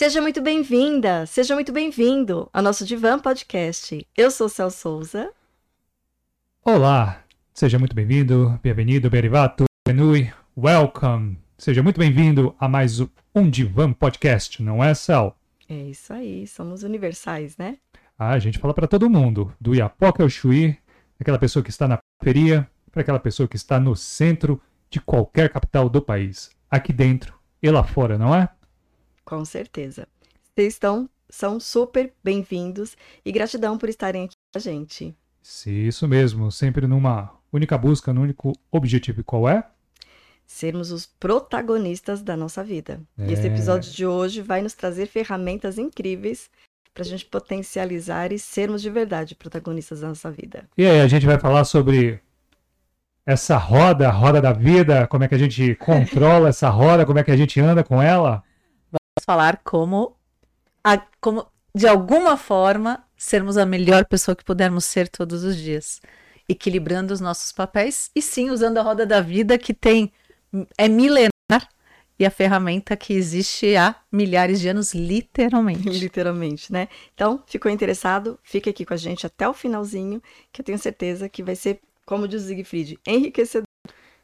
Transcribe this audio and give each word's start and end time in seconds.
Seja 0.00 0.22
muito 0.22 0.40
bem-vinda, 0.40 1.26
seja 1.26 1.54
muito 1.54 1.70
bem-vindo 1.74 2.48
ao 2.54 2.62
nosso 2.62 2.86
Divan 2.86 3.18
Podcast. 3.18 4.08
Eu 4.16 4.30
sou 4.30 4.48
Cel 4.48 4.70
Souza. 4.70 5.30
Olá, 6.64 7.22
seja 7.52 7.78
muito 7.78 7.94
bem-vindo, 7.94 8.58
bem-vindo, 8.62 9.10
berivato, 9.10 9.66
benui, 9.86 10.32
welcome. 10.56 11.38
Seja 11.58 11.82
muito 11.82 11.98
bem-vindo 11.98 12.56
a 12.58 12.66
mais 12.66 12.98
um 13.34 13.50
Divan 13.50 13.92
Podcast, 13.92 14.62
não 14.62 14.82
é, 14.82 14.94
Cel? 14.94 15.36
É 15.68 15.74
isso 15.74 16.14
aí, 16.14 16.46
somos 16.46 16.82
universais, 16.82 17.58
né? 17.58 17.76
Ah, 18.18 18.30
a 18.30 18.38
gente 18.38 18.58
fala 18.58 18.72
para 18.72 18.88
todo 18.88 19.10
mundo, 19.10 19.54
do 19.60 19.74
Iapoca 19.74 20.22
ao 20.22 20.30
Chuí, 20.30 20.78
aquela 21.20 21.38
pessoa 21.38 21.62
que 21.62 21.68
está 21.68 21.86
na 21.86 21.98
periferia, 22.18 22.66
para 22.90 23.02
aquela 23.02 23.20
pessoa 23.20 23.46
que 23.46 23.56
está 23.56 23.78
no 23.78 23.94
centro 23.94 24.62
de 24.88 24.98
qualquer 24.98 25.50
capital 25.50 25.90
do 25.90 26.00
país, 26.00 26.50
aqui 26.70 26.90
dentro 26.90 27.38
e 27.62 27.70
lá 27.70 27.84
fora, 27.84 28.16
não 28.16 28.34
é? 28.34 28.48
Com 29.30 29.44
certeza. 29.44 30.08
Vocês 30.52 30.72
estão, 30.72 31.08
são 31.28 31.60
super 31.60 32.12
bem-vindos 32.20 32.96
e 33.24 33.30
gratidão 33.30 33.78
por 33.78 33.88
estarem 33.88 34.24
aqui 34.24 34.34
com 34.52 34.58
a 34.58 34.60
gente. 34.60 35.14
Sim, 35.40 35.86
isso 35.86 36.08
mesmo, 36.08 36.50
sempre 36.50 36.84
numa 36.88 37.32
única 37.52 37.78
busca, 37.78 38.12
no 38.12 38.22
único 38.22 38.52
objetivo. 38.72 39.20
E 39.20 39.22
qual 39.22 39.48
é? 39.48 39.64
Sermos 40.44 40.90
os 40.90 41.06
protagonistas 41.06 42.22
da 42.22 42.36
nossa 42.36 42.64
vida. 42.64 43.00
É. 43.16 43.28
E 43.28 43.32
esse 43.32 43.46
episódio 43.46 43.92
de 43.92 44.04
hoje 44.04 44.42
vai 44.42 44.62
nos 44.62 44.74
trazer 44.74 45.06
ferramentas 45.06 45.78
incríveis 45.78 46.50
para 46.92 47.04
a 47.04 47.06
gente 47.06 47.24
potencializar 47.24 48.32
e 48.32 48.38
sermos 48.38 48.82
de 48.82 48.90
verdade 48.90 49.36
protagonistas 49.36 50.00
da 50.00 50.08
nossa 50.08 50.28
vida. 50.28 50.68
E 50.76 50.84
aí, 50.84 51.00
a 51.00 51.06
gente 51.06 51.24
vai 51.24 51.38
falar 51.38 51.62
sobre 51.62 52.18
essa 53.24 53.56
roda, 53.56 54.08
a 54.08 54.10
roda 54.10 54.42
da 54.42 54.52
vida, 54.52 55.06
como 55.06 55.22
é 55.22 55.28
que 55.28 55.36
a 55.36 55.38
gente 55.38 55.76
controla 55.76 56.48
essa 56.48 56.68
roda, 56.68 57.06
como 57.06 57.20
é 57.20 57.22
que 57.22 57.30
a 57.30 57.36
gente 57.36 57.60
anda 57.60 57.84
com 57.84 58.02
ela. 58.02 58.42
Vamos 59.20 59.24
falar 59.24 59.60
como, 59.62 60.16
a- 60.82 61.02
como, 61.20 61.46
de 61.74 61.86
alguma 61.86 62.36
forma, 62.36 63.04
sermos 63.16 63.56
a 63.58 63.66
melhor 63.66 64.06
pessoa 64.06 64.34
que 64.34 64.44
pudermos 64.44 64.84
ser 64.84 65.08
todos 65.08 65.44
os 65.44 65.56
dias. 65.56 66.00
Equilibrando 66.48 67.12
os 67.12 67.20
nossos 67.20 67.52
papéis 67.52 68.10
e 68.14 68.22
sim 68.22 68.50
usando 68.50 68.78
a 68.78 68.82
roda 68.82 69.04
da 69.06 69.20
vida 69.20 69.58
que 69.58 69.74
tem 69.74 70.10
é 70.78 70.88
milenar 70.88 71.30
e 72.18 72.24
a 72.26 72.30
ferramenta 72.30 72.96
que 72.96 73.12
existe 73.12 73.76
há 73.76 73.94
milhares 74.10 74.58
de 74.60 74.68
anos, 74.68 74.94
literalmente. 74.94 75.88
Literalmente, 76.00 76.72
né? 76.72 76.88
Então, 77.14 77.42
ficou 77.46 77.70
interessado? 77.70 78.38
Fica 78.42 78.70
aqui 78.70 78.84
com 78.84 78.94
a 78.94 78.96
gente 78.96 79.26
até 79.26 79.48
o 79.48 79.54
finalzinho, 79.54 80.22
que 80.52 80.60
eu 80.60 80.64
tenho 80.64 80.78
certeza 80.78 81.28
que 81.28 81.42
vai 81.42 81.56
ser, 81.56 81.80
como 82.04 82.26
diz 82.26 82.42
o 82.42 82.46
Siegfried, 82.46 82.98
enriquecedor. 83.06 83.64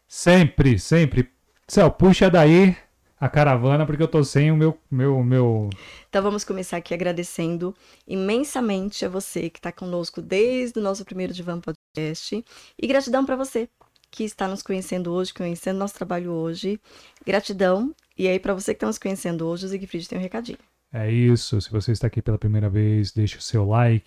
Sempre, 0.08 0.78
sempre. 0.78 1.30
Céu, 1.68 1.90
puxa 1.90 2.28
daí 2.30 2.76
a 3.18 3.28
caravana, 3.28 3.86
porque 3.86 4.02
eu 4.02 4.08
tô 4.08 4.22
sem 4.22 4.50
o 4.50 4.56
meu, 4.56 4.78
meu, 4.90 5.22
meu. 5.22 5.70
Então 6.08 6.22
vamos 6.22 6.44
começar 6.44 6.76
aqui 6.76 6.92
agradecendo 6.92 7.74
imensamente 8.06 9.04
a 9.04 9.08
você 9.08 9.48
que 9.48 9.58
está 9.58 9.72
conosco 9.72 10.20
desde 10.20 10.78
o 10.78 10.82
nosso 10.82 11.04
primeiro 11.04 11.32
Divan 11.32 11.60
Podcast. 11.60 12.44
E 12.80 12.86
gratidão 12.86 13.24
para 13.24 13.36
você 13.36 13.68
que 14.10 14.24
está 14.24 14.46
nos 14.48 14.62
conhecendo 14.62 15.12
hoje, 15.12 15.32
conhecendo 15.32 15.78
nosso 15.78 15.94
trabalho 15.94 16.32
hoje. 16.32 16.80
Gratidão. 17.24 17.94
E 18.16 18.28
aí, 18.28 18.38
para 18.38 18.54
você 18.54 18.72
que 18.72 18.78
está 18.78 18.86
nos 18.86 18.98
conhecendo 18.98 19.46
hoje, 19.46 19.66
o 19.66 19.68
Siegfried 19.68 20.08
tem 20.08 20.18
um 20.18 20.22
recadinho. 20.22 20.58
É 20.92 21.10
isso. 21.10 21.60
Se 21.60 21.70
você 21.70 21.92
está 21.92 22.06
aqui 22.06 22.22
pela 22.22 22.38
primeira 22.38 22.70
vez, 22.70 23.12
deixe 23.12 23.36
o 23.36 23.42
seu 23.42 23.66
like. 23.66 24.06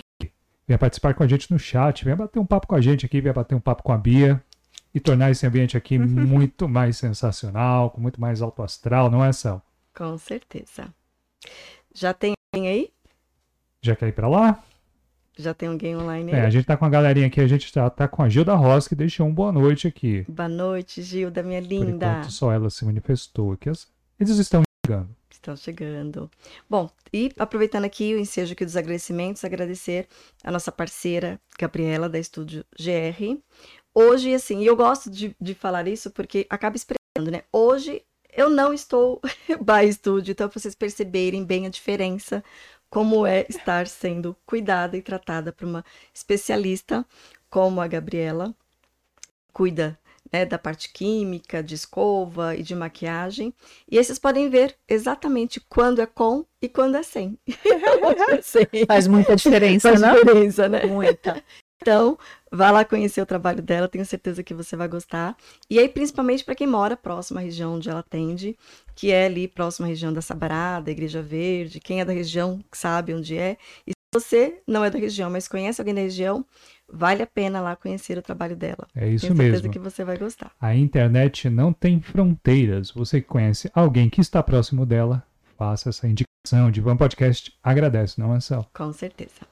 Venha 0.68 0.78
participar 0.78 1.14
com 1.14 1.24
a 1.24 1.28
gente 1.28 1.52
no 1.52 1.60
chat. 1.60 2.04
Venha 2.04 2.16
bater 2.16 2.40
um 2.40 2.46
papo 2.46 2.68
com 2.68 2.76
a 2.76 2.82
gente 2.82 3.06
aqui. 3.06 3.22
Venha 3.22 3.34
bater 3.34 3.56
um 3.56 3.60
papo 3.60 3.84
com 3.84 3.92
a 3.92 3.98
Bia. 3.98 4.44
E 4.94 5.00
tornar 5.00 5.30
esse 5.32 5.46
ambiente 5.46 5.78
aqui 5.78 5.98
muito 6.00 6.68
mais 6.68 6.98
sensacional, 6.98 7.92
com 7.92 8.02
muito 8.02 8.20
mais 8.20 8.42
alto 8.42 8.64
astral, 8.64 9.10
não 9.10 9.24
é, 9.24 9.32
Céu? 9.32 9.62
Com 9.96 10.18
certeza. 10.18 10.94
Já 11.94 12.14
tem 12.14 12.34
alguém 12.54 12.70
aí? 12.70 12.90
Já 13.82 13.96
quer 13.96 14.08
ir 14.08 14.14
pra 14.14 14.28
lá? 14.28 14.64
Já 15.38 15.54
tem 15.54 15.70
alguém 15.70 15.96
online 15.96 16.32
É, 16.34 16.42
aí? 16.42 16.46
a 16.48 16.50
gente 16.50 16.66
tá 16.66 16.76
com 16.76 16.86
a 16.86 16.90
galerinha 16.90 17.28
aqui, 17.28 17.40
a 17.40 17.48
gente 17.48 17.72
tá, 17.72 17.90
tá 17.90 18.08
com 18.08 18.22
a 18.22 18.28
Gilda 18.28 18.56
Ross, 18.56 18.88
que 18.88 18.96
deixou 18.96 19.26
um 19.28 19.34
boa 19.34 19.52
noite 19.52 19.88
aqui. 19.88 20.26
Boa 20.28 20.50
noite, 20.50 21.02
Gilda, 21.02 21.42
minha 21.44 21.62
Por 21.62 21.68
linda. 21.70 22.08
enquanto, 22.08 22.32
só 22.32 22.52
ela 22.52 22.70
se 22.70 22.84
manifestou 22.84 23.54
aqui. 23.54 23.70
Eles 24.20 24.38
estão 24.38 24.64
chegando. 24.86 25.10
Estão 25.30 25.56
chegando. 25.56 26.30
Bom, 26.70 26.90
e 27.14 27.32
aproveitando 27.40 27.86
aqui 27.86 28.14
o 28.14 28.20
ensejo 28.20 28.52
aqui 28.52 28.66
dos 28.66 28.76
agradecimentos, 28.76 29.46
agradecer 29.46 30.08
a 30.44 30.52
nossa 30.52 30.72
parceira 30.74 31.40
Gabriela, 31.58 32.10
da 32.10 32.20
Estúdio 32.20 32.66
GR. 32.78 33.38
Hoje, 34.02 34.34
assim, 34.34 34.62
e 34.62 34.66
eu 34.66 34.78
gosto 34.78 35.10
de, 35.10 35.36
de 35.42 35.54
falar 35.54 35.86
isso 35.86 36.10
porque 36.10 36.48
acaba 36.50 36.78
expressando, 36.78 37.30
né? 37.30 37.44
Hoje 37.52 38.02
eu 38.32 38.50
não 38.50 38.74
estou 38.74 39.20
by 39.60 39.90
estúdio, 39.90 40.32
então 40.32 40.50
vocês 40.50 40.74
perceberem 40.74 41.44
bem 41.44 41.66
a 41.66 41.70
diferença, 41.70 42.42
como 42.90 43.28
é 43.28 43.46
estar 43.50 43.88
sendo 43.88 44.38
cuidada 44.46 44.96
e 44.96 45.02
tratada 45.02 45.52
por 45.52 45.68
uma 45.68 45.84
especialista 46.14 47.06
como 47.50 47.82
a 47.82 47.88
Gabriela, 47.88 48.56
cuida 49.52 50.00
né, 50.32 50.46
da 50.46 50.58
parte 50.58 50.94
química, 50.94 51.62
de 51.62 51.76
escova 51.76 52.56
e 52.56 52.64
de 52.64 52.74
maquiagem. 52.74 53.54
E 53.92 53.98
aí 53.98 54.04
vocês 54.04 54.18
podem 54.18 54.50
ver 54.50 54.78
exatamente 54.88 55.60
quando 55.60 56.02
é 56.02 56.06
com 56.06 56.46
e 56.62 56.70
quando 56.70 56.96
é 56.96 57.04
sem. 57.04 57.38
Sem. 58.44 58.86
Faz 58.88 59.08
muita 59.08 59.36
diferença, 59.36 59.90
Faz 59.90 60.00
né? 60.00 60.14
diferença, 60.14 60.70
né? 60.70 60.86
Muita. 60.86 61.44
Então, 61.82 62.18
vá 62.52 62.72
lá 62.72 62.84
conhecer 62.84 63.22
o 63.22 63.26
trabalho 63.26 63.62
dela, 63.62 63.88
tenho 63.88 64.06
certeza 64.06 64.44
que 64.44 64.54
você 64.54 64.76
vai 64.76 64.88
gostar. 64.88 65.36
E 65.70 65.80
aí, 65.80 65.88
principalmente 65.88 66.44
para 66.44 66.56
quem 66.56 66.68
mora 66.68 66.98
próximo 66.98 67.40
à 67.40 67.42
região 67.42 67.76
onde 67.76 67.90
ela 67.90 68.02
atende, 68.02 68.58
que 68.96 69.12
é 69.12 69.26
ali 69.26 69.48
próximo 69.48 69.86
à 69.86 69.90
região 69.90 70.12
da 70.12 70.22
Sabará, 70.22 70.82
da 70.82 70.92
Igreja 70.92 71.22
Verde, 71.22 71.80
quem 71.80 72.02
é 72.02 72.06
da 72.06 72.12
região 72.12 72.60
sabe 72.72 73.14
onde 73.14 73.38
é. 73.38 73.58
E 73.88 73.92
se 73.92 73.96
você 74.14 74.62
não 74.68 74.84
é 74.84 74.90
da 74.90 75.00
região, 75.00 75.30
mas 75.30 75.48
conhece 75.48 75.80
alguém 75.80 75.96
da 75.96 76.02
região, 76.02 76.46
vale 76.92 77.24
a 77.24 77.28
pena 77.28 77.62
lá 77.62 77.78
conhecer 77.78 78.18
o 78.18 78.22
trabalho 78.22 78.58
dela. 78.58 78.86
É 78.94 79.08
isso 79.08 79.28
tenho 79.28 79.38
certeza 79.38 79.64
mesmo. 79.64 79.72
que 79.72 79.80
você 79.80 80.04
vai 80.04 80.18
gostar. 80.18 80.52
A 80.60 80.76
internet 80.76 81.50
não 81.50 81.72
tem 81.72 82.02
fronteiras. 82.02 82.92
Você 82.92 83.22
que 83.22 83.28
conhece 83.28 83.72
alguém 83.74 84.10
que 84.10 84.20
está 84.20 84.44
próximo 84.44 84.86
dela, 84.86 85.24
faça 85.58 85.90
essa 85.90 86.08
indicação 86.08 86.70
de 86.72 86.82
Van 86.82 86.98
Podcast. 86.98 87.54
Agradece, 87.64 88.20
não 88.20 88.36
é, 88.36 88.42
Céu? 88.42 88.66
Com 88.74 88.92
certeza. 88.92 89.48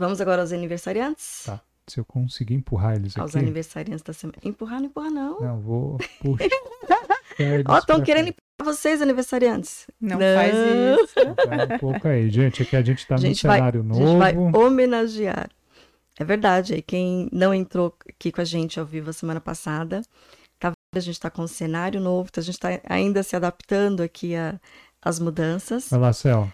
Vamos 0.00 0.18
agora 0.20 0.40
aos 0.40 0.50
aniversariantes? 0.50 1.42
Tá. 1.44 1.60
Se 1.86 2.00
eu 2.00 2.04
conseguir 2.06 2.54
empurrar 2.54 2.96
eles 2.96 3.18
Aos 3.18 3.36
aqui. 3.36 3.44
empurrar 3.44 4.02
da 4.02 4.12
semana. 4.14 4.38
Empurrar, 4.42 4.78
não 4.80 4.86
empurrar, 4.86 5.10
não. 5.10 5.40
Não, 5.40 5.60
vou 5.60 5.98
puxar. 6.22 6.48
eles 7.38 7.64
Ó, 7.68 7.78
estão 7.78 8.00
querendo 8.02 8.26
cá. 8.26 8.30
empurrar 8.30 8.74
vocês, 8.74 9.02
aniversariantes. 9.02 9.86
Não, 10.00 10.18
Não. 10.18 10.36
faz 10.36 10.54
isso. 10.54 11.14
Tá 11.14 11.74
um 11.74 11.78
pouco 11.78 12.08
aí, 12.08 12.30
gente. 12.30 12.62
Aqui 12.62 12.76
a 12.76 12.82
gente 12.82 13.06
tá 13.06 13.16
A 13.16 13.18
num 13.18 13.22
gente 13.24 13.46
vai- 13.46 13.58
cenário 13.58 13.80
A 13.90 13.94
gente 13.94 14.16
vai 14.18 14.32
novo. 14.32 14.58
homenagear. 14.66 15.50
É 16.18 16.24
verdade, 16.24 16.74
aí 16.74 16.82
quem 16.82 17.28
não 17.32 17.52
entrou 17.52 17.94
aqui 18.08 18.30
com 18.32 18.40
a 18.40 18.44
gente 18.44 18.78
ao 18.80 18.86
vivo 18.86 19.10
a 19.10 19.12
semana 19.12 19.40
passada, 19.40 20.02
tá 20.58 20.68
vendo? 20.68 20.74
A 20.96 21.00
gente 21.00 21.14
está 21.14 21.28
com 21.30 21.42
um 21.42 21.46
cenário 21.48 22.00
novo, 22.00 22.28
então 22.30 22.40
a 22.40 22.44
gente 22.44 22.54
está 22.54 22.68
ainda 22.88 23.22
se 23.22 23.34
adaptando 23.36 24.02
aqui 24.02 24.34
a- 24.36 24.60
às 25.02 25.18
mudanças. 25.18 25.88
Vai 25.90 25.98
lá, 26.00 26.12
Céu. 26.12 26.50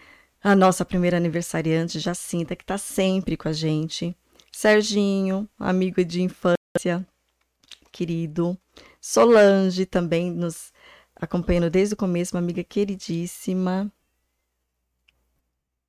A 0.47 0.55
nossa 0.55 0.85
primeira 0.85 1.17
aniversariante, 1.17 1.99
Jacinta, 1.99 2.55
que 2.55 2.63
está 2.63 2.77
sempre 2.77 3.35
com 3.35 3.49
a 3.49 3.51
gente. 3.51 4.15
Serginho, 4.49 5.45
amigo 5.59 6.05
de 6.05 6.21
infância, 6.21 7.05
querido. 7.91 8.57
Solange, 9.01 9.85
também 9.85 10.31
nos 10.31 10.71
acompanhando 11.17 11.69
desde 11.69 11.95
o 11.95 11.97
começo, 11.97 12.33
uma 12.33 12.41
amiga 12.41 12.63
queridíssima. 12.63 13.91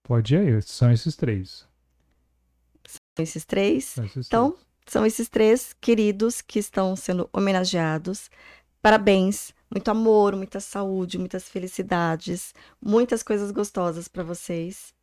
Pode 0.03 0.35
ir 0.35 0.39
aí. 0.39 0.63
São 0.63 0.91
esses 0.91 1.15
três. 1.15 1.65
Esses 3.17 3.45
três. 3.45 3.85
São 3.85 4.05
esses 4.07 4.27
Então, 4.27 4.51
três. 4.51 4.67
são 4.89 5.07
esses 5.07 5.29
três 5.29 5.73
queridos 5.81 6.43
que 6.43 6.59
estão 6.59 6.97
sendo 6.97 7.31
homenageados. 7.33 8.29
Parabéns, 8.83 9.53
muito 9.71 9.89
amor, 9.91 10.35
muita 10.37 10.61
saúde, 10.61 11.19
muitas 11.19 11.49
felicidades, 11.49 12.55
muitas 12.81 13.23
coisas 13.23 13.51
gostosas 13.51 14.09
para 14.09 14.23
vocês. 14.23 14.95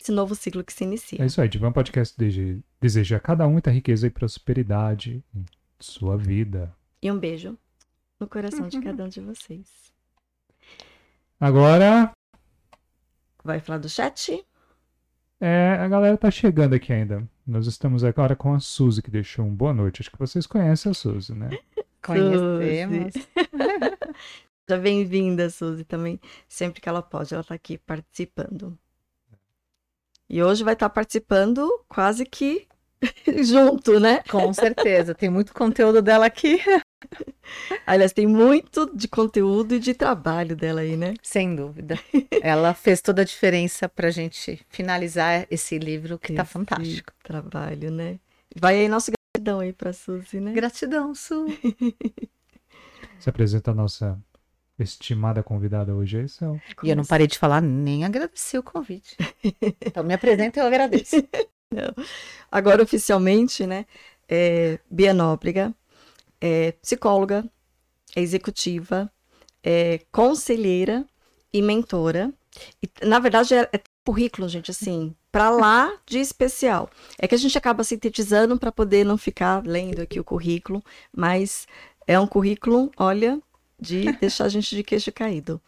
Esse 0.00 0.12
novo 0.12 0.34
ciclo 0.34 0.62
que 0.62 0.72
se 0.72 0.84
inicia. 0.84 1.22
É 1.22 1.26
isso 1.26 1.40
aí. 1.40 1.48
Divan 1.48 1.72
Podcast 1.72 2.16
deseja, 2.80 3.16
a 3.16 3.20
cada 3.20 3.46
um 3.46 3.52
muita 3.52 3.70
riqueza 3.70 4.06
e 4.06 4.10
prosperidade 4.10 5.24
em 5.34 5.44
sua 5.80 6.16
vida. 6.16 6.74
E 7.02 7.10
um 7.10 7.18
beijo 7.18 7.56
no 8.20 8.26
coração 8.26 8.68
de 8.68 8.80
cada 8.80 9.04
um 9.04 9.08
de 9.08 9.20
vocês. 9.20 9.68
Agora, 11.40 12.12
Vai 13.44 13.60
falar 13.60 13.78
do 13.78 13.88
chat? 13.88 14.44
é, 15.40 15.76
a 15.78 15.86
galera 15.88 16.16
tá 16.16 16.30
chegando 16.30 16.74
aqui 16.74 16.92
ainda. 16.92 17.28
Nós 17.46 17.66
estamos 17.66 18.02
agora 18.02 18.34
com 18.34 18.52
a 18.54 18.58
Suzy, 18.60 19.02
que 19.02 19.10
deixou 19.10 19.44
um 19.44 19.54
boa 19.54 19.72
noite. 19.72 20.02
Acho 20.02 20.10
que 20.10 20.18
vocês 20.18 20.46
conhecem 20.46 20.90
a 20.90 20.94
Suzy, 20.94 21.32
né? 21.34 21.50
Conhecemos. 22.02 23.14
Já 24.68 24.76
bem-vinda, 24.76 25.48
Suzy, 25.48 25.84
também. 25.84 26.20
Sempre 26.48 26.80
que 26.80 26.88
ela 26.88 27.02
pode, 27.02 27.32
ela 27.32 27.44
tá 27.44 27.54
aqui 27.54 27.78
participando. 27.78 28.76
E 30.28 30.42
hoje 30.42 30.64
vai 30.64 30.74
estar 30.74 30.88
participando 30.90 31.68
quase 31.88 32.24
que 32.24 32.66
junto, 33.44 34.00
né? 34.00 34.22
Com 34.28 34.52
certeza. 34.52 35.14
Tem 35.14 35.30
muito 35.30 35.54
conteúdo 35.54 36.02
dela 36.02 36.26
aqui. 36.26 36.60
Aliás, 37.86 38.12
tem 38.12 38.26
muito 38.26 38.90
de 38.92 39.06
conteúdo 39.06 39.76
e 39.76 39.78
de 39.78 39.94
trabalho 39.94 40.56
dela 40.56 40.80
aí, 40.80 40.96
né? 40.96 41.14
Sem 41.22 41.54
dúvida. 41.54 41.96
Ela 42.42 42.74
fez 42.74 43.00
toda 43.00 43.22
a 43.22 43.24
diferença 43.24 43.88
pra 43.88 44.10
gente 44.10 44.60
finalizar 44.68 45.46
esse 45.48 45.78
livro 45.78 46.18
que 46.18 46.32
tá 46.32 46.42
Esse 46.42 46.52
fantástico. 46.52 47.12
Trabalho, 47.22 47.92
né? 47.92 48.18
Vai 48.58 48.80
aí 48.80 48.88
nosso 48.88 49.12
gratidão 49.36 49.60
aí 49.60 49.72
pra 49.72 49.92
Suzy, 49.92 50.40
né? 50.40 50.52
Gratidão, 50.52 51.14
Su. 51.14 51.46
Se 53.20 53.28
apresenta 53.28 53.70
a 53.70 53.74
nossa 53.74 54.18
estimada 54.78 55.42
convidada 55.42 55.94
hoje, 55.94 56.18
aí, 56.18 56.28
Céu. 56.28 56.60
E 56.82 56.90
eu 56.90 56.96
não 56.96 57.04
parei 57.04 57.26
de 57.26 57.38
falar 57.38 57.60
nem 57.60 58.04
agradecer 58.04 58.58
o 58.58 58.62
convite. 58.62 59.16
Então 59.80 60.04
me 60.04 60.14
apresenta 60.14 60.58
e 60.58 60.62
eu 60.62 60.66
agradeço. 60.66 61.16
Agora, 62.50 62.82
oficialmente, 62.82 63.66
né? 63.66 63.86
É 64.28 64.78
Bia 64.90 65.14
Nóbrega, 65.14 65.74
é 66.40 66.72
psicóloga, 66.72 67.44
é 68.14 68.20
executiva, 68.20 69.10
é 69.62 70.00
conselheira 70.10 71.06
e 71.52 71.62
mentora. 71.62 72.32
E, 72.82 73.06
na 73.06 73.18
verdade, 73.18 73.54
é, 73.54 73.68
é 73.72 73.80
currículo, 74.04 74.48
gente, 74.48 74.70
assim, 74.70 75.14
para 75.36 75.50
lá 75.50 75.92
de 76.06 76.18
especial. 76.18 76.88
É 77.18 77.28
que 77.28 77.34
a 77.34 77.38
gente 77.38 77.58
acaba 77.58 77.84
sintetizando 77.84 78.58
para 78.58 78.72
poder 78.72 79.04
não 79.04 79.18
ficar 79.18 79.62
lendo 79.66 80.00
aqui 80.00 80.18
o 80.18 80.24
currículo, 80.24 80.82
mas 81.14 81.68
é 82.06 82.18
um 82.18 82.26
currículo, 82.26 82.90
olha, 82.96 83.38
de 83.78 84.12
deixar 84.18 84.46
a 84.46 84.48
gente 84.48 84.74
de 84.74 84.82
queixo 84.82 85.12
caído. 85.12 85.60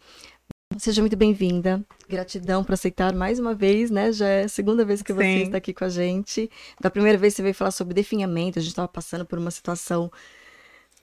Seja 0.79 1.03
muito 1.03 1.15
bem-vinda. 1.15 1.85
Gratidão 2.07 2.63
por 2.63 2.73
aceitar 2.73 3.13
mais 3.13 3.37
uma 3.37 3.53
vez, 3.53 3.91
né? 3.91 4.11
Já 4.11 4.27
é 4.27 4.43
a 4.45 4.49
segunda 4.49 4.83
vez 4.83 5.03
que 5.03 5.13
você 5.13 5.21
Sim. 5.21 5.43
está 5.43 5.59
aqui 5.59 5.71
com 5.71 5.85
a 5.85 5.89
gente. 5.89 6.49
Da 6.81 6.89
primeira 6.89 7.19
vez 7.19 7.35
você 7.35 7.43
veio 7.43 7.53
falar 7.53 7.69
sobre 7.69 7.93
definhamento, 7.93 8.57
a 8.57 8.63
gente 8.63 8.71
estava 8.71 8.87
passando 8.87 9.23
por 9.23 9.37
uma 9.37 9.51
situação 9.51 10.11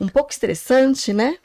um 0.00 0.08
pouco 0.08 0.32
estressante, 0.32 1.12
né? 1.12 1.38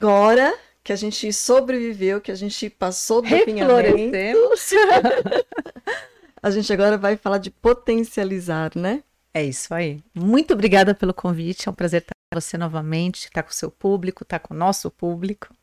Agora 0.00 0.56
que 0.84 0.92
a 0.92 0.96
gente 0.96 1.32
sobreviveu, 1.32 2.20
que 2.20 2.30
a 2.30 2.36
gente 2.36 2.70
passou 2.70 3.20
do 3.20 3.28
definhamento. 3.28 4.12
a 6.42 6.50
gente 6.50 6.72
agora 6.72 6.98
vai 6.98 7.16
falar 7.16 7.38
de 7.38 7.50
potencializar, 7.50 8.72
né? 8.76 9.04
É 9.32 9.42
isso 9.44 9.72
aí. 9.72 10.02
Muito 10.14 10.52
obrigada 10.52 10.94
pelo 10.94 11.14
convite. 11.14 11.68
É 11.68 11.70
um 11.70 11.74
prazer 11.74 12.02
estar 12.02 12.12
com 12.32 12.40
você 12.40 12.58
novamente, 12.58 13.26
estar 13.26 13.42
com 13.42 13.50
o 13.50 13.54
seu 13.54 13.70
público, 13.70 14.24
estar 14.24 14.40
com 14.40 14.52
o 14.52 14.56
nosso 14.56 14.90
público. 14.90 15.54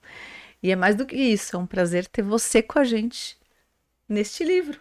E 0.64 0.72
é 0.72 0.76
mais 0.76 0.96
do 0.96 1.06
que 1.06 1.16
isso, 1.16 1.56
é 1.56 1.60
um 1.60 1.66
prazer 1.66 2.08
ter 2.08 2.22
você 2.22 2.62
com 2.62 2.80
a 2.80 2.84
gente 2.84 3.38
neste 4.08 4.44
livro. 4.44 4.80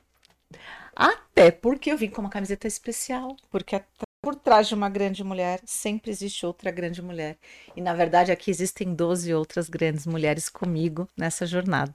Até 0.95 1.51
porque 1.51 1.93
eu 1.93 1.97
vim 1.97 2.11
com 2.11 2.21
uma 2.21 2.31
camiseta 2.31 2.67
especial, 2.67 3.37
porque 3.51 3.81
por 4.21 4.35
trás 4.35 4.67
de 4.67 4.75
uma 4.75 4.89
grande 4.89 5.23
mulher 5.23 5.61
sempre 5.65 6.11
existe 6.11 6.45
outra 6.45 6.71
grande 6.71 7.01
mulher. 7.01 7.39
E 7.77 7.81
na 7.81 7.95
verdade 7.95 8.33
aqui 8.33 8.51
existem 8.51 8.95
12 8.95 9.33
outras 9.35 9.69
grandes 9.69 10.07
mulheres 10.07 10.49
comigo 10.49 11.09
nessa 11.17 11.47
jornada. 11.47 11.93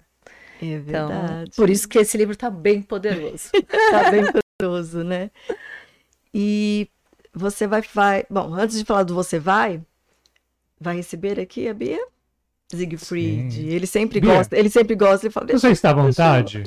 É 0.61 0.65
Então, 0.65 1.07
verdade. 1.09 1.51
por 1.55 1.69
isso 1.69 1.87
que 1.87 1.97
esse 1.99 2.17
livro 2.17 2.33
está 2.33 2.49
bem 2.49 2.81
poderoso. 2.81 3.49
tá 3.91 4.11
bem 4.11 4.23
poderoso, 4.59 5.03
né? 5.03 5.29
E 6.33 6.89
você 7.33 7.67
vai, 7.67 7.81
vai. 7.93 8.25
Bom, 8.29 8.53
antes 8.53 8.77
de 8.77 8.85
falar 8.85 9.03
do 9.03 9.13
você 9.15 9.39
vai, 9.39 9.81
vai 10.79 10.95
receber 10.95 11.39
aqui 11.39 11.67
a 11.67 11.73
Bia? 11.73 11.99
Siegfried. 12.71 13.53
Sim. 13.53 13.65
Ele 13.67 13.85
sempre 13.87 14.19
Bia. 14.19 14.35
gosta, 14.35 14.57
ele 14.57 14.69
sempre 14.69 14.95
gosta, 14.95 15.25
ele 15.27 15.33
fala, 15.33 15.47
Você 15.47 15.69
está 15.69 15.91
à 15.91 15.93
vontade? 15.93 16.63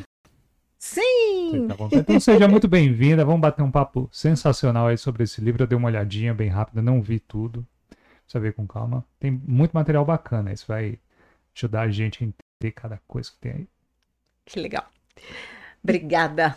Sim! 0.78 1.62
Está 1.62 1.74
vontade? 1.74 2.00
Então 2.02 2.20
seja 2.20 2.46
muito 2.46 2.68
bem-vinda. 2.68 3.24
Vamos 3.24 3.40
bater 3.40 3.62
um 3.62 3.70
papo 3.70 4.08
sensacional 4.12 4.86
aí 4.88 4.98
sobre 4.98 5.24
esse 5.24 5.40
livro. 5.40 5.62
Eu 5.62 5.66
dei 5.66 5.76
uma 5.76 5.88
olhadinha 5.88 6.32
bem 6.34 6.48
rápida, 6.48 6.82
não 6.82 7.00
vi 7.02 7.18
tudo. 7.18 7.66
Precisa 8.22 8.40
ver 8.40 8.52
com 8.52 8.66
calma. 8.66 9.04
Tem 9.18 9.30
muito 9.30 9.72
material 9.72 10.04
bacana. 10.04 10.52
Isso 10.52 10.66
vai 10.68 10.98
ajudar 11.56 11.82
a 11.82 11.90
gente 11.90 12.22
a 12.22 12.26
entender 12.26 12.72
cada 12.74 13.00
coisa 13.08 13.30
que 13.30 13.38
tem 13.38 13.52
aí. 13.52 13.68
Que 14.46 14.58
legal. 14.60 14.86
Obrigada. 15.82 16.56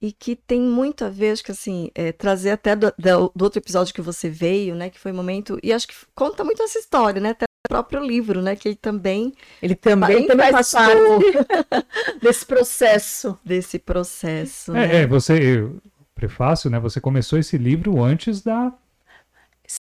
E 0.00 0.12
que 0.12 0.36
tem 0.36 0.60
muito 0.60 1.04
a 1.04 1.08
ver, 1.10 1.32
acho 1.32 1.42
que 1.42 1.50
assim, 1.50 1.90
é, 1.94 2.12
trazer 2.12 2.50
até 2.50 2.76
do, 2.76 2.92
do- 2.96 3.32
do 3.34 3.42
outro 3.44 3.58
episódio 3.58 3.92
que 3.92 4.00
você 4.00 4.30
veio, 4.30 4.74
né? 4.76 4.88
Que 4.90 4.98
foi 4.98 5.10
um 5.10 5.16
momento. 5.16 5.58
E 5.62 5.72
acho 5.72 5.88
que 5.88 5.94
conta 6.14 6.44
muito 6.44 6.62
essa 6.62 6.78
história, 6.78 7.20
né? 7.20 7.30
Até 7.30 7.44
o 7.44 7.68
próprio 7.68 8.00
livro, 8.04 8.40
né? 8.40 8.54
Que 8.54 8.68
ele 8.68 8.76
também 8.76 9.34
Ele 9.60 9.74
também, 9.74 10.18
Ele 10.18 10.26
também 10.28 10.52
faz 10.52 10.70
parte 10.70 10.96
desse 12.22 12.46
processo. 12.46 13.38
desse 13.44 13.78
processo. 13.80 14.72
né? 14.72 14.98
É, 14.98 15.02
é, 15.02 15.06
você, 15.08 15.34
eu- 15.58 15.82
prefácio, 16.14 16.70
né? 16.70 16.78
Você 16.78 17.00
começou 17.00 17.36
esse 17.38 17.58
livro 17.58 18.00
antes 18.02 18.40
da. 18.40 18.72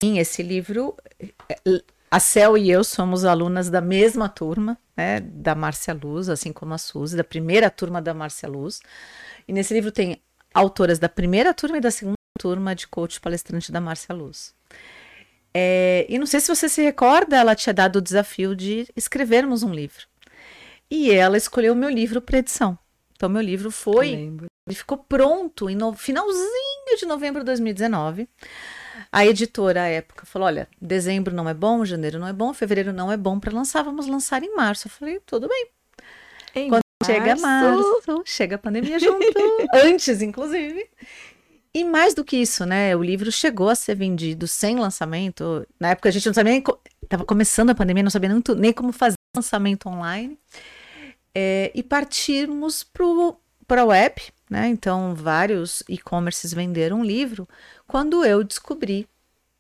Sim, 0.02 0.18
esse 0.18 0.42
livro, 0.42 0.96
a 2.12 2.20
Cel 2.20 2.59
e 2.59 2.70
eu 2.70 2.85
somos 2.85 3.25
alunas 3.25 3.70
da 3.70 3.81
mesma 3.81 4.29
turma, 4.29 4.79
né, 4.94 5.19
da 5.20 5.55
Márcia 5.55 5.94
Luz, 5.94 6.29
assim 6.29 6.53
como 6.53 6.75
a 6.75 6.79
Suzy, 6.79 7.17
da 7.17 7.25
primeira 7.25 7.70
turma 7.70 8.03
da 8.03 8.12
Márcia 8.12 8.47
Luz. 8.47 8.82
E 9.49 9.53
nesse 9.55 9.73
livro 9.73 9.91
tem 9.91 10.23
autoras 10.53 10.99
da 10.99 11.09
primeira 11.09 11.55
turma 11.55 11.79
e 11.79 11.81
da 11.81 11.91
segunda 11.91 12.19
turma 12.38 12.75
de 12.75 12.87
coach 12.87 13.19
palestrante 13.19 13.73
da 13.73 13.81
Márcia 13.81 14.14
Luz. 14.14 14.55
É, 15.55 16.05
e 16.06 16.19
não 16.19 16.26
sei 16.26 16.41
se 16.41 16.54
você 16.54 16.69
se 16.69 16.83
recorda, 16.83 17.35
ela 17.35 17.54
tinha 17.54 17.73
dado 17.73 17.97
o 17.97 18.02
desafio 18.02 18.54
de 18.54 18.87
escrevermos 18.95 19.62
um 19.62 19.73
livro. 19.73 20.07
E 20.90 21.11
ela 21.11 21.38
escolheu 21.38 21.73
o 21.73 21.76
meu 21.76 21.88
livro 21.88 22.21
para 22.21 22.40
edição. 22.40 22.78
Então, 23.16 23.31
meu 23.31 23.40
livro 23.40 23.71
foi 23.71 24.31
ele 24.69 24.76
ficou 24.76 24.99
pronto 24.99 25.71
no... 25.71 25.95
finalzinho 25.95 26.97
de 26.99 27.07
novembro 27.07 27.40
de 27.40 27.47
2019. 27.47 28.28
A 29.12 29.26
editora 29.26 29.83
à 29.83 29.87
época 29.88 30.25
falou: 30.25 30.47
olha, 30.47 30.66
dezembro 30.81 31.35
não 31.35 31.47
é 31.49 31.52
bom, 31.54 31.85
janeiro 31.85 32.19
não 32.19 32.26
é 32.26 32.33
bom, 32.33 32.52
fevereiro 32.54 32.92
não 32.92 33.12
é 33.12 33.16
bom 33.16 33.38
para 33.38 33.52
lançar, 33.52 33.83
vamos 33.85 34.07
lançar 34.07 34.42
em 34.42 34.54
março. 34.57 34.87
Eu 34.87 34.90
falei: 34.90 35.21
tudo 35.26 35.47
bem. 35.49 35.66
Em 36.54 36.69
Quando 36.71 36.83
chega 37.04 37.37
março. 37.37 37.42
março, 38.07 38.23
chega 38.25 38.57
a 38.57 38.59
pandemia 38.59 38.99
junto, 38.99 39.25
antes, 39.75 40.23
inclusive. 40.23 40.88
E 41.75 41.85
mais 41.85 42.14
do 42.14 42.23
que 42.25 42.37
isso, 42.37 42.66
né? 42.66 42.95
O 42.97 43.02
livro 43.02 43.31
chegou 43.33 43.69
a 43.71 43.75
ser 43.75 43.95
vendido 43.95 44.47
sem 44.47 44.76
lançamento. 44.78 45.66
Na 45.81 45.90
época 45.90 46.09
a 46.09 46.12
gente 46.12 46.26
não 46.26 46.35
sabia 46.35 46.52
nem. 46.52 46.62
co- 46.62 46.78
Tava 47.09 47.25
começando 47.25 47.71
a 47.71 47.75
pandemia, 47.75 48.02
não 48.02 48.11
sabia 48.11 48.28
nem, 48.31 48.42
nem 48.57 48.73
como 48.73 48.92
fazer 48.92 49.16
lançamento 49.37 49.88
online. 49.88 50.38
É, 51.35 51.71
e 51.75 51.83
partirmos 51.83 52.85
para 53.66 53.83
a 53.83 53.85
web, 53.85 54.14
né? 54.52 54.68
Então, 54.68 55.14
vários 55.14 55.82
e-commerces 55.88 56.52
venderam 56.52 57.00
o 57.00 57.04
livro. 57.04 57.49
Quando 57.87 58.23
eu 58.23 58.44
descobri 58.44 59.09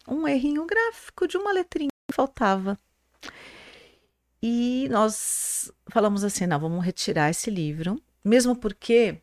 um 0.06 0.28
errinho 0.28 0.66
gráfico 0.66 1.26
de 1.26 1.38
uma 1.38 1.50
letrinha 1.50 1.88
que 2.10 2.14
faltava. 2.14 2.78
E 4.42 4.86
nós 4.90 5.72
falamos 5.88 6.22
assim: 6.22 6.46
não, 6.46 6.60
vamos 6.60 6.84
retirar 6.84 7.30
esse 7.30 7.50
livro, 7.50 8.00
mesmo 8.22 8.54
porque 8.54 9.18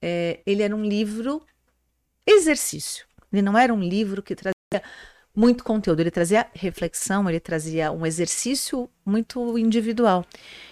é, 0.00 0.40
ele 0.44 0.62
era 0.62 0.74
um 0.74 0.84
livro 0.84 1.46
exercício. 2.26 3.06
Ele 3.32 3.42
não 3.42 3.56
era 3.56 3.72
um 3.72 3.80
livro 3.80 4.22
que 4.22 4.34
trazia 4.34 4.82
muito 5.34 5.64
conteúdo, 5.64 6.00
ele 6.00 6.10
trazia 6.10 6.46
reflexão, 6.52 7.28
ele 7.28 7.40
trazia 7.40 7.90
um 7.90 8.04
exercício 8.04 8.88
muito 9.04 9.56
individual. 9.58 10.24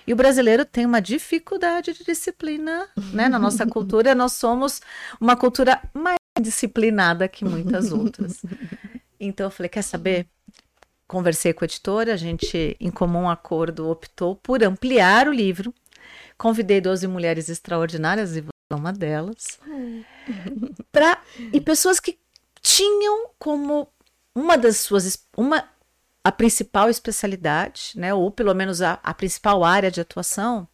E 0.07 0.13
o 0.13 0.17
brasileiro 0.17 0.65
tem 0.65 0.85
uma 0.85 1.01
dificuldade 1.01 1.95
de 1.95 2.05
disciplina, 2.05 2.87
né? 3.13 3.29
Na 3.29 3.39
nossa 3.39 3.65
cultura, 3.67 4.15
nós 4.15 4.35
somos 4.35 4.81
uma 5.19 5.35
cultura 5.35 5.81
mais 5.95 6.19
disciplinada 6.41 7.27
que 7.27 7.45
muitas 7.45 7.91
outras. 7.91 8.43
Então 9.19 9.47
eu 9.47 9.51
falei, 9.51 9.69
quer 9.69 9.83
saber? 9.83 10.27
Conversei 11.09 11.53
com 11.53 11.65
a 11.65 11.67
editora, 11.67 12.15
a 12.15 12.17
gente, 12.17 12.77
em 12.79 12.91
comum 12.91 13.29
acordo, 13.29 13.89
optou 13.89 14.37
por 14.37 14.63
ampliar 14.63 15.27
o 15.27 15.33
livro. 15.33 15.75
Convidei 16.39 16.81
12 16.81 17.07
mulheres 17.09 17.49
extraordinárias, 17.49 18.37
e 18.37 18.45
uma 18.73 18.93
delas, 18.93 19.59
pra, 20.93 21.21
e 21.53 21.61
pessoas 21.61 21.99
que 21.99 22.19
tinham 22.63 23.31
como 23.39 23.89
uma 24.35 24.57
das 24.57 24.79
suas 24.79 25.27
uma 25.37 25.65
a 26.23 26.31
principal 26.31 26.91
especialidade, 26.91 27.93
né, 27.97 28.13
ou 28.13 28.31
pelo 28.31 28.55
menos 28.55 28.83
a, 28.83 28.99
a 29.03 29.15
principal 29.15 29.65
área 29.65 29.91
de 29.91 30.01
atuação, 30.01 30.69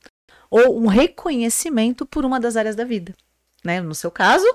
ou 0.50 0.78
um 0.80 0.86
reconhecimento 0.86 2.04
por 2.04 2.24
uma 2.24 2.40
das 2.40 2.56
áreas 2.56 2.74
da 2.74 2.84
vida, 2.84 3.14
né? 3.64 3.80
No 3.80 3.94
seu 3.94 4.10
caso, 4.10 4.46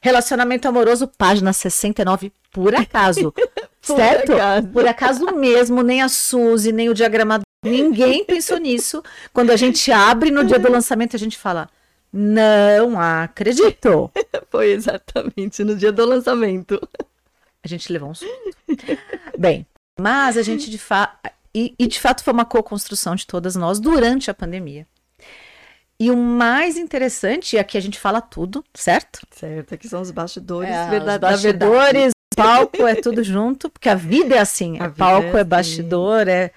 relacionamento 0.00 0.66
amoroso, 0.68 1.06
página 1.06 1.52
69, 1.52 2.32
por 2.52 2.74
acaso. 2.74 3.32
certo? 3.80 4.32
acaso. 4.32 4.68
Por 4.68 4.86
acaso 4.86 5.24
mesmo, 5.34 5.82
nem 5.82 6.02
a 6.02 6.08
Suzy, 6.08 6.72
nem 6.72 6.88
o 6.88 6.94
diagramador, 6.94 7.44
ninguém 7.64 8.24
pensou 8.24 8.58
nisso. 8.58 9.02
Quando 9.32 9.50
a 9.50 9.56
gente 9.56 9.90
abre 9.90 10.30
no 10.30 10.44
dia 10.44 10.58
do 10.58 10.70
lançamento, 10.70 11.16
a 11.16 11.18
gente 11.18 11.38
fala: 11.38 11.68
"Não 12.12 13.00
acredito". 13.00 14.10
Foi 14.50 14.70
exatamente 14.70 15.64
no 15.64 15.74
dia 15.74 15.92
do 15.92 16.04
lançamento. 16.04 16.80
A 17.64 17.68
gente 17.68 17.92
levou 17.92 18.10
um 18.10 18.14
susto. 18.14 18.34
Bem, 19.38 19.66
mas 19.98 20.36
a 20.36 20.42
gente 20.42 20.70
de 20.70 20.78
fato. 20.78 21.18
E, 21.54 21.74
e 21.78 21.86
de 21.86 21.98
fato 21.98 22.22
foi 22.22 22.32
uma 22.32 22.44
co-construção 22.44 23.14
de 23.14 23.26
todas 23.26 23.56
nós 23.56 23.80
durante 23.80 24.30
a 24.30 24.34
pandemia. 24.34 24.86
E 26.00 26.10
o 26.10 26.16
mais 26.16 26.76
interessante, 26.76 27.56
e 27.56 27.58
aqui 27.58 27.76
a 27.76 27.80
gente 27.80 27.98
fala 27.98 28.20
tudo, 28.20 28.64
certo? 28.72 29.20
Certo, 29.32 29.74
aqui 29.74 29.88
são 29.88 30.00
os 30.00 30.12
bastidores 30.12 30.70
É, 30.70 30.88
verdade, 30.88 31.24
os 31.24 31.30
bastidores, 31.32 32.12
palco, 32.36 32.86
é 32.86 32.94
tudo 32.94 33.24
junto, 33.24 33.68
porque 33.68 33.88
a 33.88 33.96
vida 33.96 34.36
é 34.36 34.38
assim, 34.38 34.78
A 34.80 34.84
é 34.84 34.88
palco, 34.90 35.26
é 35.26 35.30
é, 35.30 35.40
assim. 35.40 35.48
bastidor, 35.48 36.28
é, 36.28 36.52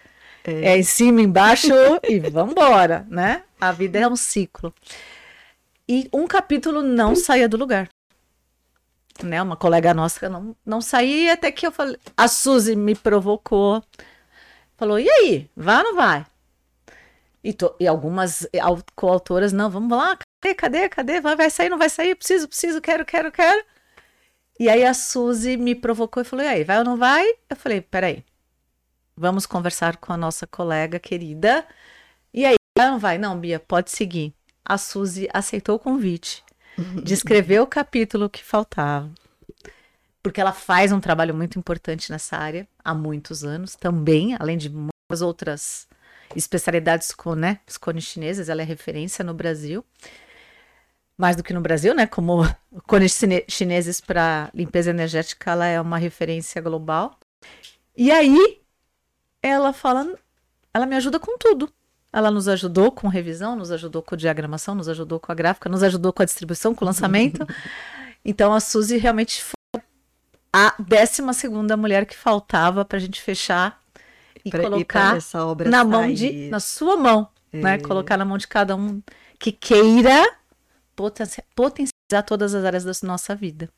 é 0.46 0.78
em 0.78 0.84
cima, 0.84 1.22
embaixo 1.22 1.74
e 2.08 2.20
vambora, 2.20 3.08
né? 3.10 3.42
A 3.60 3.72
vida 3.72 3.98
é 3.98 4.08
um 4.08 4.16
ciclo. 4.16 4.72
E 5.90 6.08
um 6.14 6.28
capítulo 6.28 6.84
não 6.84 7.16
saía 7.16 7.50
do 7.50 7.58
lugar. 7.58 7.90
Né? 9.24 9.42
Uma 9.42 9.56
colega 9.56 9.94
nossa 9.94 10.30
não, 10.30 10.56
não 10.66 10.82
saía, 10.82 11.34
até 11.34 11.52
que 11.52 11.66
eu 11.66 11.72
falei. 11.72 11.98
A 12.18 12.28
Suzy 12.28 12.76
me 12.76 12.96
provocou. 12.96 13.84
Falou: 14.78 15.00
e 15.00 15.10
aí, 15.10 15.50
vai 15.56 15.78
ou 15.78 15.84
não 15.84 15.96
vai? 15.96 16.26
E, 17.44 17.54
to- 17.54 17.76
e 17.80 17.88
algumas 17.88 18.48
au- 18.62 18.84
coautoras, 18.96 19.52
não, 19.52 19.70
vamos 19.70 19.98
lá, 19.98 20.18
cadê, 20.42 20.56
cadê, 20.56 20.90
cadê? 20.90 21.22
Vai, 21.22 21.36
vai 21.36 21.50
sair, 21.50 21.70
não 21.70 21.78
vai 21.78 21.90
sair? 21.90 22.16
Preciso, 22.16 22.48
preciso, 22.48 22.82
quero, 22.82 23.06
quero, 23.06 23.32
quero. 23.32 23.64
E 24.60 24.70
aí 24.70 24.86
a 24.86 24.94
Suzy 24.94 25.58
me 25.58 25.76
provocou 25.76 26.22
e 26.22 26.26
falou: 26.26 26.46
e 26.46 26.48
aí, 26.50 26.64
vai 26.64 26.78
ou 26.80 26.84
não 26.86 26.98
vai? 26.98 27.26
Eu 27.50 27.56
falei: 27.56 27.82
peraí, 27.82 28.24
vamos 29.16 29.46
conversar 29.46 29.98
com 29.98 30.14
a 30.14 30.18
nossa 30.18 30.48
colega 30.48 31.00
querida. 31.00 31.66
E 32.34 32.46
aí, 32.46 32.56
vai 32.78 32.88
ou 32.88 32.94
não 32.94 33.00
vai? 33.00 33.18
Não, 33.18 33.40
Bia, 33.40 33.60
pode 33.60 33.92
seguir. 33.92 34.34
A 34.66 34.78
Suzy 34.78 35.28
aceitou 35.34 35.76
o 35.76 35.80
convite 35.80 36.44
de 37.04 37.14
escrever 37.14 37.62
o 37.62 37.68
capítulo 37.68 38.30
que 38.30 38.44
faltava. 38.44 39.12
Porque 40.24 40.40
ela 40.40 40.54
faz 40.54 40.92
um 40.92 41.00
trabalho 41.00 41.34
muito 41.34 41.58
importante 41.58 42.12
nessa 42.12 42.38
área 42.38 42.68
há 42.84 42.94
muitos 42.94 43.44
anos 43.44 43.76
também, 43.76 44.36
além 44.40 44.58
de 44.58 44.70
muitas 44.70 45.22
outras 45.22 45.88
especialidades 46.36 47.12
com, 47.12 47.36
né, 47.36 47.60
os 47.68 47.78
cones 47.78 48.04
chineses, 48.06 48.48
ela 48.48 48.62
é 48.62 48.66
referência 48.66 49.24
no 49.24 49.34
Brasil. 49.34 49.84
Mais 51.18 51.36
do 51.36 51.44
que 51.44 51.54
no 51.54 51.62
Brasil, 51.62 51.94
né? 51.94 52.08
Como 52.08 52.42
cones 52.88 53.14
chine- 53.14 53.46
chineses 53.48 54.00
para 54.00 54.50
limpeza 54.54 54.90
energética, 54.90 55.52
ela 55.52 55.66
é 55.66 55.80
uma 55.80 55.98
referência 55.98 56.62
global. 56.62 57.20
E 57.96 58.12
aí, 58.12 58.62
ela 59.42 59.74
fala, 59.74 60.18
ela 60.74 60.86
me 60.86 60.96
ajuda 60.96 61.20
com 61.20 61.38
tudo. 61.38 61.72
Ela 62.14 62.30
nos 62.30 62.48
ajudou 62.48 62.92
com 62.92 63.08
revisão, 63.08 63.56
nos 63.56 63.72
ajudou 63.72 64.02
com 64.02 64.16
diagramação, 64.16 64.76
nos 64.76 64.90
ajudou 64.90 65.20
com 65.20 65.32
a 65.32 65.36
gráfica, 65.36 65.70
nos 65.70 65.82
ajudou 65.84 66.12
com 66.12 66.22
a 66.22 66.26
distribuição, 66.26 66.76
com 66.76 66.84
o 66.84 66.88
lançamento. 66.88 67.46
Então 68.24 68.54
a 68.54 68.60
Suzy 68.60 68.98
realmente 68.98 69.42
foi 69.42 69.82
a 70.54 70.76
décima 70.78 71.34
segunda 71.34 71.76
mulher 71.76 72.06
que 72.06 72.16
faltava 72.16 72.86
para 72.86 72.98
a 73.00 73.02
gente 73.02 73.20
fechar 73.20 73.82
e 74.46 74.52
Pra- 74.52 74.62
colocar 74.62 75.18
essa 75.18 75.44
obra 75.44 75.68
na 75.72 75.84
mão 75.84 76.04
sair. 76.04 76.14
de, 76.14 76.50
na 76.52 76.60
sua 76.60 76.96
mão, 76.98 77.28
né? 77.52 77.76
É. 77.76 77.78
Colocar 77.80 78.18
na 78.18 78.24
mão 78.26 78.38
de 78.38 78.48
cada 78.48 78.76
um 78.76 79.02
que 79.40 79.52
queira 79.52 80.36
potencia- 80.96 81.44
potencializar 81.56 82.22
todas 82.28 82.54
as 82.54 82.64
áreas 82.64 82.84
da 82.84 82.92
nossa 83.08 83.34
vida. 83.36 83.70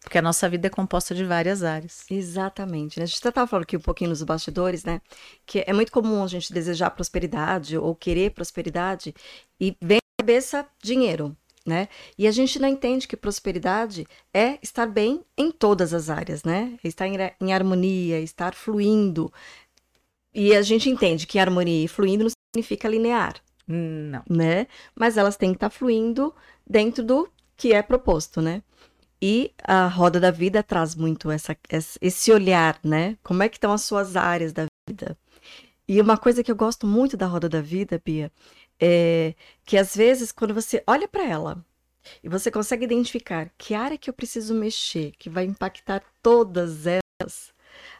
Porque 0.00 0.18
a 0.18 0.22
nossa 0.22 0.48
vida 0.48 0.68
é 0.68 0.70
composta 0.70 1.14
de 1.14 1.24
várias 1.24 1.62
áreas. 1.62 2.06
Exatamente. 2.10 2.98
né? 2.98 3.04
A 3.04 3.06
gente 3.06 3.16
estava 3.16 3.46
falando 3.46 3.64
aqui 3.64 3.76
um 3.76 3.80
pouquinho 3.80 4.10
nos 4.10 4.22
bastidores, 4.22 4.84
né? 4.84 5.00
Que 5.44 5.64
é 5.66 5.72
muito 5.72 5.92
comum 5.92 6.22
a 6.22 6.26
gente 6.26 6.52
desejar 6.52 6.90
prosperidade 6.90 7.76
ou 7.76 7.94
querer 7.94 8.30
prosperidade 8.30 9.14
e 9.60 9.76
vem 9.80 9.96
na 9.98 10.22
cabeça 10.24 10.66
dinheiro, 10.82 11.36
né? 11.66 11.88
E 12.16 12.26
a 12.26 12.30
gente 12.30 12.58
não 12.58 12.68
entende 12.68 13.06
que 13.08 13.16
prosperidade 13.16 14.06
é 14.32 14.58
estar 14.62 14.86
bem 14.86 15.22
em 15.36 15.50
todas 15.50 15.92
as 15.92 16.08
áreas, 16.08 16.44
né? 16.44 16.78
Estar 16.82 17.06
em, 17.06 17.16
em 17.40 17.52
harmonia, 17.52 18.20
estar 18.20 18.54
fluindo. 18.54 19.32
E 20.34 20.54
a 20.54 20.62
gente 20.62 20.88
entende 20.88 21.26
que 21.26 21.38
harmonia 21.38 21.84
e 21.84 21.88
fluindo 21.88 22.24
não 22.24 22.30
significa 22.54 22.88
linear, 22.88 23.34
Não. 23.66 24.22
né? 24.28 24.66
Mas 24.94 25.16
elas 25.16 25.36
têm 25.36 25.50
que 25.50 25.56
estar 25.56 25.70
fluindo 25.70 26.34
dentro 26.66 27.02
do 27.02 27.28
que 27.56 27.72
é 27.72 27.82
proposto, 27.82 28.40
né? 28.40 28.62
E 29.20 29.52
a 29.64 29.86
roda 29.88 30.20
da 30.20 30.30
vida 30.30 30.62
traz 30.62 30.94
muito 30.94 31.30
essa, 31.30 31.56
esse 32.00 32.32
olhar, 32.32 32.78
né? 32.84 33.16
Como 33.22 33.42
é 33.42 33.48
que 33.48 33.56
estão 33.56 33.72
as 33.72 33.82
suas 33.82 34.16
áreas 34.16 34.52
da 34.52 34.66
vida? 34.88 35.16
E 35.88 36.00
uma 36.00 36.16
coisa 36.16 36.44
que 36.44 36.50
eu 36.52 36.56
gosto 36.56 36.86
muito 36.86 37.16
da 37.16 37.26
roda 37.26 37.48
da 37.48 37.60
vida, 37.60 38.00
Bia, 38.04 38.30
é 38.80 39.34
que 39.64 39.76
às 39.76 39.96
vezes 39.96 40.30
quando 40.30 40.54
você 40.54 40.82
olha 40.86 41.08
para 41.08 41.24
ela 41.24 41.64
e 42.22 42.28
você 42.28 42.50
consegue 42.50 42.84
identificar 42.84 43.50
que 43.58 43.74
área 43.74 43.98
que 43.98 44.08
eu 44.08 44.14
preciso 44.14 44.54
mexer, 44.54 45.12
que 45.18 45.28
vai 45.28 45.44
impactar 45.44 46.02
todas 46.22 46.86
elas, 46.86 47.52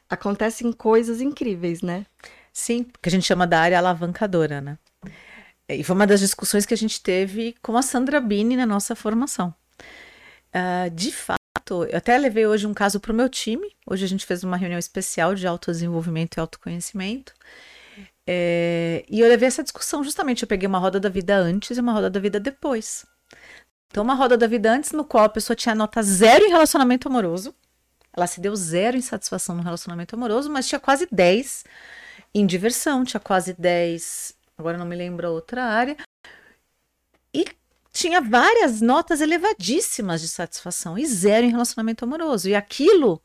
acontecem 0.08 0.72
coisas 0.72 1.20
incríveis, 1.20 1.82
né? 1.82 2.06
Sim, 2.52 2.86
que 3.02 3.08
a 3.08 3.12
gente 3.12 3.26
chama 3.26 3.46
da 3.46 3.60
área 3.60 3.78
alavancadora, 3.78 4.60
né? 4.60 4.78
E 5.68 5.84
foi 5.84 5.94
uma 5.94 6.06
das 6.06 6.20
discussões 6.20 6.64
que 6.64 6.74
a 6.74 6.76
gente 6.76 7.02
teve 7.02 7.54
com 7.62 7.76
a 7.76 7.82
Sandra 7.82 8.20
Bini 8.20 8.56
na 8.56 8.66
nossa 8.66 8.94
formação. 8.94 9.54
Ah, 10.52 10.88
de 10.88 11.12
fato, 11.12 11.38
eu 11.90 11.98
até 11.98 12.16
levei 12.18 12.46
hoje 12.46 12.66
um 12.66 12.74
caso 12.74 13.00
para 13.00 13.12
o 13.12 13.14
meu 13.14 13.28
time. 13.28 13.74
Hoje 13.86 14.04
a 14.04 14.08
gente 14.08 14.26
fez 14.26 14.42
uma 14.44 14.56
reunião 14.56 14.78
especial 14.78 15.34
de 15.34 15.46
autodesenvolvimento 15.46 16.36
e 16.36 16.40
autoconhecimento. 16.40 17.34
É, 18.26 19.04
e 19.08 19.20
eu 19.20 19.28
levei 19.28 19.48
essa 19.48 19.62
discussão 19.62 20.04
justamente. 20.04 20.42
Eu 20.42 20.48
peguei 20.48 20.66
uma 20.66 20.78
roda 20.78 21.00
da 21.00 21.08
vida 21.08 21.36
antes 21.36 21.76
e 21.76 21.80
uma 21.80 21.92
roda 21.92 22.10
da 22.10 22.20
vida 22.20 22.38
depois. 22.38 23.06
Então, 23.90 24.04
uma 24.04 24.14
roda 24.14 24.36
da 24.36 24.46
vida 24.46 24.70
antes, 24.70 24.92
no 24.92 25.04
qual 25.04 25.24
a 25.24 25.28
pessoa 25.28 25.56
tinha 25.56 25.74
nota 25.74 26.02
zero 26.02 26.44
em 26.44 26.50
relacionamento 26.50 27.08
amoroso. 27.08 27.54
Ela 28.14 28.26
se 28.26 28.40
deu 28.40 28.54
zero 28.56 28.96
em 28.96 29.00
satisfação 29.00 29.56
no 29.56 29.62
relacionamento 29.62 30.14
amoroso, 30.14 30.50
mas 30.50 30.68
tinha 30.68 30.80
quase 30.80 31.08
10 31.10 31.64
em 32.34 32.46
diversão, 32.46 33.04
tinha 33.04 33.20
quase 33.20 33.54
10, 33.54 34.34
agora 34.58 34.76
não 34.76 34.86
me 34.86 34.96
lembro 34.96 35.26
a 35.26 35.30
outra 35.30 35.64
área. 35.64 35.96
E 37.32 37.46
tinha 37.98 38.20
várias 38.20 38.80
notas 38.80 39.20
elevadíssimas 39.20 40.20
de 40.20 40.28
satisfação 40.28 40.96
e 40.96 41.04
zero 41.04 41.44
em 41.44 41.50
relacionamento 41.50 42.04
amoroso. 42.04 42.48
E 42.48 42.54
aquilo 42.54 43.20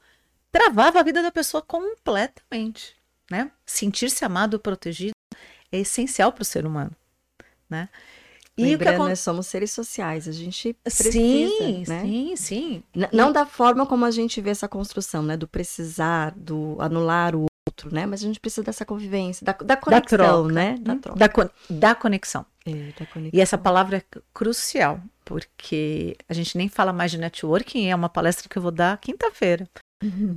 travava 0.52 1.00
a 1.00 1.04
vida 1.04 1.22
da 1.22 1.32
pessoa 1.32 1.62
completamente, 1.62 2.96
né? 3.30 3.52
Sentir-se 3.66 4.26
amado, 4.26 4.60
protegido 4.60 5.14
é 5.72 5.78
essencial 5.80 6.32
para 6.32 6.42
o 6.42 6.46
ser 6.46 6.66
humano, 6.66 6.92
né? 7.70 7.88
E 8.58 8.76
o 8.76 8.80
que 8.80 8.86
nós 9.10 9.20
somos 9.20 9.48
seres 9.48 9.72
sociais, 9.72 10.28
a 10.28 10.32
gente 10.32 10.74
precisa, 10.84 11.12
Sim, 11.12 11.84
né? 11.88 12.02
sim, 12.02 12.36
sim. 12.36 12.84
N- 12.96 13.10
Não 13.12 13.32
da 13.32 13.46
forma 13.46 13.86
como 13.86 14.06
a 14.06 14.12
gente 14.12 14.40
vê 14.42 14.50
essa 14.52 14.68
construção, 14.68 15.22
né? 15.24 15.36
Do 15.38 15.48
precisar, 15.48 16.34
do 16.36 16.78
anular 16.80 17.36
o 17.36 17.46
outro, 17.68 17.94
né? 17.94 18.06
Mas 18.06 18.22
a 18.24 18.28
gente 18.28 18.40
precisa 18.40 18.64
dessa 18.64 18.86
convivência, 18.86 19.44
da, 19.44 19.54
da 19.54 19.76
conexão, 19.76 20.18
troca. 20.18 20.54
né? 20.54 20.78
Da 20.80 20.96
troca. 20.96 21.18
Da, 21.20 21.30
da 21.90 21.96
conexão. 21.96 22.46
É, 22.66 22.92
da 22.98 23.06
conexão. 23.06 23.32
E 23.34 23.42
essa 23.42 23.58
palavra 23.58 23.98
é 23.98 24.04
crucial, 24.34 25.02
porque 25.26 26.16
a 26.30 26.34
gente 26.34 26.58
nem 26.58 26.70
fala 26.70 26.94
mais 26.94 27.12
de 27.12 27.18
networking, 27.18 27.88
é 27.90 27.96
uma 27.96 28.10
palestra 28.10 28.48
que 28.48 28.58
eu 28.58 28.62
vou 28.62 28.72
dar 28.72 28.98
quinta-feira 28.98 29.68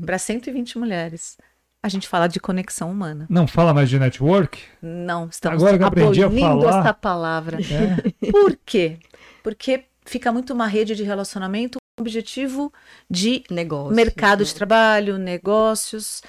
para 0.04 0.18
120 0.18 0.78
mulheres. 0.78 1.36
A 1.82 1.88
gente 1.88 2.08
fala 2.08 2.26
de 2.26 2.40
conexão 2.40 2.90
humana. 2.90 3.26
Não 3.28 3.46
fala 3.46 3.72
mais 3.72 3.88
de 3.88 3.98
network? 3.98 4.60
Não, 4.82 5.28
estamos 5.28 5.62
Agora 5.62 5.78
que 5.78 5.84
eu 5.84 5.88
aprendi 5.88 6.24
a 6.24 6.30
falar. 6.30 6.80
essa 6.80 6.94
palavra. 6.94 7.58
É. 7.60 8.10
Por 8.30 8.58
quê? 8.64 8.98
Porque 9.42 9.84
fica 10.04 10.32
muito 10.32 10.52
uma 10.52 10.66
rede 10.66 10.96
de 10.96 11.04
relacionamento 11.04 11.78
com 11.78 12.02
o 12.02 12.04
objetivo 12.04 12.72
de 13.08 13.44
Negócio. 13.50 13.94
mercado 13.94 14.44
de 14.44 14.50
né? 14.50 14.56
trabalho, 14.56 15.16
negócios. 15.16 16.22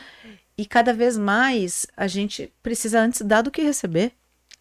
E 0.55 0.65
cada 0.65 0.93
vez 0.93 1.17
mais 1.17 1.87
a 1.95 2.07
gente 2.07 2.53
precisa 2.61 2.99
antes 2.99 3.21
dar 3.21 3.41
do 3.41 3.49
que 3.51 3.61
receber. 3.61 4.11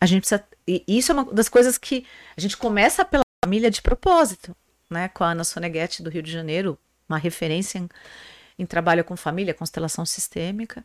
A 0.00 0.07
gente 0.07 0.21
precisa. 0.21 0.45
E 0.67 0.85
isso 0.89 1.13
é 1.13 1.15
uma 1.15 1.25
das 1.33 1.49
coisas 1.49 1.79
que 1.79 2.07
a 2.37 2.41
gente 2.41 2.57
começa 2.57 3.05
pela 3.05 3.23
família 3.45 3.71
de 3.71 3.81
propósito, 3.81 4.57
né? 4.91 5.09
Com 5.09 5.25
a 5.25 5.31
Ana 5.31 5.45
Soneghetti 5.45 6.03
do 6.03 6.11
Rio 6.11 6.23
de 6.23 6.33
Janeiro, 6.33 6.79
uma 7.09 7.19
referência 7.19 7.79
em, 7.79 7.89
em 8.59 8.67
trabalho 8.67 9.05
com 9.05 9.17
família, 9.17 9.55
constelação 9.55 10.05
sistêmica. 10.05 10.85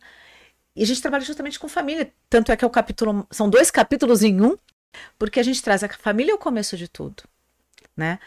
E 0.75 0.83
a 0.83 0.85
gente 0.85 1.01
trabalha 1.01 1.23
justamente 1.23 1.59
com 1.59 1.67
família. 1.67 2.13
Tanto 2.29 2.51
é 2.51 2.55
que 2.55 2.63
é 2.63 2.67
o 2.67 2.71
capítulo. 2.71 3.27
São 3.31 3.49
dois 3.49 3.71
capítulos 3.71 4.21
em 4.23 4.39
um, 4.41 4.55
porque 5.17 5.39
a 5.39 5.43
gente 5.43 5.61
traz 5.61 5.83
a 5.83 5.89
família 5.89 6.31
é 6.31 6.35
o 6.35 6.37
começo 6.37 6.77
de 6.77 6.87
tudo, 6.87 7.23
né? 7.95 8.19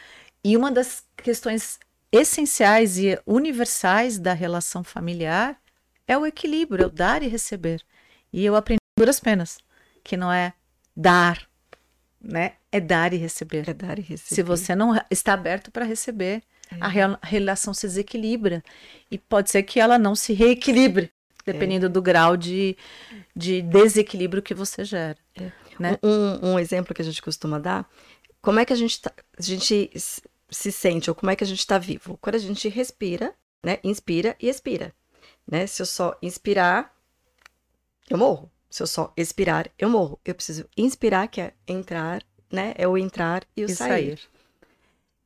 E 0.43 0.57
uma 0.57 0.71
das 0.71 1.05
questões 1.17 1.79
essenciais 2.13 2.99
e 2.99 3.19
universais 3.27 4.19
da 4.19 4.33
relação 4.33 4.85
familiar 4.85 5.59
é 6.07 6.17
o 6.19 6.27
equilíbrio, 6.27 6.85
é 6.85 6.87
o 6.87 6.91
dar 6.91 7.23
e 7.23 7.29
receber. 7.29 7.83
E 8.33 8.45
eu 8.45 8.55
aprendi 8.55 8.79
duras 8.99 9.19
penas, 9.19 9.59
que 10.03 10.17
não 10.17 10.33
é 10.33 10.53
dar, 10.97 11.49
né? 12.21 12.55
É 12.73 12.81
dar 12.81 13.13
e 13.13 13.17
receber. 13.17 13.69
É 13.69 13.75
dar 13.75 13.99
e 13.99 14.03
receber. 14.03 14.35
Se 14.35 14.43
você 14.43 14.75
não 14.75 14.99
está 15.11 15.33
aberto 15.35 15.71
para 15.71 15.85
receber, 15.85 16.43
a 16.81 16.89
rela- 16.89 17.19
relação 17.23 17.73
se 17.75 17.87
desequilibra. 17.87 18.63
E 19.11 19.19
pode 19.19 19.51
ser 19.51 19.63
que 19.63 19.79
ela 19.79 19.99
não 19.99 20.15
se 20.15 20.33
reequilibre, 20.33 21.13
dependendo 21.45 21.89
do 21.89 22.01
grau 22.03 22.37
de, 22.37 22.77
de 23.37 23.63
desequilíbrio 23.63 24.43
que 24.43 24.55
você 24.55 24.85
gera. 24.85 25.19
né? 25.79 25.99
Um, 26.03 26.53
um 26.53 26.59
exemplo 26.59 26.95
que 26.95 27.03
a 27.03 27.05
gente 27.05 27.21
costuma 27.23 27.59
dar, 27.59 27.89
como 28.41 28.59
é 28.61 28.65
que 28.65 28.73
a 28.73 28.77
gente, 28.77 29.01
tá- 29.01 29.13
a 29.39 29.43
gente 29.43 29.91
se 30.51 30.71
sente, 30.73 31.11
ou 31.11 31.15
como 31.15 31.31
é 31.31 31.37
que 31.37 31.45
a 31.45 31.47
gente 31.47 31.59
está 31.61 31.79
vivo? 31.79 32.17
Quando 32.21 32.37
a 32.37 32.39
gente 32.39 32.69
respira, 32.69 33.35
né? 33.63 33.79
Inspira 33.85 34.37
e 34.41 34.49
expira. 34.49 34.93
Né? 35.47 35.67
Se 35.67 35.83
eu 35.83 35.87
só 35.87 36.17
inspirar, 36.23 36.95
eu 38.09 38.17
morro. 38.19 38.51
Se 38.75 38.83
eu 38.83 38.88
só 38.88 39.12
expirar, 39.16 39.71
eu 39.78 39.88
morro. 39.88 40.19
Eu 40.25 40.35
preciso 40.35 40.69
inspirar, 40.76 41.28
que 41.28 41.40
é 41.40 41.52
entrar, 41.64 42.25
né? 42.50 42.75
É 42.76 42.88
o 42.88 42.99
entrar 42.99 43.45
e 43.57 43.62
o 43.62 43.66
E 43.66 43.69
sair. 43.69 44.19
sair. 44.19 44.21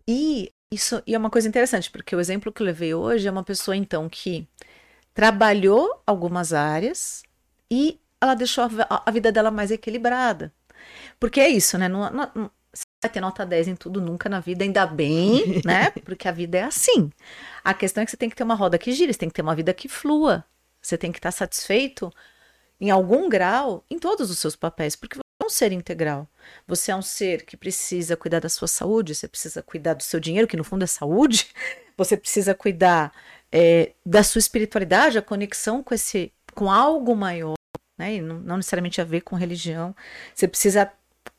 E 0.06 0.52
Isso, 0.70 1.02
e 1.06 1.14
é 1.14 1.18
uma 1.18 1.30
coisa 1.30 1.48
interessante, 1.48 1.90
porque 1.90 2.14
o 2.14 2.20
exemplo 2.20 2.52
que 2.52 2.60
eu 2.60 2.66
levei 2.66 2.92
hoje 2.92 3.26
é 3.26 3.30
uma 3.30 3.42
pessoa, 3.42 3.74
então, 3.74 4.06
que 4.06 4.46
trabalhou 5.14 6.02
algumas 6.06 6.52
áreas 6.52 7.22
e 7.70 7.98
ela 8.20 8.34
deixou 8.34 8.64
a, 8.64 9.02
a 9.06 9.10
vida 9.10 9.32
dela 9.32 9.50
mais 9.50 9.70
equilibrada. 9.70 10.52
Porque 11.18 11.40
é 11.40 11.48
isso, 11.48 11.78
né? 11.78 11.88
Não, 11.88 12.10
não, 12.10 12.50
você 12.70 12.84
vai 13.02 13.10
ter 13.10 13.20
nota 13.22 13.46
10 13.46 13.68
em 13.68 13.76
tudo 13.76 13.98
nunca 13.98 14.28
na 14.28 14.40
vida, 14.40 14.62
ainda 14.62 14.86
bem, 14.86 15.62
né? 15.64 15.90
Porque 16.04 16.28
a 16.28 16.32
vida 16.32 16.58
é 16.58 16.64
assim. 16.64 17.10
A 17.64 17.72
questão 17.72 18.02
é 18.02 18.04
que 18.04 18.10
você 18.10 18.18
tem 18.18 18.28
que 18.28 18.36
ter 18.36 18.44
uma 18.44 18.54
roda 18.54 18.76
que 18.78 18.92
gira, 18.92 19.10
você 19.10 19.18
tem 19.18 19.30
que 19.30 19.34
ter 19.36 19.42
uma 19.42 19.56
vida 19.56 19.72
que 19.72 19.88
flua. 19.88 20.44
Você 20.82 20.98
tem 20.98 21.10
que 21.10 21.18
estar 21.18 21.32
satisfeito 21.32 22.12
em 22.80 22.90
algum 22.90 23.28
grau 23.28 23.84
em 23.90 23.98
todos 23.98 24.30
os 24.30 24.38
seus 24.38 24.54
papéis, 24.54 24.94
porque 24.94 25.16
você 25.16 25.24
é 25.42 25.46
um 25.46 25.50
ser 25.50 25.72
integral. 25.72 26.28
Você 26.66 26.90
é 26.90 26.96
um 26.96 27.02
ser 27.02 27.44
que 27.44 27.56
precisa 27.56 28.16
cuidar 28.16 28.40
da 28.40 28.48
sua 28.48 28.68
saúde, 28.68 29.14
você 29.14 29.28
precisa 29.28 29.62
cuidar 29.62 29.94
do 29.94 30.02
seu 30.02 30.20
dinheiro, 30.20 30.46
que 30.46 30.56
no 30.56 30.64
fundo 30.64 30.84
é 30.84 30.86
saúde, 30.86 31.48
você 31.96 32.16
precisa 32.16 32.54
cuidar 32.54 33.12
é, 33.50 33.92
da 34.04 34.22
sua 34.22 34.38
espiritualidade, 34.38 35.18
a 35.18 35.22
conexão 35.22 35.82
com 35.82 35.94
esse, 35.94 36.32
com 36.54 36.70
algo 36.70 37.16
maior, 37.16 37.54
né? 37.96 38.14
E 38.16 38.20
não, 38.20 38.38
não 38.40 38.56
necessariamente 38.56 39.00
a 39.00 39.04
ver 39.04 39.22
com 39.22 39.36
religião. 39.36 39.94
Você 40.34 40.46
precisa 40.46 40.90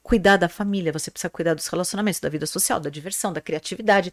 cuidar 0.04 0.38
da 0.38 0.50
família, 0.50 0.92
você 0.92 1.12
precisa 1.12 1.30
cuidar 1.30 1.54
dos 1.54 1.68
relacionamentos, 1.68 2.20
da 2.20 2.30
vida 2.30 2.46
social, 2.46 2.80
da 2.80 2.90
diversão, 2.90 3.32
da 3.32 3.42
criatividade, 3.42 4.12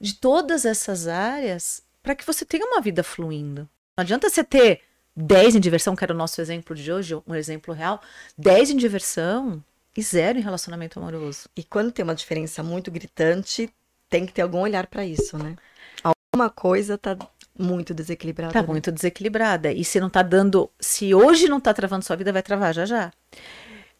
de 0.00 0.14
todas 0.14 0.64
essas 0.64 1.06
áreas, 1.06 1.82
para 2.02 2.14
que 2.14 2.24
você 2.24 2.44
tenha 2.44 2.66
uma 2.66 2.80
vida 2.80 3.02
fluindo. 3.02 3.68
Não 3.96 4.02
adianta 4.02 4.28
você 4.28 4.44
ter 4.44 4.82
10 5.16 5.56
em 5.56 5.60
diversão, 5.60 5.94
que 5.94 6.04
era 6.04 6.12
o 6.12 6.16
nosso 6.16 6.40
exemplo 6.40 6.74
de 6.74 6.92
hoje, 6.92 7.14
um 7.26 7.34
exemplo 7.34 7.72
real, 7.72 8.00
10 8.36 8.70
em 8.70 8.76
diversão 8.76 9.62
e 9.96 10.02
zero 10.02 10.38
em 10.38 10.42
relacionamento 10.42 10.98
amoroso. 10.98 11.48
E 11.56 11.62
quando 11.62 11.92
tem 11.92 12.02
uma 12.02 12.14
diferença 12.14 12.62
muito 12.62 12.90
gritante, 12.90 13.72
tem 14.08 14.26
que 14.26 14.32
ter 14.32 14.42
algum 14.42 14.60
olhar 14.60 14.86
para 14.86 15.04
isso, 15.04 15.38
né? 15.38 15.56
Alguma 16.02 16.50
coisa 16.50 16.98
tá 16.98 17.16
muito 17.56 17.94
desequilibrada. 17.94 18.52
Tá 18.52 18.62
né? 18.62 18.66
muito 18.66 18.90
desequilibrada. 18.90 19.72
E 19.72 19.84
se 19.84 20.00
não 20.00 20.10
tá 20.10 20.22
dando. 20.22 20.70
Se 20.80 21.14
hoje 21.14 21.48
não 21.48 21.60
tá 21.60 21.72
travando 21.72 22.04
sua 22.04 22.16
vida, 22.16 22.32
vai 22.32 22.42
travar 22.42 22.74
já 22.74 22.84
já. 22.84 23.12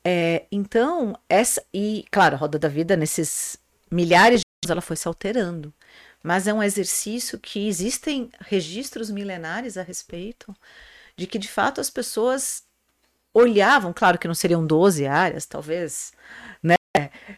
É, 0.04 0.44
então, 0.50 1.16
essa. 1.28 1.64
E, 1.72 2.04
claro, 2.10 2.34
a 2.34 2.38
roda 2.38 2.58
da 2.58 2.68
vida, 2.68 2.96
nesses 2.96 3.56
milhares 3.90 4.40
de 4.40 4.44
anos, 4.64 4.70
ela 4.70 4.80
foi 4.80 4.96
se 4.96 5.06
alterando. 5.06 5.72
Mas 6.22 6.48
é 6.48 6.52
um 6.52 6.62
exercício 6.62 7.38
que 7.38 7.68
existem 7.68 8.30
registros 8.40 9.10
milenares 9.10 9.76
a 9.76 9.82
respeito 9.82 10.54
de 11.16 11.26
que, 11.26 11.38
de 11.38 11.48
fato, 11.48 11.80
as 11.80 11.90
pessoas 11.90 12.64
olhavam, 13.32 13.92
claro 13.92 14.18
que 14.18 14.28
não 14.28 14.34
seriam 14.34 14.64
12 14.64 15.06
áreas, 15.06 15.44
talvez, 15.44 16.12
né? 16.62 16.76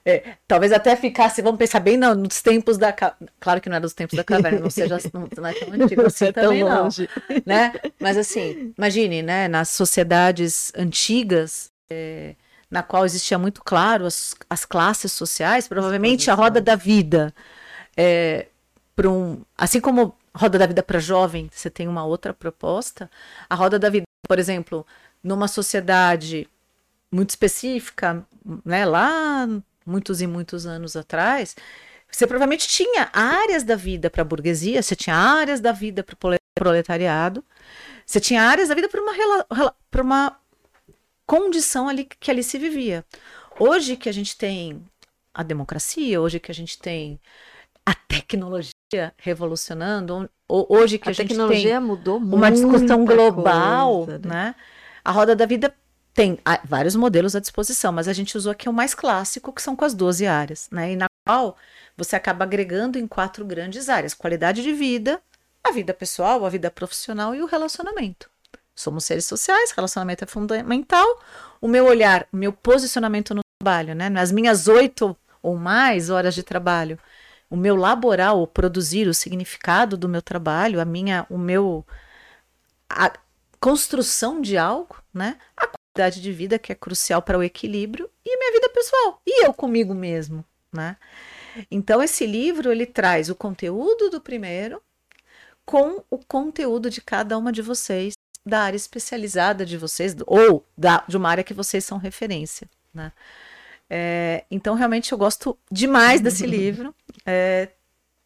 É, 0.05 0.35
talvez 0.47 0.73
até 0.73 0.95
ficasse, 0.95 1.41
vamos 1.41 1.59
pensar 1.59 1.81
bem 1.81 1.97
no, 1.97 2.15
nos 2.15 2.43
tempos 2.43 2.77
da. 2.77 2.93
Claro 3.41 3.61
que 3.61 3.69
não 3.69 3.77
é 3.77 3.81
dos 3.81 3.95
tempos 3.95 4.17
da 4.17 4.23
caverna, 4.23 4.61
não 4.61 4.71
seja 4.71 4.99
não, 5.13 5.29
não 5.37 5.47
é 5.47 5.55
tão 5.55 5.73
antigo 5.73 6.03
assim 6.07 6.27
é 6.27 6.33
tão 6.33 6.45
também, 6.45 6.63
não. 6.65 6.85
longe. 6.85 7.09
Né? 7.45 7.73
Mas 7.99 8.19
assim, 8.19 8.75
imagine, 8.77 9.23
né? 9.23 9.49
Nas 9.49 9.71
sociedades 9.71 10.71
antigas, 10.77 11.71
é, 11.89 12.35
na 12.71 12.83
qual 12.83 13.07
existia 13.07 13.39
muito 13.39 13.63
claro 13.65 14.05
as, 14.05 14.35
as 14.51 14.65
classes 14.65 15.13
sociais, 15.13 15.67
provavelmente 15.67 16.31
a 16.31 16.35
roda 16.35 16.61
da 16.61 16.77
vida. 16.77 17.33
É, 17.97 18.47
para 18.95 19.09
um, 19.11 19.43
assim 19.57 19.81
como 19.81 20.15
roda 20.37 20.59
da 20.59 20.67
vida 20.67 20.83
para 20.83 20.99
jovem, 20.99 21.49
você 21.53 21.71
tem 21.71 21.89
uma 21.89 22.05
outra 22.05 22.35
proposta. 22.35 23.11
A 23.49 23.55
roda 23.55 23.79
da 23.79 23.89
vida, 23.89 24.05
por 24.29 24.39
exemplo, 24.39 24.87
numa 25.23 25.49
sociedade 25.49 26.49
muito 27.11 27.31
específica, 27.31 28.27
né, 28.65 28.85
lá 28.85 29.49
muitos 29.85 30.21
e 30.21 30.27
muitos 30.27 30.67
anos 30.67 30.97
atrás, 30.97 31.57
você 32.11 32.27
provavelmente 32.27 32.69
tinha 32.69 33.09
áreas 33.13 33.63
da 33.63 33.77
vida 33.77 34.11
para 34.11 34.23
a 34.23 34.25
burguesia, 34.25 34.83
você 34.83 34.97
tinha 34.97 35.17
áreas 35.17 35.61
da 35.61 35.73
vida 35.73 36.03
para 36.03 36.15
o 36.15 36.39
proletariado, 36.55 37.45
você 38.05 38.21
tinha 38.21 38.43
áreas 38.43 38.69
da 38.69 38.75
vida 38.75 38.89
para 38.89 39.01
uma, 39.01 39.45
uma 40.03 40.41
condição 41.25 41.89
ali 41.89 42.05
que 42.05 42.31
ali 42.31 42.43
se 42.43 42.59
vivia. 42.59 43.05
Hoje 43.59 43.97
que 43.97 44.09
a 44.09 44.13
gente 44.13 44.37
tem 44.37 44.85
a 45.33 45.43
democracia, 45.43 46.21
hoje 46.21 46.41
que 46.41 46.51
a 46.51 46.55
gente 46.55 46.79
tem 46.79 47.21
a 47.85 47.95
tecnologia 47.95 48.76
revolucionando, 49.17 50.29
hoje 50.49 50.99
que 50.99 51.09
a, 51.09 51.11
A 51.11 51.13
gente 51.13 51.29
tecnologia 51.29 51.79
tem 51.79 51.81
mudou 51.81 52.21
muito. 52.21 52.37
uma 52.37 52.51
discussão 52.51 53.05
global, 53.05 54.05
coisa, 54.07 54.21
né? 54.27 54.55
A 55.05 55.11
roda 55.11 55.35
da 55.35 55.47
vida 55.47 55.75
tem 56.15 56.39
ah, 56.45 56.61
vários 56.65 56.95
modelos 56.97 57.35
à 57.37 57.41
disposição, 57.41 57.93
mas 57.93 58.09
a 58.09 58.13
gente 58.13 58.37
usou 58.37 58.53
aqui 58.53 58.69
o 58.69 58.73
mais 58.73 58.95
clássico, 58.95 59.53
que 59.53 59.61
são 59.61 59.77
com 59.77 59.85
as 59.85 59.95
12 59.95 60.27
áreas, 60.27 60.69
né? 60.71 60.93
E 60.93 60.97
na 60.97 61.07
qual 61.27 61.57
você 61.97 62.17
acaba 62.17 62.45
agregando 62.45 62.99
em 62.99 63.07
quatro 63.07 63.45
grandes 63.45 63.89
áreas: 63.89 64.15
qualidade 64.15 64.63
de 64.63 64.73
vida, 64.73 65.21
a 65.65 65.73
vida 65.73 65.93
pessoal, 65.93 66.45
a 66.45 66.49
vida 66.49 66.71
profissional 66.71 67.35
e 67.35 67.43
o 67.43 67.47
relacionamento. 67.47 68.31
Somos 68.75 69.05
seres 69.05 69.25
sociais, 69.25 69.73
relacionamento 69.73 70.23
é 70.23 70.27
fundamental. 70.27 71.07
O 71.61 71.67
meu 71.67 71.87
olhar, 71.87 72.27
o 72.33 72.37
meu 72.37 72.53
posicionamento 72.53 73.35
no 73.35 73.41
trabalho, 73.59 73.95
né? 73.95 74.09
Nas 74.09 74.31
minhas 74.31 74.69
oito 74.69 75.17
ou 75.43 75.57
mais 75.57 76.11
horas 76.11 76.35
de 76.35 76.43
trabalho, 76.43 76.99
o 77.49 77.57
meu 77.57 77.77
laboral, 77.77 78.43
o 78.43 78.47
produzir, 78.47 79.09
o 79.09 79.15
significado 79.15 79.97
do 79.97 80.09
meu 80.09 80.23
trabalho, 80.23 80.81
a 80.81 80.85
minha, 80.85 81.27
o 81.31 81.39
meu, 81.39 81.87
a 82.89 83.13
construção 83.61 84.41
de 84.41 84.57
algo, 84.57 84.97
né? 85.13 85.39
A 85.57 85.69
qualidade 85.69 86.21
de 86.21 86.33
vida 86.33 86.59
que 86.59 86.73
é 86.73 86.75
crucial 86.75 87.23
para 87.23 87.39
o 87.39 87.43
equilíbrio 87.43 88.11
e 88.25 88.39
minha 88.39 88.53
vida 88.53 88.69
pessoal 88.69 89.21
e 89.27 89.45
eu 89.45 89.53
comigo 89.53 89.95
mesmo, 89.95 90.45
né? 90.73 90.97
Então 91.71 92.03
esse 92.03 92.27
livro 92.27 92.71
ele 92.71 92.85
traz 92.85 93.31
o 93.31 93.35
conteúdo 93.35 94.11
do 94.11 94.21
primeiro 94.21 94.83
com 95.65 96.05
o 96.11 96.19
conteúdo 96.19 96.91
de 96.91 97.01
cada 97.01 97.37
uma 97.39 97.51
de 97.51 97.63
vocês 97.63 98.15
da 98.45 98.61
área 98.61 98.77
especializada 98.77 99.67
de 99.67 99.77
vocês 99.77 100.15
ou 100.27 100.65
da, 100.77 101.03
de 101.09 101.17
uma 101.17 101.29
área 101.29 101.43
que 101.43 101.55
vocês 101.55 101.85
são 101.85 101.99
referência, 101.99 102.69
né? 102.95 103.11
É, 103.89 104.45
então 104.51 104.75
realmente 104.75 105.13
eu 105.13 105.19
gosto 105.19 105.59
demais 105.71 106.21
desse 106.21 106.45
livro. 106.47 106.95
É, 107.25 107.71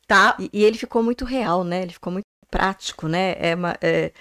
tá 0.06 0.36
E, 0.38 0.50
e 0.52 0.64
ele 0.64 0.78
ficou 0.78 1.02
muito 1.02 1.24
real, 1.24 1.64
né? 1.64 1.82
Ele 1.82 1.92
ficou 1.92 2.12
muito 2.12 2.24
prático, 2.50 3.08
né? 3.08 3.34
É 3.38 3.54
uma- 3.54 3.76
é, 3.80 4.12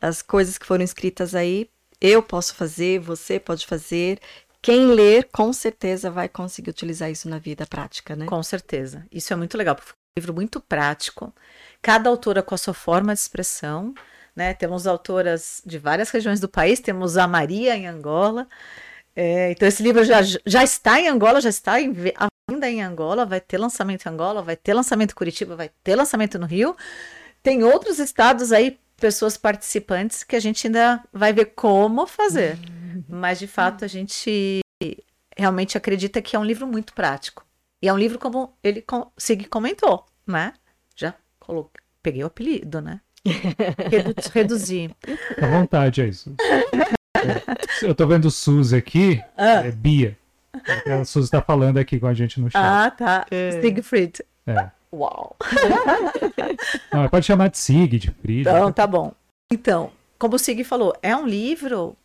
as 0.00 0.22
coisas 0.22 0.58
que 0.58 0.66
foram 0.66 0.84
escritas 0.84 1.34
aí, 1.34 1.68
eu 2.00 2.22
posso 2.22 2.54
fazer, 2.54 3.00
você 3.00 3.40
pode 3.40 3.66
fazer. 3.66 4.20
Quem 4.60 4.86
ler, 4.88 5.28
com 5.32 5.52
certeza 5.52 6.10
vai 6.10 6.28
conseguir 6.28 6.70
utilizar 6.70 7.10
isso 7.10 7.28
na 7.28 7.38
vida 7.38 7.66
prática, 7.66 8.14
né? 8.16 8.26
Com 8.26 8.42
certeza. 8.42 9.06
Isso 9.10 9.32
é 9.32 9.36
muito 9.36 9.56
legal, 9.56 9.74
porque 9.76 9.90
é 9.92 9.94
um 9.94 10.20
livro 10.20 10.34
muito 10.34 10.60
prático. 10.60 11.32
Cada 11.80 12.10
autora 12.10 12.42
com 12.42 12.54
a 12.54 12.58
sua 12.58 12.74
forma 12.74 13.14
de 13.14 13.20
expressão. 13.20 13.94
Né? 14.34 14.54
Temos 14.54 14.86
autoras 14.86 15.60
de 15.66 15.78
várias 15.78 16.10
regiões 16.10 16.38
do 16.38 16.48
país, 16.48 16.78
temos 16.78 17.16
a 17.16 17.26
Maria 17.26 17.74
em 17.76 17.88
Angola. 17.88 18.46
É, 19.20 19.50
então, 19.50 19.66
esse 19.66 19.82
livro 19.82 20.04
já, 20.04 20.20
já 20.22 20.62
está 20.62 21.00
em 21.00 21.08
Angola, 21.08 21.40
já 21.40 21.48
está 21.48 21.80
em, 21.80 21.92
ainda 22.48 22.70
em 22.70 22.80
Angola, 22.80 23.26
vai 23.26 23.40
ter 23.40 23.58
lançamento 23.58 24.06
em 24.06 24.08
Angola, 24.10 24.42
vai 24.42 24.54
ter 24.54 24.72
lançamento 24.72 25.10
em 25.10 25.14
Curitiba, 25.16 25.56
vai 25.56 25.70
ter 25.82 25.96
lançamento 25.96 26.38
no 26.38 26.46
Rio. 26.46 26.76
Tem 27.42 27.64
outros 27.64 27.98
estados 27.98 28.52
aí, 28.52 28.78
pessoas 28.96 29.36
participantes, 29.36 30.22
que 30.22 30.36
a 30.36 30.40
gente 30.40 30.68
ainda 30.68 31.02
vai 31.12 31.32
ver 31.32 31.46
como 31.46 32.06
fazer. 32.06 32.56
Mas, 33.08 33.40
de 33.40 33.48
fato, 33.48 33.84
a 33.84 33.88
gente 33.88 34.60
realmente 35.36 35.76
acredita 35.76 36.22
que 36.22 36.36
é 36.36 36.38
um 36.38 36.44
livro 36.44 36.64
muito 36.68 36.92
prático. 36.92 37.44
E 37.82 37.88
é 37.88 37.92
um 37.92 37.98
livro 37.98 38.20
como 38.20 38.56
ele 38.62 38.80
com- 38.82 39.10
Sig 39.18 39.46
comentou, 39.48 40.06
né? 40.24 40.52
Já 40.94 41.12
coloquei, 41.40 41.82
peguei 42.00 42.22
o 42.22 42.26
apelido, 42.28 42.80
né? 42.80 43.00
Redu 43.90 44.14
reduzi. 44.32 44.94
Fica 45.28 45.44
à 45.44 45.50
vontade, 45.50 46.02
é 46.02 46.06
isso. 46.06 46.32
É, 47.18 47.42
Eu 47.86 47.94
tô 47.94 48.06
vendo 48.06 48.26
o 48.26 48.30
Suzy 48.30 48.76
aqui, 48.76 49.22
Ah, 49.36 49.66
é 49.66 49.70
Bia. 49.70 50.16
A 50.86 51.04
Suzy 51.04 51.30
tá 51.30 51.40
falando 51.42 51.78
aqui 51.78 52.00
com 52.00 52.06
a 52.06 52.14
gente 52.14 52.40
no 52.40 52.50
chat. 52.50 52.60
ah, 52.60 52.90
tá. 52.90 53.26
É. 53.30 53.60
Siegfried. 53.60 54.22
É. 54.46 54.70
Uau. 54.92 55.36
Não, 56.92 57.08
pode 57.08 57.26
chamar 57.26 57.48
de 57.50 57.58
Sig, 57.58 57.98
de 57.98 58.10
Frida. 58.10 58.50
Então, 58.50 58.72
tá 58.72 58.86
bom. 58.86 59.12
Então, 59.52 59.90
como 60.18 60.36
o 60.36 60.38
Sig 60.38 60.64
falou, 60.64 60.94
é 61.02 61.14
um 61.14 61.26
livro 61.26 61.96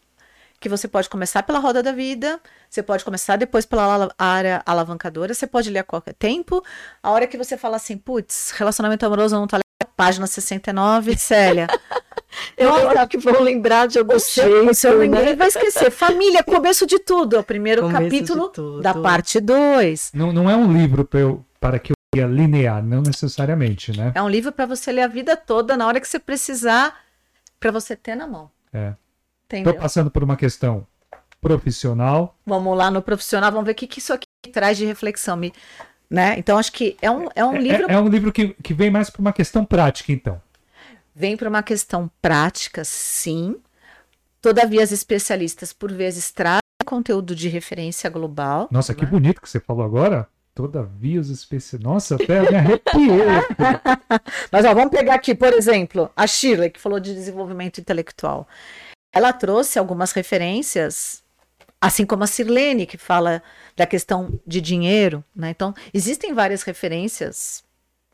que 0.59 0.69
você 0.69 0.87
pode 0.87 1.09
começar 1.09 1.43
pela 1.43 1.59
roda 1.59 1.83
da 1.83 1.91
vida, 1.91 2.39
você 2.69 2.81
pode 2.81 3.03
começar 3.03 3.35
depois 3.35 3.65
pela 3.65 4.09
área 4.17 4.61
alavancadora, 4.65 5.33
você 5.33 5.45
pode 5.45 5.69
ler 5.69 5.79
a 5.79 5.83
qualquer 5.83 6.13
tempo. 6.13 6.63
A 7.01 7.11
hora 7.11 7.27
que 7.27 7.37
você 7.37 7.57
fala 7.57 7.75
assim, 7.75 7.97
putz, 7.97 8.51
relacionamento 8.51 9.05
amoroso 9.05 9.35
não 9.35 9.47
tá 9.47 9.57
legal, 9.57 9.93
página 9.97 10.25
69, 10.25 11.17
Célia. 11.17 11.67
Eu 12.57 12.69
Nossa, 12.69 12.99
acho 13.01 13.07
que 13.09 13.17
vão 13.17 13.41
lembrar 13.41 13.87
de 13.87 13.99
algum 13.99 14.15
O 14.15 14.19
seu, 14.19 14.99
ninguém 14.99 15.35
vai 15.35 15.47
esquecer. 15.47 15.91
Família, 15.91 16.43
começo 16.43 16.85
de 16.85 16.99
tudo. 16.99 17.35
É 17.35 17.39
o 17.39 17.43
primeiro 17.43 17.81
Começo 17.83 18.03
capítulo 18.03 18.81
da 18.81 18.93
parte 18.93 19.39
2. 19.39 20.11
Não, 20.13 20.31
não 20.33 20.49
é 20.49 20.55
um 20.55 20.71
livro 20.71 21.05
pra 21.05 21.19
eu- 21.19 21.45
para 21.59 21.79
que 21.79 21.91
eu 21.91 21.95
leia 22.15 22.27
linear, 22.27 22.83
não 22.83 23.01
necessariamente, 23.01 23.95
né? 23.97 24.11
É 24.15 24.21
um 24.21 24.29
livro 24.29 24.51
para 24.51 24.65
você 24.65 24.91
ler 24.91 25.01
a 25.03 25.07
vida 25.07 25.35
toda 25.37 25.75
na 25.77 25.87
hora 25.87 25.99
que 25.99 26.07
você 26.07 26.19
precisar, 26.19 26.95
para 27.59 27.71
você 27.71 27.95
ter 27.95 28.15
na 28.15 28.27
mão. 28.27 28.49
É. 28.73 28.93
Tô 29.63 29.73
passando 29.73 30.09
por 30.11 30.23
uma 30.23 30.35
questão 30.35 30.85
profissional. 31.41 32.35
Vamos 32.45 32.77
lá 32.77 32.89
no 32.89 33.01
profissional, 33.01 33.51
vamos 33.51 33.65
ver 33.65 33.73
o 33.73 33.75
que, 33.75 33.85
que 33.87 33.99
isso 33.99 34.13
aqui 34.13 34.25
traz 34.51 34.77
de 34.77 34.85
reflexão. 34.85 35.35
Me, 35.37 35.53
Né? 36.09 36.35
Então, 36.37 36.57
acho 36.57 36.71
que 36.71 36.95
é 37.01 37.09
um, 37.09 37.27
é 37.35 37.43
um 37.43 37.55
É- 37.55 37.59
livro 37.59 37.89
É, 37.89 37.93
é 37.95 37.99
um 37.99 38.07
livro 38.07 38.31
que, 38.31 38.49
que 38.61 38.73
vem 38.73 38.91
mais 38.91 39.09
para 39.09 39.19
uma 39.21 39.33
questão 39.33 39.65
prática, 39.65 40.11
então. 40.11 40.39
Vem 41.15 41.37
para 41.37 41.49
uma 41.49 41.61
questão 41.61 42.09
prática, 42.21 42.83
sim. 42.83 43.55
Todavia, 44.41 44.83
as 44.83 44.91
especialistas, 44.91 45.71
por 45.71 45.91
vezes, 45.91 46.31
trazem 46.31 46.59
conteúdo 46.85 47.35
de 47.35 47.47
referência 47.47 48.09
global. 48.09 48.67
Nossa, 48.71 48.93
que 48.93 49.05
né? 49.05 49.11
bonito 49.11 49.41
que 49.41 49.49
você 49.49 49.59
falou 49.59 49.85
agora. 49.85 50.27
Todavia 50.55 51.19
os 51.19 51.29
especialistas. 51.29 51.79
Nossa, 51.79 52.15
até 52.15 52.41
me 52.41 52.55
arrepiei. 52.55 53.25
Mas 54.51 54.65
ó, 54.65 54.73
vamos 54.73 54.91
pegar 54.91 55.15
aqui, 55.15 55.33
por 55.33 55.53
exemplo, 55.53 56.11
a 56.15 56.27
Shirley, 56.27 56.69
que 56.69 56.79
falou 56.79 56.99
de 56.99 57.13
desenvolvimento 57.13 57.79
intelectual. 57.79 58.47
Ela 59.11 59.33
trouxe 59.33 59.79
algumas 59.79 60.11
referências, 60.11 61.23
assim 61.79 62.05
como 62.05 62.23
a 62.23 62.27
Sirlene, 62.27 62.85
que 62.85 62.97
fala 62.97 63.41
da 63.75 63.87
questão 63.87 64.39
de 64.45 64.61
dinheiro. 64.61 65.23
Né? 65.35 65.51
Então, 65.51 65.73
existem 65.93 66.33
várias 66.33 66.63
referências 66.63 67.63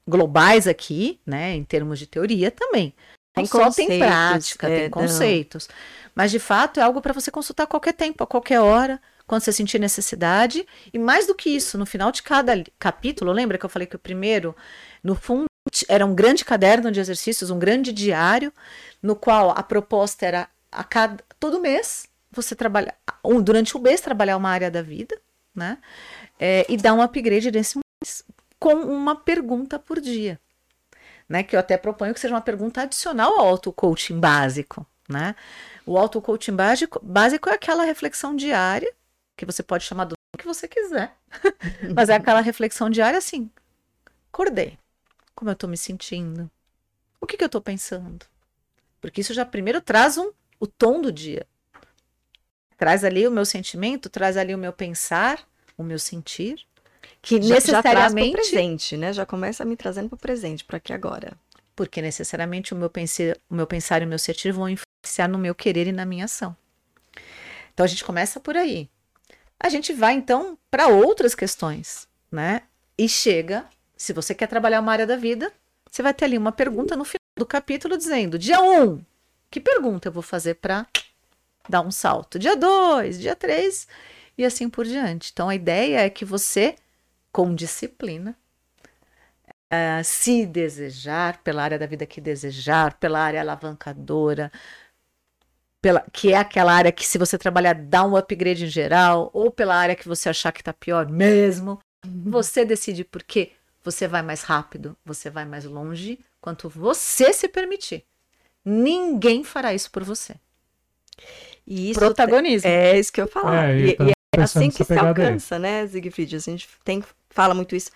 globais 0.09 0.67
aqui, 0.67 1.19
né, 1.25 1.55
em 1.55 1.63
termos 1.63 1.99
de 1.99 2.07
teoria 2.07 2.51
também. 2.51 2.93
Tem 3.33 3.43
Não 3.43 3.45
só 3.45 3.71
tem 3.71 3.99
prática, 3.99 4.67
é, 4.67 4.75
tem 4.75 4.83
não. 4.83 4.89
conceitos. 4.89 5.69
Mas, 6.15 6.31
de 6.31 6.39
fato, 6.39 6.79
é 6.79 6.83
algo 6.83 7.01
para 7.01 7.13
você 7.13 7.31
consultar 7.31 7.63
a 7.63 7.67
qualquer 7.67 7.93
tempo, 7.93 8.23
a 8.23 8.27
qualquer 8.27 8.59
hora, 8.59 8.99
quando 9.25 9.41
você 9.41 9.53
sentir 9.53 9.79
necessidade. 9.79 10.67
E 10.91 10.97
mais 10.97 11.27
do 11.27 11.35
que 11.35 11.49
isso, 11.49 11.77
no 11.77 11.85
final 11.85 12.11
de 12.11 12.23
cada 12.23 12.61
capítulo, 12.77 13.31
lembra 13.31 13.57
que 13.57 13.65
eu 13.65 13.69
falei 13.69 13.87
que 13.87 13.95
o 13.95 13.99
primeiro, 13.99 14.55
no 15.03 15.15
fundo, 15.15 15.45
era 15.87 16.05
um 16.05 16.15
grande 16.15 16.43
caderno 16.43 16.91
de 16.91 16.99
exercícios, 16.99 17.51
um 17.51 17.59
grande 17.59 17.93
diário, 17.93 18.51
no 19.01 19.15
qual 19.15 19.51
a 19.51 19.61
proposta 19.61 20.25
era 20.25 20.49
a 20.71 20.83
cada 20.83 21.23
todo 21.39 21.61
mês 21.61 22.07
você 22.31 22.55
trabalhar, 22.55 22.95
durante 23.43 23.75
o 23.77 23.79
mês 23.79 24.01
trabalhar 24.01 24.37
uma 24.37 24.49
área 24.49 24.69
da 24.69 24.81
vida, 24.81 25.19
né? 25.55 25.77
É, 26.39 26.65
e 26.69 26.77
dar 26.77 26.93
um 26.93 27.01
upgrade 27.01 27.51
nesse 27.51 27.77
mês 27.77 28.23
com 28.59 28.73
uma 28.73 29.15
pergunta 29.15 29.79
por 29.79 29.99
dia. 29.99 30.39
Né, 31.27 31.43
que 31.43 31.55
eu 31.55 31.59
até 31.59 31.77
proponho 31.77 32.11
que 32.11 32.19
seja 32.19 32.33
uma 32.33 32.41
pergunta 32.41 32.81
adicional 32.81 33.39
ao 33.39 33.49
auto-coaching 33.49 34.19
básico. 34.19 34.83
Né? 35.07 35.35
O 35.85 35.95
auto-coaching 35.95 36.55
básico, 36.55 36.99
básico 37.03 37.49
é 37.49 37.53
aquela 37.53 37.83
reflexão 37.83 38.35
diária, 38.35 38.91
que 39.37 39.45
você 39.45 39.61
pode 39.61 39.83
chamar 39.83 40.05
do 40.05 40.15
que 40.37 40.45
você 40.45 40.67
quiser, 40.67 41.15
mas 41.95 42.09
é 42.09 42.15
aquela 42.15 42.41
reflexão 42.41 42.89
diária 42.89 43.17
assim: 43.17 43.49
acordei, 44.31 44.77
como 45.35 45.49
eu 45.49 45.53
estou 45.53 45.69
me 45.69 45.77
sentindo, 45.77 46.49
o 47.21 47.27
que, 47.27 47.37
que 47.37 47.43
eu 47.43 47.47
estou 47.47 47.61
pensando. 47.61 48.25
Porque 49.01 49.21
isso 49.21 49.33
já 49.33 49.45
primeiro 49.45 49.81
traz 49.81 50.17
um, 50.17 50.31
o 50.59 50.67
tom 50.67 51.01
do 51.01 51.11
dia. 51.11 51.45
Traz 52.77 53.03
ali 53.03 53.27
o 53.27 53.31
meu 53.31 53.45
sentimento, 53.45 54.09
traz 54.09 54.37
ali 54.37 54.53
o 54.53 54.57
meu 54.57 54.73
pensar, 54.73 55.47
o 55.77 55.83
meu 55.83 55.99
sentir, 55.99 56.65
que 57.21 57.41
Já, 57.41 57.47
já 57.47 57.55
necessariamente 57.55 58.31
presente, 58.31 58.97
né? 58.97 59.13
Já 59.13 59.25
começa 59.25 59.65
me 59.65 59.75
trazendo 59.75 60.09
pro 60.09 60.17
presente, 60.17 60.63
para 60.63 60.79
que 60.79 60.93
agora. 60.93 61.33
porque 61.75 62.01
necessariamente 62.01 62.73
o 62.73 62.77
meu, 62.77 62.89
pense, 62.89 63.33
o 63.49 63.55
meu 63.55 63.65
pensar 63.65 64.01
e 64.01 64.05
o 64.05 64.07
meu 64.07 64.19
sentir 64.19 64.51
vão 64.51 64.67
influenciar 64.67 65.29
no 65.29 65.37
meu 65.37 65.55
querer 65.55 65.87
e 65.87 65.93
na 65.93 66.05
minha 66.05 66.25
ação. 66.25 66.55
Então 67.73 67.85
a 67.85 67.87
gente 67.87 68.03
começa 68.03 68.39
por 68.39 68.57
aí. 68.57 68.89
A 69.57 69.69
gente 69.69 69.93
vai 69.93 70.13
então 70.13 70.57
para 70.69 70.87
outras 70.87 71.33
questões, 71.33 72.05
né? 72.29 72.63
E 72.97 73.07
chega, 73.07 73.65
se 73.95 74.11
você 74.11 74.35
quer 74.35 74.47
trabalhar 74.47 74.81
uma 74.81 74.91
área 74.91 75.07
da 75.07 75.15
vida, 75.15 75.53
você 75.89 76.03
vai 76.03 76.13
ter 76.13 76.25
ali 76.25 76.37
uma 76.37 76.51
pergunta 76.51 76.97
no 76.97 77.05
final 77.05 77.19
do 77.37 77.45
capítulo 77.45 77.97
dizendo: 77.97 78.37
dia 78.37 78.61
1, 78.61 78.83
um, 78.83 79.01
que 79.49 79.61
pergunta 79.61 80.09
eu 80.09 80.11
vou 80.11 80.21
fazer 80.21 80.55
para 80.55 80.85
dar 81.69 81.79
um 81.79 81.91
salto? 81.91 82.37
Dia 82.37 82.57
2, 82.57 83.19
dia 83.19 83.35
3 83.35 83.87
e 84.37 84.43
assim 84.43 84.69
por 84.69 84.85
diante. 84.85 85.31
Então 85.31 85.47
a 85.47 85.55
ideia 85.55 86.01
é 86.01 86.09
que 86.09 86.25
você, 86.25 86.75
com 87.31 87.53
disciplina, 87.53 88.35
ah, 89.69 90.01
se 90.03 90.45
desejar, 90.45 91.41
pela 91.43 91.63
área 91.63 91.77
da 91.79 91.85
vida 91.85 92.05
que 92.05 92.19
desejar, 92.19 92.97
pela 92.99 93.19
área 93.19 93.39
alavancadora, 93.41 94.51
pela, 95.81 96.05
que 96.11 96.33
é 96.33 96.37
aquela 96.37 96.73
área 96.73 96.91
que, 96.91 97.05
se 97.05 97.17
você 97.17 97.37
trabalhar, 97.37 97.73
dá 97.73 98.03
um 98.03 98.17
upgrade 98.17 98.65
em 98.65 98.69
geral, 98.69 99.29
ou 99.33 99.51
pela 99.51 99.75
área 99.75 99.95
que 99.95 100.07
você 100.07 100.29
achar 100.29 100.51
que 100.51 100.61
está 100.61 100.73
pior 100.73 101.07
mesmo, 101.07 101.79
você 102.03 102.65
decide 102.65 103.03
porque 103.03 103.51
você 103.83 104.07
vai 104.07 104.21
mais 104.21 104.41
rápido, 104.41 104.97
você 105.05 105.29
vai 105.29 105.45
mais 105.45 105.65
longe, 105.65 106.19
quanto 106.41 106.69
você 106.69 107.31
se 107.33 107.47
permitir. 107.47 108.03
Ninguém 108.65 109.43
fará 109.43 109.73
isso 109.73 109.89
por 109.89 110.03
você. 110.03 110.35
E 111.65 111.91
isso 111.91 111.99
Protagonismo. 111.99 112.67
é 112.67 112.99
isso 112.99 113.13
que 113.13 113.21
eu 113.21 113.27
falar. 113.27 113.69
É, 113.69 113.79
eu 113.79 113.87
e, 113.87 113.95
tava 113.95 114.09
e 114.09 114.13
é 114.35 114.41
assim 114.41 114.69
que 114.69 114.83
se 114.83 114.97
alcança, 114.97 115.59
né, 115.59 115.87
Siegfried? 115.87 116.35
A 116.35 116.39
gente 116.39 116.67
tem, 116.83 117.03
fala 117.29 117.53
muito 117.53 117.75
isso. 117.75 117.91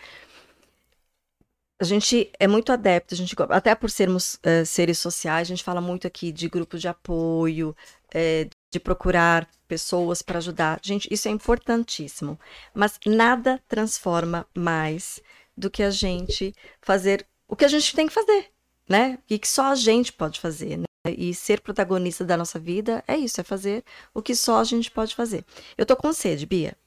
A 1.79 1.83
gente 1.83 2.31
é 2.39 2.47
muito 2.47 2.71
adepto, 2.71 3.13
a 3.13 3.17
gente, 3.17 3.35
até 3.49 3.75
por 3.75 3.89
sermos 3.89 4.39
eh, 4.43 4.63
seres 4.63 4.99
sociais, 4.99 5.47
a 5.47 5.49
gente 5.49 5.63
fala 5.63 5.81
muito 5.81 6.07
aqui 6.07 6.31
de 6.31 6.47
grupo 6.47 6.77
de 6.77 6.87
apoio, 6.87 7.75
eh, 8.13 8.47
de 8.71 8.79
procurar 8.79 9.49
pessoas 9.67 10.21
para 10.21 10.37
ajudar. 10.37 10.79
Gente, 10.81 11.07
isso 11.11 11.27
é 11.27 11.31
importantíssimo. 11.31 12.39
Mas 12.73 12.99
nada 13.05 13.61
transforma 13.67 14.47
mais 14.55 15.19
do 15.57 15.69
que 15.69 15.83
a 15.83 15.89
gente 15.89 16.55
fazer 16.81 17.25
o 17.47 17.55
que 17.55 17.65
a 17.65 17.67
gente 17.67 17.95
tem 17.95 18.07
que 18.07 18.13
fazer, 18.13 18.49
né? 18.87 19.19
E 19.29 19.37
que 19.37 19.47
só 19.47 19.71
a 19.71 19.75
gente 19.75 20.13
pode 20.13 20.39
fazer, 20.39 20.77
né? 20.77 20.85
E 21.05 21.33
ser 21.33 21.59
protagonista 21.59 22.23
da 22.23 22.37
nossa 22.37 22.57
vida 22.57 23.03
é 23.07 23.17
isso, 23.17 23.41
é 23.41 23.43
fazer 23.43 23.83
o 24.13 24.21
que 24.21 24.35
só 24.35 24.59
a 24.59 24.63
gente 24.63 24.89
pode 24.89 25.13
fazer. 25.13 25.43
Eu 25.77 25.85
tô 25.85 25.95
com 25.95 26.13
sede, 26.13 26.45
Bia. 26.45 26.77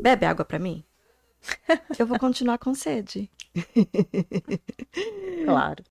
Bebe 0.00 0.24
água 0.26 0.44
pra 0.44 0.58
mim? 0.58 0.84
Eu 1.98 2.06
vou 2.06 2.18
continuar 2.18 2.58
com 2.58 2.74
sede. 2.74 3.30
Claro. 5.44 5.84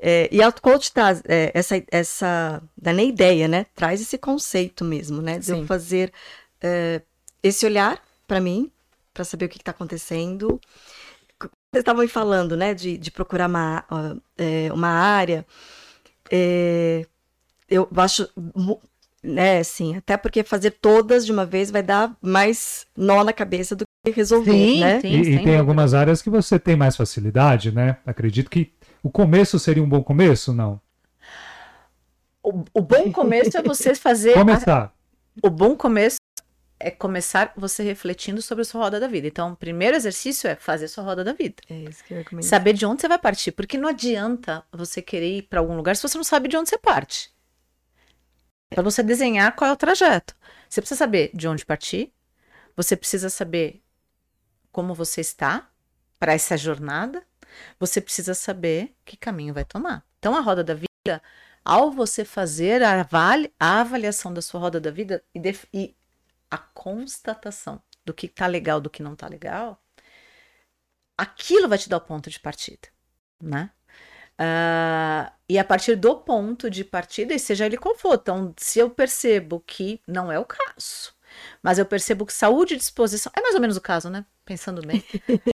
É, 0.00 0.28
e 0.32 0.42
auto-coach 0.42 0.92
traz 0.92 1.22
é, 1.26 1.50
essa, 1.54 1.82
essa, 1.90 2.62
não 2.80 2.92
é 2.92 2.94
nem 2.94 3.08
ideia, 3.08 3.46
né? 3.46 3.66
Traz 3.74 4.00
esse 4.00 4.16
conceito 4.16 4.84
mesmo, 4.84 5.20
né? 5.20 5.38
De 5.38 5.50
eu 5.50 5.58
Sim. 5.58 5.66
fazer 5.66 6.12
é, 6.60 7.02
esse 7.42 7.66
olhar 7.66 8.02
pra 8.26 8.40
mim, 8.40 8.70
pra 9.12 9.24
saber 9.24 9.46
o 9.46 9.48
que, 9.48 9.58
que 9.58 9.64
tá 9.64 9.72
acontecendo. 9.72 10.60
Vocês 11.40 11.82
estavam 11.82 12.06
falando, 12.08 12.56
né? 12.56 12.74
De, 12.74 12.96
de 12.96 13.10
procurar 13.10 13.48
uma, 13.48 13.84
é, 14.38 14.72
uma 14.72 14.88
área. 14.88 15.46
É, 16.30 17.06
eu 17.68 17.88
acho, 17.96 18.28
né? 19.24 19.58
Assim, 19.58 19.96
até 19.96 20.16
porque 20.16 20.44
fazer 20.44 20.72
todas 20.72 21.24
de 21.24 21.32
uma 21.32 21.46
vez 21.46 21.70
vai 21.70 21.82
dar 21.82 22.14
mais 22.20 22.86
nó 22.96 23.24
na 23.24 23.32
cabeça 23.32 23.74
do 23.74 23.84
que 24.04 24.10
resolver, 24.12 24.52
Sim, 24.52 24.80
né? 24.80 25.00
sim. 25.00 25.08
E, 25.08 25.34
e 25.36 25.42
tem 25.42 25.56
algumas 25.56 25.94
áreas 25.94 26.20
que 26.22 26.28
você 26.30 26.58
tem 26.58 26.76
mais 26.76 26.96
facilidade, 26.96 27.72
né? 27.72 27.96
Acredito 28.06 28.50
que 28.50 28.72
o 29.02 29.10
começo 29.10 29.58
seria 29.58 29.82
um 29.82 29.88
bom 29.88 30.02
começo, 30.02 30.52
não? 30.52 30.80
O, 32.42 32.64
o 32.74 32.80
bom 32.82 33.10
começo 33.10 33.56
é 33.56 33.62
você 33.62 33.94
fazer. 33.96 34.32
a- 34.34 34.38
Começar. 34.40 34.94
o 35.42 35.48
bom 35.50 35.74
começo 35.76 36.16
é 36.78 36.90
começar 36.90 37.52
você 37.56 37.82
refletindo 37.82 38.42
sobre 38.42 38.62
a 38.62 38.64
sua 38.64 38.82
roda 38.82 39.00
da 39.00 39.06
vida. 39.08 39.26
Então, 39.26 39.52
o 39.52 39.56
primeiro 39.56 39.96
exercício 39.96 40.46
é 40.48 40.54
fazer 40.54 40.88
sua 40.88 41.02
roda 41.02 41.24
da 41.24 41.32
vida. 41.32 41.54
É 41.70 41.74
isso 41.88 42.04
que 42.04 42.12
eu 42.12 42.18
ia 42.18 42.24
comentar. 42.24 42.48
Saber 42.50 42.74
de 42.74 42.84
onde 42.84 43.00
você 43.00 43.08
vai 43.08 43.18
partir, 43.18 43.52
porque 43.52 43.78
não 43.78 43.88
adianta 43.88 44.62
você 44.70 45.00
querer 45.00 45.38
ir 45.38 45.42
para 45.42 45.60
algum 45.60 45.76
lugar 45.76 45.96
se 45.96 46.02
você 46.02 46.18
não 46.18 46.24
sabe 46.24 46.48
de 46.48 46.56
onde 46.58 46.68
você 46.68 46.76
parte. 46.76 47.32
Para 48.70 48.82
você 48.82 49.02
desenhar 49.02 49.54
qual 49.54 49.70
é 49.70 49.72
o 49.72 49.76
trajeto. 49.76 50.34
Você 50.68 50.80
precisa 50.80 50.98
saber 50.98 51.30
de 51.34 51.46
onde 51.46 51.64
partir, 51.64 52.12
você 52.76 52.96
precisa 52.96 53.30
saber 53.30 53.82
como 54.72 54.94
você 54.94 55.20
está 55.20 55.70
para 56.18 56.32
essa 56.32 56.56
jornada, 56.56 57.24
você 57.78 58.00
precisa 58.00 58.34
saber 58.34 58.96
que 59.04 59.16
caminho 59.16 59.54
vai 59.54 59.64
tomar. 59.64 60.04
Então, 60.18 60.36
a 60.36 60.40
roda 60.40 60.64
da 60.64 60.74
vida, 60.74 61.22
ao 61.64 61.90
você 61.90 62.24
fazer 62.24 62.82
a, 62.82 63.00
avali- 63.00 63.52
a 63.60 63.80
avaliação 63.80 64.34
da 64.34 64.42
sua 64.42 64.60
roda 64.60 64.80
da 64.80 64.90
vida 64.90 65.22
e, 65.34 65.40
e 65.72 65.96
a 66.50 66.58
constatação 66.58 67.80
do 68.04 68.12
que 68.12 68.26
tá 68.28 68.46
legal, 68.46 68.80
do 68.80 68.90
que 68.90 69.02
não 69.02 69.14
tá 69.14 69.28
legal, 69.28 69.80
aquilo 71.16 71.68
vai 71.68 71.78
te 71.78 71.88
dar 71.88 71.98
o 71.98 72.00
ponto 72.00 72.28
de 72.28 72.40
partida, 72.40 72.88
né? 73.40 73.70
Ah, 74.38 75.32
e 75.48 75.58
a 75.58 75.64
partir 75.64 75.96
do 75.96 76.16
ponto 76.16 76.70
de 76.70 76.84
partida, 76.84 77.34
e 77.34 77.38
seja 77.38 77.66
ele 77.66 77.76
qual 77.76 77.94
for, 77.94 78.14
então, 78.14 78.52
se 78.56 78.78
eu 78.78 78.90
percebo 78.90 79.62
que 79.66 80.00
não 80.06 80.32
é 80.32 80.38
o 80.38 80.44
caso, 80.44 81.12
mas 81.62 81.78
eu 81.78 81.86
percebo 81.86 82.26
que 82.26 82.32
saúde 82.32 82.74
e 82.74 82.76
disposição, 82.78 83.30
é 83.36 83.40
mais 83.40 83.54
ou 83.54 83.60
menos 83.60 83.76
o 83.76 83.80
caso, 83.80 84.10
né? 84.10 84.24
Pensando 84.44 84.82
bem. 84.86 85.04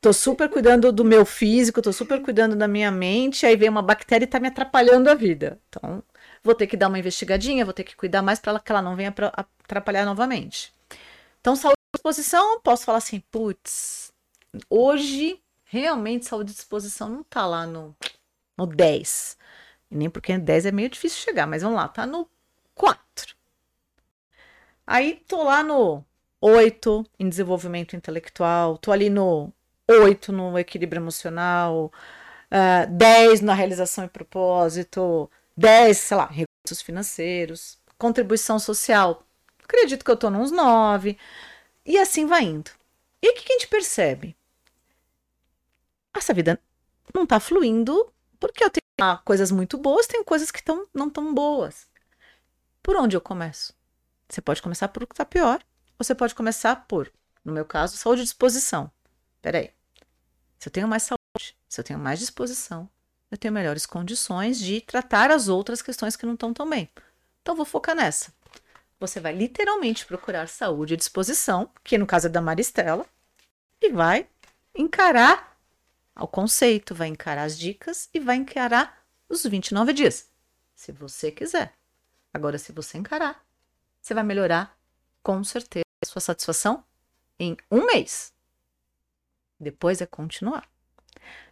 Tô 0.00 0.12
super 0.12 0.48
cuidando 0.48 0.92
do 0.92 1.04
meu 1.04 1.26
físico, 1.26 1.82
tô 1.82 1.92
super 1.92 2.22
cuidando 2.22 2.54
da 2.54 2.68
minha 2.68 2.92
mente, 2.92 3.44
aí 3.44 3.56
vem 3.56 3.68
uma 3.68 3.82
bactéria 3.82 4.24
e 4.24 4.28
tá 4.28 4.38
me 4.38 4.46
atrapalhando 4.46 5.10
a 5.10 5.14
vida. 5.14 5.58
Então, 5.68 6.00
vou 6.44 6.54
ter 6.54 6.68
que 6.68 6.76
dar 6.76 6.86
uma 6.86 6.98
investigadinha, 6.98 7.64
vou 7.64 7.74
ter 7.74 7.82
que 7.82 7.96
cuidar 7.96 8.22
mais 8.22 8.38
para 8.38 8.60
que 8.60 8.70
ela 8.70 8.80
não 8.80 8.94
venha 8.94 9.10
pra 9.10 9.32
atrapalhar 9.34 10.04
novamente. 10.04 10.72
Então, 11.40 11.56
saúde 11.56 11.74
e 11.92 11.96
disposição, 11.96 12.60
posso 12.60 12.84
falar 12.84 12.98
assim, 12.98 13.18
putz, 13.32 14.12
hoje 14.70 15.40
realmente 15.64 16.26
saúde 16.26 16.52
e 16.52 16.54
disposição 16.54 17.08
não 17.08 17.24
tá 17.24 17.44
lá 17.44 17.66
no, 17.66 17.96
no 18.56 18.66
10. 18.66 19.36
E 19.90 19.96
nem 19.96 20.10
porque 20.10 20.36
10 20.36 20.66
é 20.66 20.72
meio 20.72 20.88
difícil 20.88 21.18
chegar, 21.18 21.46
mas 21.46 21.62
vamos 21.62 21.76
lá, 21.76 21.88
tá 21.88 22.06
no 22.06 22.28
4. 22.74 23.34
Aí 24.86 25.22
tô 25.26 25.42
lá 25.44 25.62
no 25.62 26.04
8 26.40 27.04
em 27.18 27.28
desenvolvimento 27.28 27.96
intelectual, 27.96 28.78
tô 28.78 28.92
ali 28.92 29.10
no 29.10 29.52
8 29.88 30.32
no 30.32 30.58
equilíbrio 30.58 31.00
emocional, 31.00 31.92
uh, 32.50 32.90
10 32.90 33.40
na 33.40 33.54
realização 33.54 34.04
e 34.04 34.08
propósito, 34.08 35.30
10, 35.56 35.96
sei 35.96 36.16
lá, 36.16 36.26
recursos 36.26 36.82
financeiros, 36.82 37.78
contribuição 37.98 38.58
social. 38.58 39.24
Acredito 39.64 40.04
que 40.04 40.10
eu 40.10 40.14
estou 40.14 40.30
nos 40.30 40.50
9. 40.50 41.18
E 41.84 41.98
assim 41.98 42.26
vai 42.26 42.44
indo. 42.44 42.70
E 43.22 43.30
o 43.30 43.34
que, 43.34 43.42
que 43.42 43.52
a 43.52 43.58
gente 43.58 43.68
percebe? 43.68 44.36
Essa 46.14 46.34
vida 46.34 46.60
não 47.14 47.24
está 47.24 47.40
fluindo 47.40 48.12
porque 48.38 48.64
eu 48.64 48.70
tenho 48.70 49.18
coisas 49.24 49.50
muito 49.50 49.76
boas, 49.76 50.06
tenho 50.06 50.24
coisas 50.24 50.50
que 50.50 50.62
tão, 50.62 50.86
não 50.94 51.10
tão 51.10 51.34
boas. 51.34 51.86
Por 52.82 52.96
onde 52.96 53.16
eu 53.16 53.20
começo? 53.20 53.74
Você 54.28 54.40
pode 54.40 54.62
começar 54.62 54.88
por 54.88 55.02
o 55.02 55.06
que 55.06 55.14
está 55.14 55.24
pior, 55.24 55.60
ou 55.98 56.04
você 56.04 56.14
pode 56.14 56.34
começar 56.34 56.86
por, 56.86 57.12
no 57.44 57.52
meu 57.52 57.64
caso, 57.64 57.96
saúde 57.96 58.22
e 58.22 58.24
disposição. 58.24 58.90
Peraí. 59.40 59.70
Se 60.58 60.68
eu 60.68 60.72
tenho 60.72 60.88
mais 60.88 61.02
saúde, 61.02 61.56
se 61.68 61.80
eu 61.80 61.84
tenho 61.84 61.98
mais 61.98 62.18
disposição, 62.18 62.88
eu 63.30 63.36
tenho 63.36 63.52
melhores 63.52 63.86
condições 63.86 64.58
de 64.58 64.80
tratar 64.80 65.30
as 65.30 65.48
outras 65.48 65.82
questões 65.82 66.16
que 66.16 66.26
não 66.26 66.34
estão 66.34 66.52
tão 66.52 66.68
bem. 66.68 66.88
Então, 67.42 67.54
vou 67.54 67.64
focar 67.64 67.94
nessa. 67.94 68.32
Você 68.98 69.20
vai 69.20 69.34
literalmente 69.34 70.06
procurar 70.06 70.48
saúde 70.48 70.94
e 70.94 70.96
disposição, 70.96 71.70
que 71.84 71.98
no 71.98 72.06
caso 72.06 72.26
é 72.26 72.30
da 72.30 72.40
Maristela, 72.40 73.06
e 73.80 73.90
vai 73.90 74.26
encarar 74.74 75.55
o 76.18 76.26
conceito, 76.26 76.94
vai 76.94 77.08
encarar 77.08 77.44
as 77.44 77.58
dicas 77.58 78.08
e 78.12 78.20
vai 78.20 78.36
encarar 78.36 79.04
os 79.28 79.44
29 79.44 79.92
dias, 79.92 80.30
se 80.74 80.92
você 80.92 81.30
quiser. 81.30 81.74
Agora, 82.32 82.58
se 82.58 82.72
você 82.72 82.98
encarar, 82.98 83.44
você 84.00 84.14
vai 84.14 84.22
melhorar 84.22 84.78
com 85.22 85.42
certeza 85.42 85.84
a 86.02 86.06
sua 86.06 86.20
satisfação 86.20 86.84
em 87.38 87.56
um 87.70 87.84
mês. 87.86 88.32
Depois 89.58 90.00
é 90.00 90.06
continuar. 90.06 90.68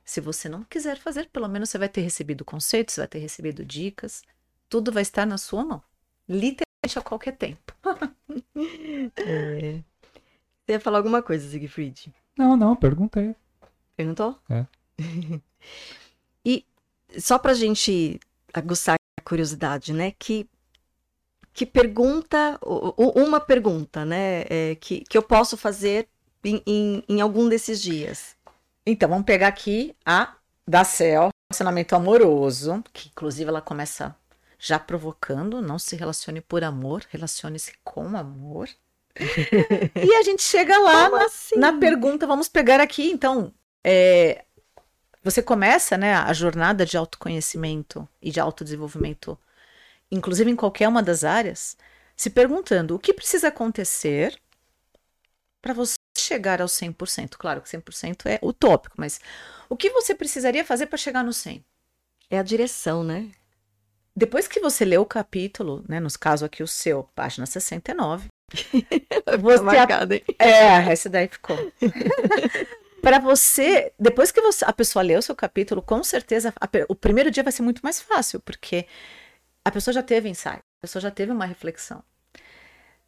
Se 0.04 0.20
você 0.20 0.48
não 0.48 0.62
quiser 0.64 0.98
fazer, 0.98 1.28
pelo 1.30 1.48
menos 1.48 1.70
você 1.70 1.78
vai 1.78 1.88
ter 1.88 2.02
recebido 2.02 2.44
conceitos, 2.44 2.96
vai 2.96 3.08
ter 3.08 3.18
recebido 3.18 3.64
dicas, 3.64 4.22
tudo 4.68 4.92
vai 4.92 5.02
estar 5.02 5.26
na 5.26 5.38
sua 5.38 5.64
mão. 5.64 5.82
Literalmente 6.28 6.98
a 6.98 7.02
qualquer 7.02 7.36
tempo. 7.36 7.74
é. 9.16 9.82
Você 10.64 10.72
ia 10.72 10.80
falar 10.80 10.98
alguma 10.98 11.22
coisa, 11.22 11.48
Siegfried? 11.48 12.14
Não, 12.36 12.56
não, 12.56 12.76
perguntei. 12.76 13.34
Perguntou? 13.96 14.38
É. 14.50 14.66
e 16.44 16.64
só 17.18 17.38
pra 17.38 17.54
gente 17.54 18.18
aguçar 18.52 18.96
a 19.18 19.22
curiosidade, 19.22 19.92
né? 19.92 20.12
Que 20.18 20.48
que 21.54 21.64
pergunta, 21.64 22.58
uma 22.64 23.38
pergunta, 23.38 24.04
né, 24.04 24.44
é, 24.50 24.74
que, 24.74 25.04
que 25.08 25.16
eu 25.16 25.22
posso 25.22 25.56
fazer 25.56 26.08
em, 26.42 26.60
em, 26.66 27.04
em, 27.08 27.20
algum 27.20 27.48
desses 27.48 27.80
dias. 27.80 28.36
Então, 28.84 29.08
vamos 29.08 29.24
pegar 29.24 29.46
aqui 29.46 29.94
a 30.04 30.34
da 30.66 30.82
Cel, 30.82 31.28
relacionamento 31.48 31.94
amoroso, 31.94 32.82
que 32.92 33.08
inclusive 33.08 33.48
ela 33.48 33.60
começa 33.60 34.16
já 34.58 34.80
provocando, 34.80 35.62
não 35.62 35.78
se 35.78 35.94
relacione 35.94 36.40
por 36.40 36.64
amor, 36.64 37.04
relacione-se 37.08 37.72
com 37.84 38.16
amor. 38.16 38.68
e 39.14 40.14
a 40.14 40.22
gente 40.22 40.42
chega 40.42 40.76
lá 40.78 41.08
na, 41.08 41.24
assim? 41.24 41.56
na, 41.56 41.78
pergunta, 41.78 42.26
vamos 42.26 42.48
pegar 42.48 42.80
aqui, 42.80 43.10
então, 43.10 43.52
é, 43.84 44.44
você 45.22 45.42
começa, 45.42 45.96
né, 45.96 46.14
a 46.14 46.32
jornada 46.32 46.84
de 46.84 46.96
autoconhecimento 46.96 48.08
e 48.20 48.30
de 48.30 48.40
autodesenvolvimento 48.40 49.38
inclusive 50.10 50.50
em 50.50 50.56
qualquer 50.56 50.88
uma 50.88 51.02
das 51.02 51.24
áreas, 51.24 51.76
se 52.16 52.30
perguntando 52.30 52.94
o 52.94 52.98
que 52.98 53.12
precisa 53.12 53.48
acontecer 53.48 54.38
para 55.60 55.74
você 55.74 55.94
chegar 56.16 56.60
ao 56.60 56.68
100%. 56.68 57.36
Claro 57.36 57.60
que 57.60 57.68
100% 57.68 58.26
é 58.26 58.38
utópico, 58.42 58.94
mas 58.98 59.20
o 59.68 59.76
que 59.76 59.90
você 59.90 60.14
precisaria 60.14 60.64
fazer 60.64 60.86
para 60.86 60.98
chegar 60.98 61.24
no 61.24 61.32
100? 61.32 61.64
É 62.30 62.38
a 62.38 62.42
direção, 62.42 63.02
né? 63.02 63.30
Depois 64.16 64.46
que 64.46 64.60
você 64.60 64.84
lê 64.84 64.96
o 64.96 65.04
capítulo, 65.04 65.84
né, 65.88 65.98
nos 65.98 66.16
casos 66.16 66.44
aqui 66.44 66.62
o 66.62 66.68
seu, 66.68 67.02
página 67.14 67.46
69, 67.46 68.28
você 69.40 69.62
marcado, 69.62 70.14
hein? 70.14 70.22
É, 70.38 70.92
esse 70.92 71.08
daí 71.08 71.26
ficou. 71.26 71.56
para 73.04 73.18
você, 73.18 73.92
depois 73.98 74.32
que 74.32 74.40
você, 74.40 74.64
a 74.64 74.72
pessoa 74.72 75.02
lê 75.02 75.16
o 75.16 75.22
seu 75.22 75.36
capítulo, 75.36 75.82
com 75.82 76.02
certeza 76.02 76.52
a, 76.60 76.68
o 76.88 76.94
primeiro 76.94 77.30
dia 77.30 77.42
vai 77.42 77.52
ser 77.52 77.62
muito 77.62 77.80
mais 77.82 78.00
fácil, 78.00 78.40
porque 78.40 78.86
a 79.64 79.70
pessoa 79.70 79.92
já 79.94 80.02
teve 80.02 80.28
insight, 80.28 80.58
a 80.58 80.80
pessoa 80.80 81.00
já 81.02 81.10
teve 81.10 81.30
uma 81.30 81.44
reflexão. 81.46 82.02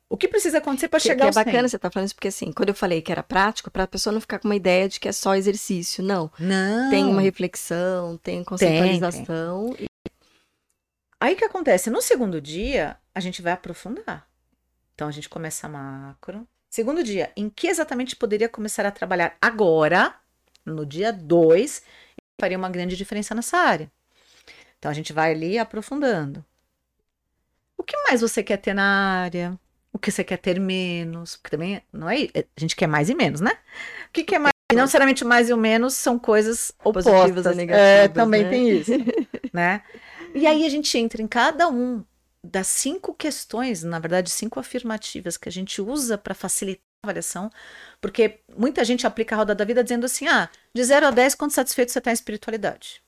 O 0.08 0.16
que 0.16 0.28
precisa 0.28 0.58
acontecer 0.58 0.88
para 0.88 1.00
chegar 1.00 1.16
que 1.16 1.22
é 1.22 1.28
É 1.40 1.44
bacana 1.44 1.62
100? 1.62 1.68
você 1.68 1.76
estar 1.76 1.90
tá 1.90 1.92
falando 1.92 2.06
isso, 2.06 2.14
porque 2.14 2.28
assim, 2.28 2.52
quando 2.52 2.68
eu 2.68 2.74
falei 2.74 3.02
que 3.02 3.10
era 3.10 3.24
prático, 3.24 3.70
para 3.70 3.82
a 3.82 3.88
pessoa 3.88 4.12
não 4.12 4.20
ficar 4.20 4.38
com 4.38 4.46
uma 4.46 4.54
ideia 4.54 4.88
de 4.88 5.00
que 5.00 5.08
é 5.08 5.12
só 5.12 5.34
exercício. 5.34 6.02
Não. 6.02 6.30
Não. 6.38 6.90
Tem 6.90 7.04
uma 7.04 7.20
reflexão, 7.20 8.16
tem 8.18 8.44
conceitualização. 8.44 9.70
Tem, 9.70 9.76
tem. 9.76 9.86
E... 9.86 10.10
Aí 11.20 11.34
o 11.34 11.36
que 11.36 11.44
acontece? 11.44 11.90
No 11.90 12.00
segundo 12.00 12.40
dia, 12.40 12.96
a 13.12 13.18
gente 13.18 13.42
vai 13.42 13.52
aprofundar. 13.52 14.28
Então 14.94 15.08
a 15.08 15.10
gente 15.10 15.28
começa 15.28 15.68
macro. 15.68 16.46
Segundo 16.70 17.02
dia, 17.02 17.32
em 17.36 17.48
que 17.48 17.68
exatamente 17.68 18.16
poderia 18.16 18.48
começar 18.48 18.84
a 18.84 18.90
trabalhar 18.90 19.36
agora, 19.40 20.14
no 20.64 20.84
dia 20.84 21.12
2, 21.12 21.82
faria 22.40 22.58
uma 22.58 22.68
grande 22.68 22.96
diferença 22.96 23.34
nessa 23.34 23.56
área. 23.56 23.90
Então 24.78 24.90
a 24.90 24.94
gente 24.94 25.12
vai 25.12 25.32
ali 25.32 25.58
aprofundando. 25.58 26.44
O 27.76 27.82
que 27.82 27.96
mais 28.04 28.20
você 28.20 28.42
quer 28.42 28.56
ter 28.58 28.74
na 28.74 29.20
área? 29.22 29.58
O 29.92 29.98
que 29.98 30.10
você 30.10 30.22
quer 30.22 30.36
ter 30.38 30.60
menos? 30.60 31.36
Porque 31.36 31.56
também 31.56 31.82
não 31.92 32.08
é, 32.10 32.24
é 32.34 32.44
a 32.56 32.60
gente 32.60 32.76
quer 32.76 32.86
mais 32.86 33.08
e 33.08 33.14
menos, 33.14 33.40
né? 33.40 33.52
O 34.08 34.12
que, 34.12 34.24
que 34.24 34.34
é 34.34 34.38
mais? 34.38 34.52
E 34.70 34.74
não 34.74 34.82
necessariamente 34.82 35.24
mais 35.24 35.48
e 35.48 35.52
o 35.52 35.56
menos 35.56 35.94
são 35.94 36.18
coisas 36.18 36.72
opostas. 36.84 37.12
Positivas 37.12 37.46
e 37.46 37.54
negativas. 37.54 37.88
É, 37.88 38.08
também 38.08 38.42
né? 38.42 38.50
tem 38.50 38.68
isso, 38.68 38.92
né? 39.52 39.82
E 40.34 40.46
aí 40.46 40.66
a 40.66 40.68
gente 40.68 40.98
entra 40.98 41.22
em 41.22 41.26
cada 41.26 41.68
um 41.68 42.04
das 42.46 42.66
cinco 42.68 43.12
questões, 43.14 43.82
na 43.82 43.98
verdade, 43.98 44.30
cinco 44.30 44.60
afirmativas 44.60 45.36
que 45.36 45.48
a 45.48 45.52
gente 45.52 45.80
usa 45.82 46.16
para 46.16 46.34
facilitar 46.34 46.82
a 47.02 47.06
avaliação, 47.08 47.50
porque 48.00 48.40
muita 48.56 48.84
gente 48.84 49.06
aplica 49.06 49.34
a 49.34 49.38
roda 49.38 49.54
da 49.54 49.64
vida 49.64 49.82
dizendo 49.82 50.06
assim: 50.06 50.26
ah, 50.28 50.48
de 50.74 50.84
0 50.84 51.06
a 51.06 51.10
10, 51.10 51.34
quanto 51.34 51.54
satisfeito 51.54 51.92
você 51.92 51.98
está 51.98 52.10
em 52.10 52.14
espiritualidade? 52.14 53.02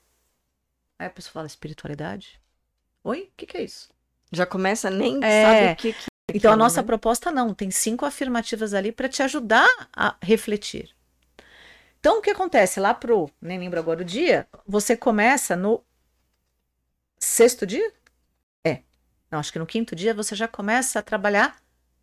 Aí 0.97 1.07
a 1.07 1.09
pessoa 1.09 1.33
fala 1.33 1.47
espiritualidade. 1.47 2.39
Oi? 3.03 3.21
O 3.21 3.37
que, 3.37 3.45
que 3.45 3.57
é 3.57 3.63
isso? 3.63 3.89
Já 4.31 4.45
começa 4.45 4.89
nem 4.89 5.23
é, 5.23 5.43
sabe 5.43 5.73
o 5.73 5.75
que, 5.77 5.93
que 5.93 6.05
é 6.33 6.37
Então 6.37 6.51
a 6.51 6.57
nossa 6.57 6.81
né? 6.81 6.85
proposta 6.85 7.31
não, 7.31 7.53
tem 7.53 7.71
cinco 7.71 8.05
afirmativas 8.05 8.73
ali 8.73 8.91
para 8.91 9.07
te 9.07 9.23
ajudar 9.23 9.67
a 9.93 10.15
refletir. 10.21 10.93
Então 11.99 12.19
o 12.19 12.21
que 12.21 12.29
acontece 12.29 12.79
lá 12.79 12.93
pro, 12.93 13.29
nem 13.41 13.57
lembro 13.57 13.79
agora 13.79 14.01
o 14.01 14.05
dia, 14.05 14.47
você 14.67 14.95
começa 14.95 15.55
no 15.55 15.83
sexto 17.17 17.65
dia? 17.65 17.91
Não, 19.31 19.39
acho 19.39 19.51
que 19.51 19.59
no 19.59 19.65
quinto 19.65 19.95
dia 19.95 20.13
você 20.13 20.35
já 20.35 20.47
começa 20.47 20.99
a 20.99 21.01
trabalhar 21.01 21.57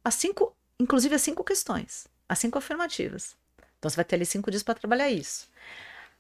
as 0.05 0.15
cinco, 0.15 0.55
inclusive 0.79 1.15
as 1.15 1.23
cinco 1.23 1.43
questões, 1.43 2.07
as 2.29 2.39
cinco 2.39 2.59
afirmativas. 2.59 3.37
Então 3.79 3.91
você 3.91 3.97
vai 3.97 4.05
ter 4.05 4.17
ali 4.17 4.27
cinco 4.27 4.51
dias 4.51 4.63
para 4.63 4.75
trabalhar 4.75 5.11
isso. 5.11 5.49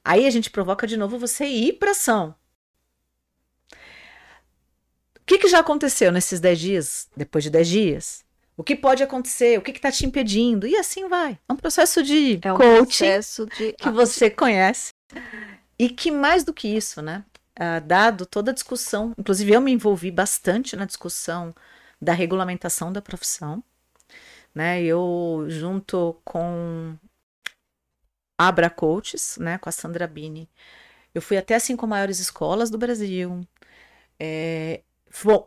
Aí 0.04 0.26
a 0.26 0.30
gente 0.30 0.50
provoca 0.50 0.86
de 0.86 0.96
novo 0.96 1.18
você 1.18 1.46
ir 1.46 1.74
para 1.74 1.92
ação 1.92 2.34
que, 5.26 5.38
que 5.38 5.48
já 5.48 5.58
aconteceu 5.58 6.12
nesses 6.12 6.38
10 6.38 6.58
dias, 6.58 7.08
depois 7.16 7.42
de 7.42 7.50
10 7.50 7.68
dias? 7.68 8.24
O 8.56 8.62
que 8.62 8.76
pode 8.76 9.02
acontecer? 9.02 9.58
O 9.58 9.62
que 9.62 9.72
está 9.72 9.90
te 9.90 10.06
impedindo? 10.06 10.66
E 10.66 10.76
assim 10.76 11.08
vai. 11.08 11.38
É 11.48 11.52
um 11.52 11.56
processo 11.56 12.02
de 12.02 12.38
é 12.42 12.52
um 12.52 12.56
coaching 12.56 13.04
processo 13.04 13.46
de... 13.46 13.72
que 13.72 13.90
você 13.90 14.30
conhece. 14.30 14.92
E 15.78 15.90
que 15.90 16.10
mais 16.10 16.42
do 16.42 16.54
que 16.54 16.68
isso, 16.68 17.02
né? 17.02 17.22
Uh, 17.58 17.80
dado 17.86 18.26
toda 18.26 18.50
a 18.50 18.54
discussão, 18.54 19.14
inclusive 19.16 19.52
eu 19.52 19.60
me 19.62 19.72
envolvi 19.72 20.10
bastante 20.10 20.76
na 20.76 20.84
discussão 20.84 21.54
da 22.00 22.12
regulamentação 22.12 22.92
da 22.92 23.00
profissão, 23.00 23.64
né? 24.54 24.82
Eu 24.82 25.46
junto 25.48 26.20
com 26.24 26.96
Abra 28.38 28.68
Coaches, 28.68 29.38
né? 29.38 29.58
Com 29.58 29.68
a 29.70 29.72
Sandra 29.72 30.06
Bini, 30.06 30.48
eu 31.14 31.22
fui 31.22 31.38
até 31.38 31.54
as 31.54 31.62
cinco 31.62 31.86
maiores 31.86 32.18
escolas 32.20 32.70
do 32.70 32.78
Brasil. 32.78 33.46
É, 34.20 34.82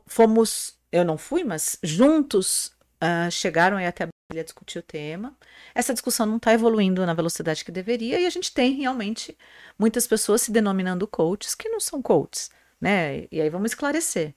fomos, 0.08 0.80
eu 0.91 1.06
não 1.06 1.17
fui, 1.17 1.43
mas 1.43 1.78
juntos 1.84 2.76
uh, 3.04 3.30
chegaram 3.32 3.78
aí 3.78 3.86
até 3.86 4.08
a 4.38 4.44
discutir 4.44 4.78
o 4.78 4.84
tema. 4.84 5.36
Essa 5.74 5.94
discussão 5.94 6.26
não 6.26 6.38
está 6.38 6.54
evoluindo 6.54 7.04
na 7.04 7.15
velocidade 7.15 7.65
que 7.65 7.72
deveria 7.72 8.20
e 8.20 8.28
a 8.28 8.30
gente 8.30 8.54
tem 8.54 8.74
realmente 8.74 9.36
muitas 9.78 10.06
pessoas 10.06 10.44
se 10.44 10.52
denominando 10.52 11.08
coaches 11.08 11.56
que 11.56 11.68
não 11.68 11.80
são 11.80 12.00
coaches, 12.00 12.52
né? 12.80 13.26
E 13.32 13.42
aí 13.42 13.50
vamos 13.50 13.72
esclarecer. 13.72 14.36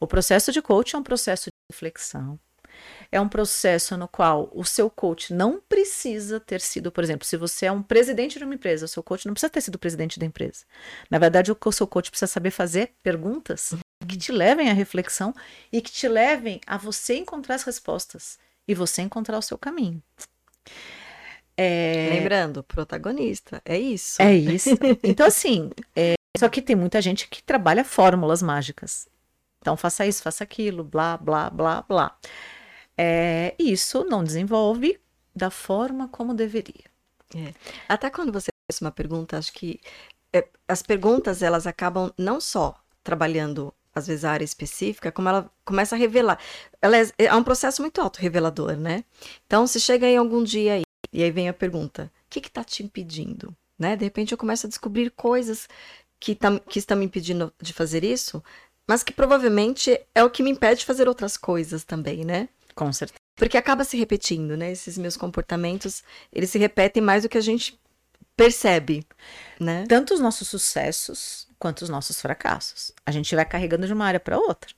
O 0.00 0.06
processo 0.06 0.50
de 0.50 0.60
coach 0.60 0.96
é 0.96 0.98
um 0.98 1.02
processo 1.02 1.44
de 1.44 1.72
reflexão, 1.72 2.38
é 3.12 3.20
um 3.20 3.28
processo 3.28 3.96
no 3.96 4.08
qual 4.08 4.50
o 4.52 4.64
seu 4.64 4.90
coach 4.90 5.32
não 5.32 5.60
precisa 5.60 6.40
ter 6.40 6.60
sido, 6.60 6.90
por 6.90 7.04
exemplo, 7.04 7.26
se 7.26 7.36
você 7.36 7.66
é 7.66 7.72
um 7.72 7.82
presidente 7.82 8.38
de 8.38 8.44
uma 8.44 8.54
empresa, 8.54 8.86
o 8.86 8.88
seu 8.88 9.02
coach 9.02 9.26
não 9.26 9.34
precisa 9.34 9.50
ter 9.50 9.60
sido 9.60 9.78
presidente 9.78 10.18
da 10.18 10.26
empresa. 10.26 10.64
Na 11.08 11.18
verdade, 11.18 11.52
o 11.52 11.72
seu 11.72 11.86
coach 11.86 12.10
precisa 12.10 12.30
saber 12.30 12.50
fazer 12.50 12.94
perguntas 13.02 13.74
que 14.08 14.16
te 14.16 14.32
levem 14.32 14.70
à 14.70 14.72
reflexão 14.72 15.34
e 15.72 15.80
que 15.80 15.90
te 15.90 16.08
levem 16.08 16.60
a 16.66 16.76
você 16.76 17.16
encontrar 17.16 17.56
as 17.56 17.64
respostas 17.64 18.38
e 18.68 18.74
você 18.74 19.02
encontrar 19.02 19.38
o 19.38 19.42
seu 19.42 19.56
caminho. 19.56 20.02
É, 21.56 22.10
Lembrando, 22.12 22.62
protagonista, 22.62 23.60
é 23.64 23.76
isso. 23.76 24.22
é 24.22 24.34
isso. 24.34 24.70
Então, 25.02 25.26
assim, 25.26 25.70
é, 25.96 26.14
só 26.36 26.48
que 26.48 26.62
tem 26.62 26.76
muita 26.76 27.02
gente 27.02 27.26
que 27.26 27.42
trabalha 27.42 27.84
fórmulas 27.84 28.42
mágicas. 28.42 29.08
Então, 29.60 29.76
faça 29.76 30.06
isso, 30.06 30.22
faça 30.22 30.44
aquilo, 30.44 30.84
blá, 30.84 31.16
blá, 31.16 31.50
blá, 31.50 31.82
blá. 31.82 32.16
É, 32.96 33.56
isso 33.58 34.04
não 34.04 34.22
desenvolve 34.22 35.00
da 35.34 35.50
forma 35.50 36.06
como 36.08 36.34
deveria. 36.34 36.84
Até 37.88 38.08
quando 38.10 38.32
você 38.32 38.50
faz 38.70 38.80
uma 38.80 38.90
pergunta, 38.90 39.36
acho 39.36 39.52
que 39.52 39.80
é, 40.32 40.46
as 40.66 40.82
perguntas 40.82 41.42
elas 41.42 41.66
acabam 41.66 42.12
não 42.16 42.40
só 42.40 42.74
trabalhando 43.02 43.74
às 43.98 44.06
vezes 44.06 44.24
a 44.24 44.30
área 44.30 44.44
específica, 44.44 45.12
como 45.12 45.28
ela 45.28 45.50
começa 45.64 45.94
a 45.94 45.98
revelar. 45.98 46.38
Ela 46.80 46.98
é, 46.98 47.10
é 47.18 47.34
um 47.34 47.44
processo 47.44 47.82
muito 47.82 48.00
auto-revelador, 48.00 48.76
né? 48.76 49.04
Então, 49.46 49.66
se 49.66 49.80
chega 49.80 50.06
aí 50.06 50.16
algum 50.16 50.42
dia 50.42 50.74
aí, 50.74 50.82
e 51.12 51.22
aí 51.22 51.30
vem 51.30 51.48
a 51.48 51.52
pergunta: 51.52 52.10
o 52.26 52.30
que 52.30 52.38
está 52.38 52.64
te 52.64 52.82
impedindo? 52.82 53.54
Né? 53.78 53.96
De 53.96 54.04
repente 54.04 54.32
eu 54.32 54.38
começo 54.38 54.66
a 54.66 54.68
descobrir 54.68 55.10
coisas 55.10 55.68
que, 56.18 56.34
tá, 56.34 56.58
que 56.58 56.78
estão 56.78 56.96
me 56.96 57.04
impedindo 57.04 57.52
de 57.60 57.72
fazer 57.72 58.02
isso, 58.02 58.42
mas 58.88 59.02
que 59.02 59.12
provavelmente 59.12 60.00
é 60.14 60.24
o 60.24 60.30
que 60.30 60.42
me 60.42 60.50
impede 60.50 60.80
de 60.80 60.86
fazer 60.86 61.06
outras 61.06 61.36
coisas 61.36 61.84
também, 61.84 62.24
né? 62.24 62.48
Com 62.74 62.92
certeza. 62.92 63.18
Porque 63.36 63.56
acaba 63.56 63.84
se 63.84 63.96
repetindo, 63.96 64.56
né? 64.56 64.72
Esses 64.72 64.98
meus 64.98 65.16
comportamentos, 65.16 66.02
eles 66.32 66.50
se 66.50 66.58
repetem 66.58 67.02
mais 67.02 67.22
do 67.22 67.28
que 67.28 67.38
a 67.38 67.42
gente 67.42 67.78
percebe, 68.38 69.04
né? 69.60 69.84
Tanto 69.88 70.14
os 70.14 70.20
nossos 70.20 70.46
sucessos 70.48 71.46
quanto 71.58 71.82
os 71.82 71.88
nossos 71.88 72.20
fracassos. 72.20 72.92
A 73.04 73.10
gente 73.10 73.34
vai 73.34 73.44
carregando 73.44 73.86
de 73.86 73.92
uma 73.92 74.06
área 74.06 74.20
para 74.20 74.38
outra. 74.38 74.70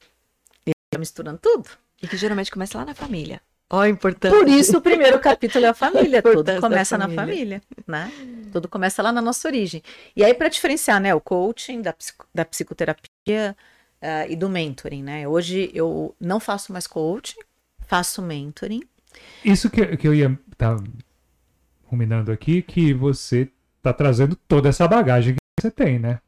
E 0.67 0.71
vai 0.93 0.99
misturando 0.99 1.39
tudo. 1.39 1.69
E 2.03 2.09
que 2.09 2.17
geralmente 2.17 2.51
começa 2.51 2.79
lá 2.79 2.87
na 2.87 2.95
família. 2.95 3.41
Ó, 3.69 3.81
a 3.83 3.89
importância. 3.89 4.37
Por 4.37 4.49
isso 4.49 4.79
o 4.79 4.81
primeiro 4.81 5.21
capítulo 5.21 5.67
é 5.67 5.69
a 5.69 5.75
família. 5.75 6.23
Tudo 6.23 6.59
começa 6.59 6.97
na 6.97 7.07
família. 7.09 7.61
família, 7.61 7.63
né? 7.87 8.11
Tudo 8.51 8.67
começa 8.67 9.03
lá 9.03 9.13
na 9.13 9.21
nossa 9.21 9.47
origem. 9.47 9.83
E 10.17 10.25
aí, 10.25 10.33
para 10.35 10.49
diferenciar, 10.49 10.99
né, 11.01 11.15
o 11.15 11.21
coaching 11.21 11.83
da, 11.83 11.93
psico- 11.93 12.27
da 12.35 12.45
psicoterapia 12.45 13.55
ah, 14.01 14.27
e 14.27 14.35
do 14.35 14.49
mentoring, 14.49 15.03
né? 15.03 15.29
Hoje 15.29 15.71
eu 15.75 16.17
não 16.19 16.41
faço 16.41 16.73
mais 16.73 16.87
coaching, 16.87 17.39
faço 17.87 18.23
mentoring. 18.23 18.83
Isso 19.45 19.69
que, 19.69 19.97
que 19.99 20.09
eu 20.09 20.15
ia 20.15 20.37
estar 20.51 20.77
ruminando 21.91 22.31
aqui, 22.31 22.63
que 22.63 22.95
você 22.95 23.51
tá 23.83 23.93
trazendo 23.93 24.37
toda 24.37 24.69
essa 24.69 24.87
bagagem 24.87 25.35
que 25.35 25.41
você 25.61 25.71
tem, 25.71 25.99
né? 25.99 26.21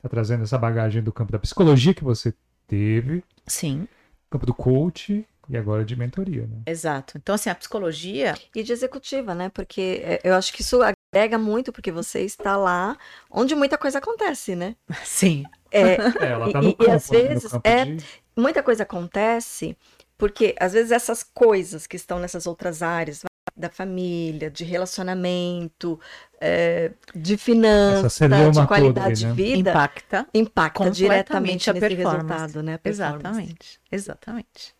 Tá 0.00 0.08
trazendo 0.08 0.42
essa 0.42 0.56
bagagem 0.58 1.02
do 1.02 1.12
campo 1.12 1.30
da 1.30 1.38
psicologia 1.38 1.94
que 1.94 2.02
você 2.02 2.34
teve, 2.66 3.22
Sim, 3.46 3.86
campo 4.30 4.46
do 4.46 4.54
coach 4.54 5.24
e 5.48 5.56
agora 5.56 5.84
de 5.84 5.94
mentoria, 5.94 6.42
né? 6.46 6.62
exato. 6.66 7.18
Então, 7.18 7.34
assim, 7.34 7.50
a 7.50 7.54
psicologia. 7.54 8.34
E 8.54 8.62
de 8.62 8.72
executiva, 8.72 9.34
né? 9.34 9.48
Porque 9.50 10.00
é, 10.02 10.20
eu 10.24 10.34
acho 10.34 10.52
que 10.52 10.62
isso 10.62 10.80
agrega 10.82 11.36
muito, 11.38 11.72
porque 11.72 11.92
você 11.92 12.20
está 12.22 12.56
lá 12.56 12.96
onde 13.30 13.54
muita 13.54 13.76
coisa 13.76 13.98
acontece, 13.98 14.56
né? 14.56 14.74
Sim. 15.04 15.44
É, 15.70 15.94
É, 16.20 16.30
ela 16.30 16.50
tá 16.52 16.60
E- 16.60 16.64
no 16.64 16.70
e 16.70 16.74
campo, 16.76 16.90
às 16.90 17.10
né? 17.10 17.18
no 17.22 17.28
vezes 17.28 17.50
campo 17.52 17.68
é- 17.68 17.84
de- 17.84 18.04
muita 18.36 18.62
coisa 18.62 18.82
acontece 18.84 19.76
porque 20.16 20.54
às 20.60 20.72
vezes 20.72 20.92
essas 20.92 21.22
coisas 21.22 21.86
que 21.86 21.96
estão 21.96 22.18
nessas 22.20 22.46
outras 22.46 22.82
áreas 22.82 23.22
da 23.56 23.68
família, 23.68 24.50
de 24.50 24.64
relacionamento, 24.64 26.00
é, 26.40 26.92
de 27.14 27.34
Essa 27.34 27.44
finança, 27.44 28.08
celeuma 28.08 28.62
de 28.62 28.66
qualidade 28.66 29.20
de 29.20 29.26
né? 29.26 29.32
vida, 29.32 29.70
Impacta 29.70 30.26
impacta 30.34 30.78
completamente 30.78 30.96
diretamente 30.96 31.70
a 31.70 31.72
nesse 31.72 31.86
performance. 31.88 32.26
resultado, 32.28 32.62
né? 32.62 32.80
Exatamente, 32.84 33.80
exatamente. 33.90 34.74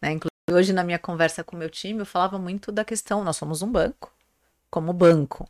Né, 0.00 0.12
Inclusive, 0.12 0.30
hoje 0.52 0.72
na 0.72 0.84
minha 0.84 0.98
conversa 0.98 1.42
com 1.42 1.56
o 1.56 1.58
meu 1.58 1.70
time, 1.70 2.00
eu 2.00 2.06
falava 2.06 2.38
muito 2.38 2.70
da 2.70 2.84
questão: 2.84 3.24
nós 3.24 3.36
somos 3.36 3.62
um 3.62 3.70
banco. 3.70 4.12
Como 4.70 4.92
banco, 4.92 5.48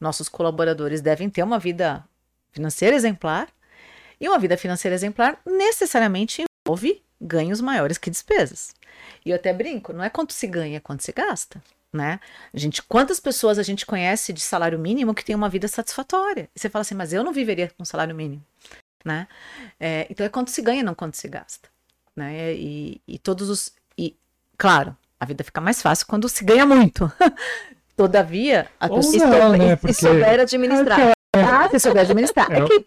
nossos 0.00 0.28
colaboradores 0.28 1.02
devem 1.02 1.28
ter 1.28 1.42
uma 1.42 1.58
vida 1.58 2.04
financeira 2.52 2.96
exemplar, 2.96 3.48
e 4.20 4.28
uma 4.28 4.38
vida 4.38 4.56
financeira 4.56 4.94
exemplar 4.94 5.38
necessariamente 5.44 6.42
envolve 6.66 7.02
ganhos 7.20 7.60
maiores 7.60 7.98
que 7.98 8.10
despesas. 8.10 8.74
E 9.24 9.30
eu 9.30 9.36
até 9.36 9.52
brinco: 9.52 9.92
não 9.92 10.02
é 10.02 10.08
quanto 10.08 10.32
se 10.32 10.46
ganha, 10.46 10.78
é 10.78 10.80
quanto 10.80 11.02
se 11.02 11.12
gasta. 11.12 11.62
Né? 11.92 12.20
A 12.52 12.58
gente, 12.58 12.82
quantas 12.82 13.18
pessoas 13.18 13.58
a 13.58 13.62
gente 13.62 13.86
conhece 13.86 14.32
de 14.32 14.40
salário 14.40 14.78
mínimo 14.78 15.14
que 15.14 15.24
tem 15.24 15.34
uma 15.34 15.48
vida 15.48 15.66
satisfatória? 15.66 16.48
E 16.54 16.58
você 16.60 16.68
fala 16.68 16.82
assim, 16.82 16.94
mas 16.94 17.12
eu 17.12 17.24
não 17.24 17.32
viveria 17.32 17.70
com 17.76 17.84
salário 17.86 18.14
mínimo, 18.14 18.44
né? 19.04 19.26
É, 19.80 20.06
então 20.10 20.26
é 20.26 20.28
quanto 20.28 20.50
se 20.50 20.60
ganha, 20.60 20.82
não 20.82 20.94
quanto 20.94 21.16
se 21.16 21.26
gasta, 21.26 21.68
né? 22.14 22.52
E, 22.54 23.00
e 23.08 23.18
todos 23.18 23.48
os, 23.48 23.72
e 23.96 24.14
claro, 24.58 24.94
a 25.18 25.24
vida 25.24 25.42
fica 25.42 25.60
mais 25.60 25.80
fácil 25.80 26.06
quando 26.06 26.28
se 26.28 26.44
ganha 26.44 26.66
muito. 26.66 27.10
Todavia, 27.96 28.68
a 28.78 28.88
Ou 28.88 28.96
pessoa 28.96 29.26
não, 29.26 29.54
E- 29.54 29.58
né? 29.58 29.76
Porque 29.76 29.94
souber 29.94 30.40
administrar. 30.40 30.98
ah, 31.34 31.68
se 31.70 31.78
souber 31.80 32.02
administrar. 32.02 32.52
É, 32.52 32.58
É 32.58 32.64
que, 32.66 32.86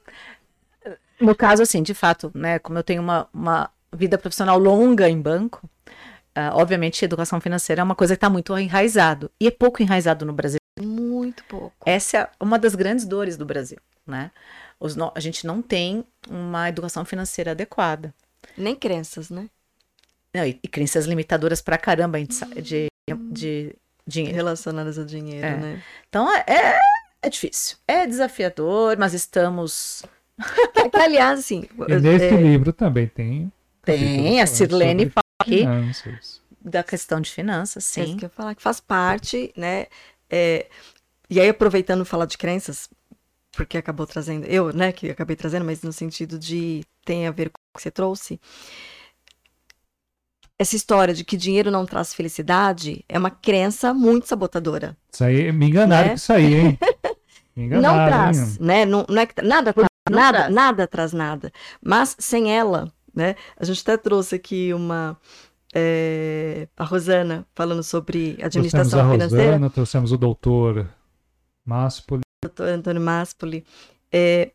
no 1.20 1.34
caso, 1.34 1.64
assim, 1.64 1.82
de 1.82 1.94
fato, 1.96 2.32
né, 2.36 2.60
como 2.60 2.78
eu 2.78 2.84
tenho 2.84 3.02
uma, 3.02 3.28
uma 3.34 3.72
vida 3.92 4.18
profissional 4.20 4.60
longa 4.60 5.10
em 5.10 5.20
banco, 5.20 5.68
ah, 6.40 6.52
obviamente, 6.56 7.04
educação 7.04 7.40
financeira 7.42 7.82
é 7.82 7.84
uma 7.84 7.96
coisa 7.96 8.14
que 8.16 8.18
está 8.18 8.30
muito 8.30 8.58
enraizado. 8.58 9.30
E 9.40 9.48
é 9.48 9.52
pouco 9.52 9.82
enraizado 9.82 10.26
no 10.26 10.34
Brasil. 10.34 10.60
Muito 10.80 11.44
pouco. 11.46 11.76
Essa 11.86 12.18
é 12.18 12.30
uma 12.40 12.58
das 12.58 12.76
grandes 12.76 13.06
dores 13.06 13.36
do 13.38 13.46
Brasil, 13.46 13.78
né? 14.08 14.32
Os 14.80 14.96
no- 14.96 15.12
A 15.14 15.20
gente 15.20 15.46
não 15.46 15.62
tem 15.62 16.06
uma 16.30 16.70
educação 16.70 17.04
financeira 17.04 17.52
adequada. 17.52 18.14
Nem 18.58 18.76
crenças, 18.76 19.30
né? 19.30 19.50
Não, 20.34 20.46
e, 20.46 20.60
e 20.64 20.68
crenças 20.68 21.06
limitadoras 21.06 21.62
pra 21.62 21.78
caramba 21.78 22.18
a 22.18 22.20
gente 22.22 22.36
sa- 22.36 22.46
de, 22.46 22.88
de 23.32 23.76
dinheiro. 24.08 24.36
Relacionadas 24.38 24.98
ao 24.98 25.04
dinheiro, 25.06 25.46
É. 25.46 25.58
né? 25.58 25.84
Então 26.08 26.34
é, 26.34 26.44
é, 26.48 26.80
é 27.24 27.30
difícil. 27.30 27.78
É 27.88 28.06
desafiador, 28.08 28.98
mas 28.98 29.14
estamos. 29.14 30.04
Que, 30.92 30.98
aliás, 30.98 31.40
assim, 31.40 31.68
E 31.90 31.96
nesse 32.00 32.26
é, 32.26 32.42
livro 32.42 32.72
também 32.72 33.08
tem. 33.08 33.52
Tem, 33.84 34.40
a 34.42 34.46
Sirlene 34.48 35.04
sobre 35.04 35.14
fala 35.14 35.24
aqui 35.40 35.60
finanças. 35.60 36.42
da 36.62 36.84
questão 36.84 37.22
de 37.22 37.32
finanças, 37.32 37.98
É 37.98 38.04
isso 38.04 38.14
sim. 38.14 38.18
que 38.18 38.26
eu 38.26 38.28
ia 38.28 38.34
falar, 38.36 38.56
que 38.56 38.62
faz 38.62 38.80
parte, 38.80 39.54
né? 39.58 39.88
É, 40.30 40.68
e 41.30 41.40
aí, 41.40 41.50
aproveitando 41.50 42.06
falar 42.06 42.26
de 42.26 42.38
crenças, 42.38 42.90
porque 43.52 43.78
acabou 43.78 44.08
trazendo, 44.08 44.46
eu, 44.48 44.74
né, 44.74 44.92
que 44.92 45.10
acabei 45.10 45.36
trazendo, 45.36 45.66
mas 45.66 45.82
no 45.84 45.94
sentido 45.94 46.40
de 46.40 46.84
tem 47.06 47.28
a 47.28 47.32
ver 47.32 47.50
com 47.50 47.60
o 47.60 47.78
que 47.78 47.84
você 47.84 47.92
trouxe. 47.92 48.40
Essa 50.58 50.76
história 50.76 51.14
de 51.14 51.24
que 51.24 51.38
dinheiro 51.38 51.72
não 51.72 51.86
traz 51.86 52.14
felicidade 52.14 53.04
é 53.08 53.18
uma 53.18 53.32
crença 53.32 53.94
muito 53.94 54.28
sabotadora. 54.28 54.98
Isso 55.12 55.24
aí, 55.24 55.52
me 55.54 55.68
enganaram 55.68 56.04
Né? 56.04 56.10
com 56.10 56.16
isso 56.16 56.34
aí, 56.34 56.54
hein? 56.56 56.80
Me 57.56 57.66
enganaram, 57.66 57.98
não 57.98 58.06
traz, 58.08 58.38
hein? 58.40 58.58
né? 58.60 58.86
Não, 58.86 59.06
não 59.10 59.22
é 59.22 59.26
que, 59.26 59.42
nada 59.42 59.74
traz, 59.74 59.88
Não 60.10 60.18
nada, 60.18 60.38
traz. 60.40 60.54
nada 60.54 60.88
traz 60.88 61.14
nada. 61.14 61.52
Mas 61.82 62.16
sem 62.20 62.56
ela, 62.56 62.92
né? 63.20 63.36
A 63.58 63.66
gente 63.66 63.82
até 63.82 63.98
trouxe 63.98 64.36
aqui 64.36 64.74
uma 64.74 65.20
é, 65.76 66.68
a 66.76 66.84
Rosana 66.86 67.46
falando 67.54 67.84
sobre 67.84 68.20
Trouxemos 68.20 68.44
a 68.44 68.48
administração 68.48 69.12
financeira. 69.12 69.46
Rosana, 69.46 69.70
trouxemos 69.70 70.12
o 70.12 70.18
doutor 70.18 70.90
Máspoli. 71.66 72.22
doutor 72.42 72.70
Antônio 72.70 73.02
Maspoli, 73.02 73.66
é, 74.12 74.52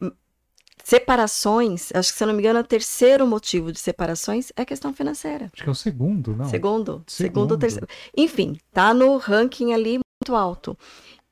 separações, 0.83 1.93
acho 1.95 2.11
que 2.11 2.19
se 2.19 2.25
eu 2.25 2.29
não 2.29 2.35
me 2.35 2.41
engano, 2.41 2.59
o 2.61 2.65
terceiro 2.65 3.27
motivo 3.27 3.71
de 3.71 3.79
separações 3.79 4.51
é 4.57 4.62
a 4.62 4.67
questão 4.67 4.93
financeira. 4.95 5.51
Acho 5.53 5.62
que 5.62 5.69
é 5.69 5.73
o 5.73 5.75
segundo, 5.75 6.35
não? 6.35 6.47
Segundo, 6.47 7.05
segundo, 7.07 7.07
Segundo. 7.07 7.51
ou 7.53 7.59
terceiro. 7.59 7.87
Enfim, 8.17 8.59
tá 8.73 8.95
no 8.95 9.19
ranking 9.19 9.73
ali 9.73 9.99
muito 9.99 10.35
alto. 10.35 10.77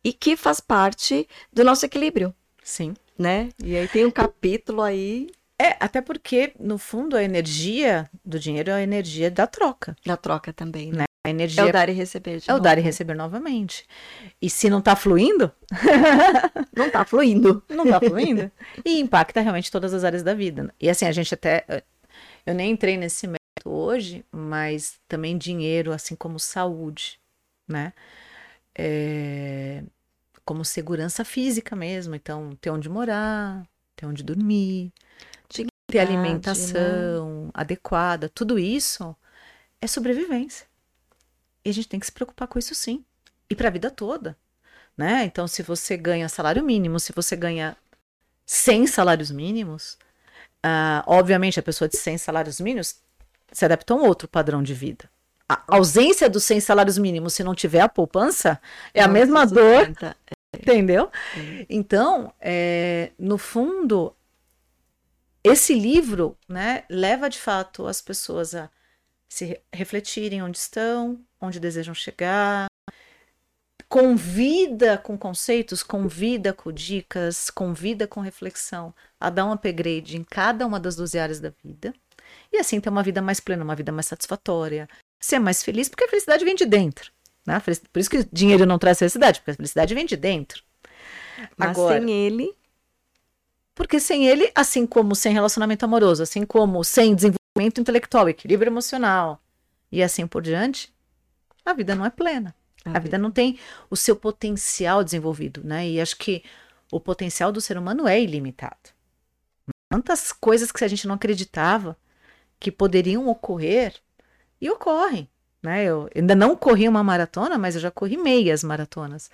E 0.04 0.12
que 0.12 0.36
faz 0.36 0.60
parte 0.60 1.26
do 1.52 1.64
nosso 1.64 1.86
equilíbrio, 1.86 2.34
Sim. 2.62 2.94
né? 3.18 3.48
E 3.62 3.74
aí 3.76 3.88
tem 3.88 4.04
um 4.04 4.10
capítulo 4.10 4.82
aí 4.82 5.28
É, 5.62 5.76
até 5.78 6.00
porque, 6.00 6.52
no 6.58 6.76
fundo, 6.78 7.16
a 7.16 7.22
energia 7.22 8.08
do 8.24 8.38
dinheiro 8.38 8.70
é 8.70 8.74
a 8.74 8.82
energia 8.82 9.30
da 9.30 9.46
troca. 9.46 9.94
da 10.04 10.16
troca 10.16 10.52
também, 10.52 10.90
né? 10.92 11.04
A 11.24 11.28
É 11.28 11.30
energia 11.30 11.64
o 11.66 11.70
dar 11.72 11.88
e 11.88 11.92
receber. 11.92 12.38
de 12.40 12.50
é 12.50 12.52
o 12.52 12.56
novo. 12.56 12.64
dar 12.64 12.78
e 12.78 12.80
receber 12.80 13.14
novamente. 13.14 13.86
E 14.40 14.50
se 14.50 14.68
não 14.68 14.80
tá 14.80 14.96
fluindo, 14.96 15.52
Não 16.76 16.90
tá 16.90 17.04
fluindo. 17.04 17.62
não 17.68 17.86
tá 17.86 18.00
fluindo. 18.00 18.50
e 18.84 18.98
impacta 18.98 19.40
realmente 19.40 19.70
todas 19.70 19.94
as 19.94 20.02
áreas 20.02 20.22
da 20.24 20.34
vida. 20.34 20.74
E 20.80 20.90
assim, 20.90 21.06
a 21.06 21.12
gente 21.12 21.32
até. 21.32 21.64
Eu 22.44 22.54
nem 22.54 22.72
entrei 22.72 22.96
nesse 22.96 23.26
mérito 23.28 23.38
hoje, 23.70 24.24
mas 24.32 24.98
também 25.06 25.38
dinheiro, 25.38 25.92
assim 25.92 26.16
como 26.16 26.40
saúde, 26.40 27.20
né? 27.68 27.92
É, 28.76 29.82
como 30.44 30.64
segurança 30.64 31.24
física 31.24 31.76
mesmo. 31.76 32.14
Então, 32.16 32.56
ter 32.60 32.70
onde 32.70 32.88
morar, 32.88 33.64
ter 33.94 34.06
onde 34.06 34.24
dormir, 34.24 34.92
ter 35.98 36.06
Dignidade, 36.06 36.76
alimentação 36.78 37.50
adequada, 37.54 38.28
tudo 38.28 38.58
isso 38.58 39.16
é 39.80 39.86
sobrevivência. 39.86 40.66
E 41.64 41.70
a 41.70 41.72
gente 41.74 41.88
tem 41.88 42.00
que 42.00 42.06
se 42.06 42.12
preocupar 42.12 42.48
com 42.48 42.58
isso 42.58 42.74
sim. 42.74 43.04
E 43.50 43.54
para 43.56 43.68
a 43.68 43.70
vida 43.72 43.90
toda. 43.90 44.36
Né? 44.96 45.24
Então, 45.24 45.48
se 45.48 45.62
você 45.62 45.96
ganha 45.96 46.28
salário 46.28 46.64
mínimo, 46.64 47.00
se 47.00 47.12
você 47.12 47.36
ganha 47.36 47.76
100 48.46 48.86
salários 48.88 49.30
mínimos, 49.30 49.98
ah, 50.62 51.04
obviamente 51.06 51.60
a 51.60 51.62
pessoa 51.62 51.88
de 51.88 51.96
100 51.96 52.18
salários 52.18 52.60
mínimos 52.60 52.96
se 53.52 53.64
adapta 53.64 53.94
a 53.94 53.96
um 53.96 54.04
outro 54.06 54.28
padrão 54.28 54.62
de 54.62 54.74
vida. 54.74 55.10
a 55.48 55.62
ausência 55.68 56.30
dos 56.30 56.44
100 56.44 56.60
salários 56.60 56.98
mínimos, 56.98 57.34
se 57.34 57.44
não 57.44 57.54
tiver 57.54 57.80
a 57.80 57.88
poupança, 57.88 58.60
é 58.94 59.02
a 59.02 59.08
Não 59.08 59.14
mesma 59.14 59.46
se 59.46 59.46
dor, 59.46 59.86
sustenta. 59.86 60.16
entendeu? 60.54 61.10
Sim. 61.34 61.66
Então, 61.68 62.32
é, 62.40 63.12
no 63.18 63.38
fundo, 63.38 64.14
esse 65.44 65.74
livro 65.74 66.36
né, 66.48 66.84
leva 66.88 67.28
de 67.28 67.38
fato 67.38 67.86
as 67.86 68.00
pessoas 68.00 68.54
a 68.54 68.70
se 69.28 69.44
re- 69.46 69.60
refletirem 69.72 70.42
onde 70.42 70.58
estão, 70.58 71.18
onde 71.40 71.58
desejam 71.58 71.94
chegar, 71.94 72.66
convida 73.88 74.96
com 74.96 75.18
conceitos, 75.18 75.82
convida 75.82 76.52
com 76.52 76.72
dicas, 76.72 77.50
convida 77.50 78.06
com 78.06 78.20
reflexão 78.20 78.94
a 79.20 79.28
dar 79.30 79.44
um 79.46 79.52
upgrade 79.52 80.16
em 80.16 80.24
cada 80.24 80.66
uma 80.66 80.80
das 80.80 80.96
12 80.96 81.18
áreas 81.18 81.40
da 81.40 81.52
vida 81.62 81.92
e 82.52 82.56
assim 82.58 82.80
ter 82.80 82.88
uma 82.88 83.02
vida 83.02 83.20
mais 83.20 83.40
plena, 83.40 83.64
uma 83.64 83.76
vida 83.76 83.92
mais 83.92 84.06
satisfatória, 84.06 84.88
ser 85.20 85.38
mais 85.38 85.62
feliz, 85.62 85.88
porque 85.88 86.04
a 86.04 86.08
felicidade 86.08 86.44
vem 86.44 86.54
de 86.54 86.64
dentro. 86.64 87.10
Né? 87.46 87.60
Por 87.92 87.98
isso 87.98 88.08
que 88.10 88.24
dinheiro 88.32 88.64
não 88.64 88.78
traz 88.78 88.98
felicidade, 88.98 89.40
porque 89.40 89.50
a 89.50 89.54
felicidade 89.54 89.94
vem 89.94 90.06
de 90.06 90.16
dentro. 90.16 90.62
Mas 91.56 91.70
Agora- 91.70 92.00
sem 92.00 92.10
ele, 92.10 92.54
Porque 93.74 93.98
sem 93.98 94.26
ele, 94.26 94.50
assim 94.54 94.86
como 94.86 95.14
sem 95.14 95.32
relacionamento 95.32 95.84
amoroso, 95.84 96.22
assim 96.22 96.44
como 96.44 96.84
sem 96.84 97.14
desenvolvimento 97.14 97.80
intelectual, 97.80 98.28
equilíbrio 98.28 98.70
emocional 98.70 99.42
e 99.90 100.02
assim 100.02 100.26
por 100.26 100.42
diante, 100.42 100.92
a 101.64 101.72
vida 101.72 101.94
não 101.94 102.04
é 102.04 102.10
plena. 102.10 102.54
A 102.84 102.98
vida 102.98 103.16
não 103.16 103.30
tem 103.30 103.58
o 103.88 103.96
seu 103.96 104.16
potencial 104.16 105.04
desenvolvido, 105.04 105.62
né? 105.64 105.88
E 105.88 106.00
acho 106.00 106.16
que 106.16 106.42
o 106.90 106.98
potencial 106.98 107.52
do 107.52 107.60
ser 107.60 107.78
humano 107.78 108.08
é 108.08 108.20
ilimitado. 108.20 108.90
Tantas 109.88 110.32
coisas 110.32 110.72
que 110.72 110.84
a 110.84 110.88
gente 110.88 111.06
não 111.06 111.14
acreditava 111.14 111.96
que 112.58 112.72
poderiam 112.72 113.28
ocorrer 113.28 113.94
e 114.60 114.68
ocorrem, 114.68 115.28
né? 115.62 115.84
Eu 115.84 116.10
ainda 116.14 116.34
não 116.34 116.56
corri 116.56 116.88
uma 116.88 117.04
maratona, 117.04 117.56
mas 117.56 117.76
eu 117.76 117.80
já 117.80 117.90
corri 117.90 118.16
meias 118.16 118.64
maratonas. 118.64 119.30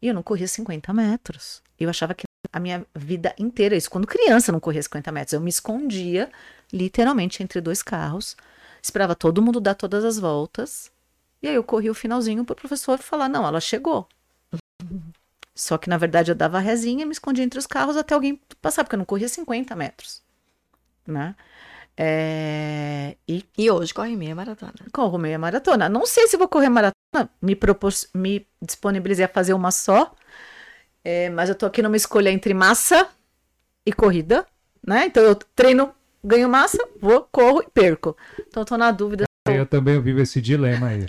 E 0.00 0.08
eu 0.08 0.14
não 0.14 0.22
corria 0.22 0.46
50 0.46 0.92
metros. 0.92 1.62
Eu 1.78 1.90
achava 1.90 2.14
que 2.14 2.24
a 2.52 2.60
minha 2.60 2.86
vida 2.94 3.34
inteira, 3.38 3.76
isso 3.76 3.90
quando 3.90 4.06
criança 4.06 4.52
não 4.52 4.60
corria 4.60 4.82
50 4.82 5.10
metros, 5.10 5.32
eu 5.32 5.40
me 5.40 5.50
escondia 5.50 6.30
literalmente 6.72 7.42
entre 7.42 7.60
dois 7.60 7.82
carros, 7.82 8.36
esperava 8.82 9.14
todo 9.14 9.42
mundo 9.42 9.60
dar 9.60 9.74
todas 9.74 10.04
as 10.04 10.18
voltas, 10.18 10.90
e 11.42 11.48
aí 11.48 11.54
eu 11.54 11.64
corri 11.64 11.90
o 11.90 11.94
finalzinho 11.94 12.44
pro 12.44 12.54
professor 12.54 12.98
falar: 12.98 13.28
não, 13.28 13.44
ela 13.46 13.60
chegou. 13.60 14.08
Só 15.54 15.76
que 15.76 15.88
na 15.88 15.98
verdade 15.98 16.30
eu 16.30 16.34
dava 16.34 16.58
a 16.58 16.60
rezinha 16.60 17.02
e 17.02 17.04
me 17.04 17.12
escondia 17.12 17.44
entre 17.44 17.58
os 17.58 17.66
carros 17.66 17.96
até 17.96 18.14
alguém 18.14 18.40
passar, 18.60 18.84
porque 18.84 18.94
eu 18.94 18.98
não 18.98 19.04
corria 19.04 19.28
50 19.28 19.76
metros. 19.76 20.22
Né? 21.06 21.34
É, 21.96 23.16
E 23.28 23.44
E 23.58 23.70
hoje 23.70 23.92
corre 23.92 24.16
meia 24.16 24.34
maratona. 24.34 24.72
corro 24.92 25.18
meia 25.18 25.38
maratona. 25.38 25.88
Não 25.88 26.06
sei 26.06 26.26
se 26.26 26.38
vou 26.38 26.48
correr 26.48 26.70
maratona, 26.70 27.28
me, 27.40 27.54
propor... 27.54 27.92
me 28.14 28.46
disponibilizei 28.62 29.24
a 29.26 29.28
fazer 29.28 29.52
uma 29.52 29.70
só, 29.70 30.14
é, 31.04 31.28
mas 31.30 31.48
eu 31.48 31.54
tô 31.54 31.66
aqui 31.66 31.82
numa 31.82 31.96
escolha 31.96 32.30
entre 32.30 32.54
massa 32.54 33.08
e 33.84 33.92
corrida, 33.92 34.46
né? 34.86 35.06
Então 35.06 35.22
eu 35.22 35.34
treino, 35.34 35.92
ganho 36.22 36.48
massa, 36.48 36.78
vou, 37.00 37.26
corro 37.30 37.62
e 37.62 37.70
perco. 37.70 38.16
Então 38.46 38.62
eu 38.62 38.66
tô 38.66 38.76
na 38.76 38.90
dúvida. 38.90 39.24
Eu 39.46 39.66
também 39.66 40.00
vivo 40.00 40.20
esse 40.20 40.40
dilema 40.40 40.88
aí. 40.88 41.02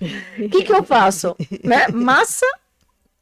O 0.45 0.49
que, 0.49 0.63
que 0.63 0.73
eu 0.73 0.83
faço? 0.83 1.35
né? 1.63 1.87
Massa 1.89 2.45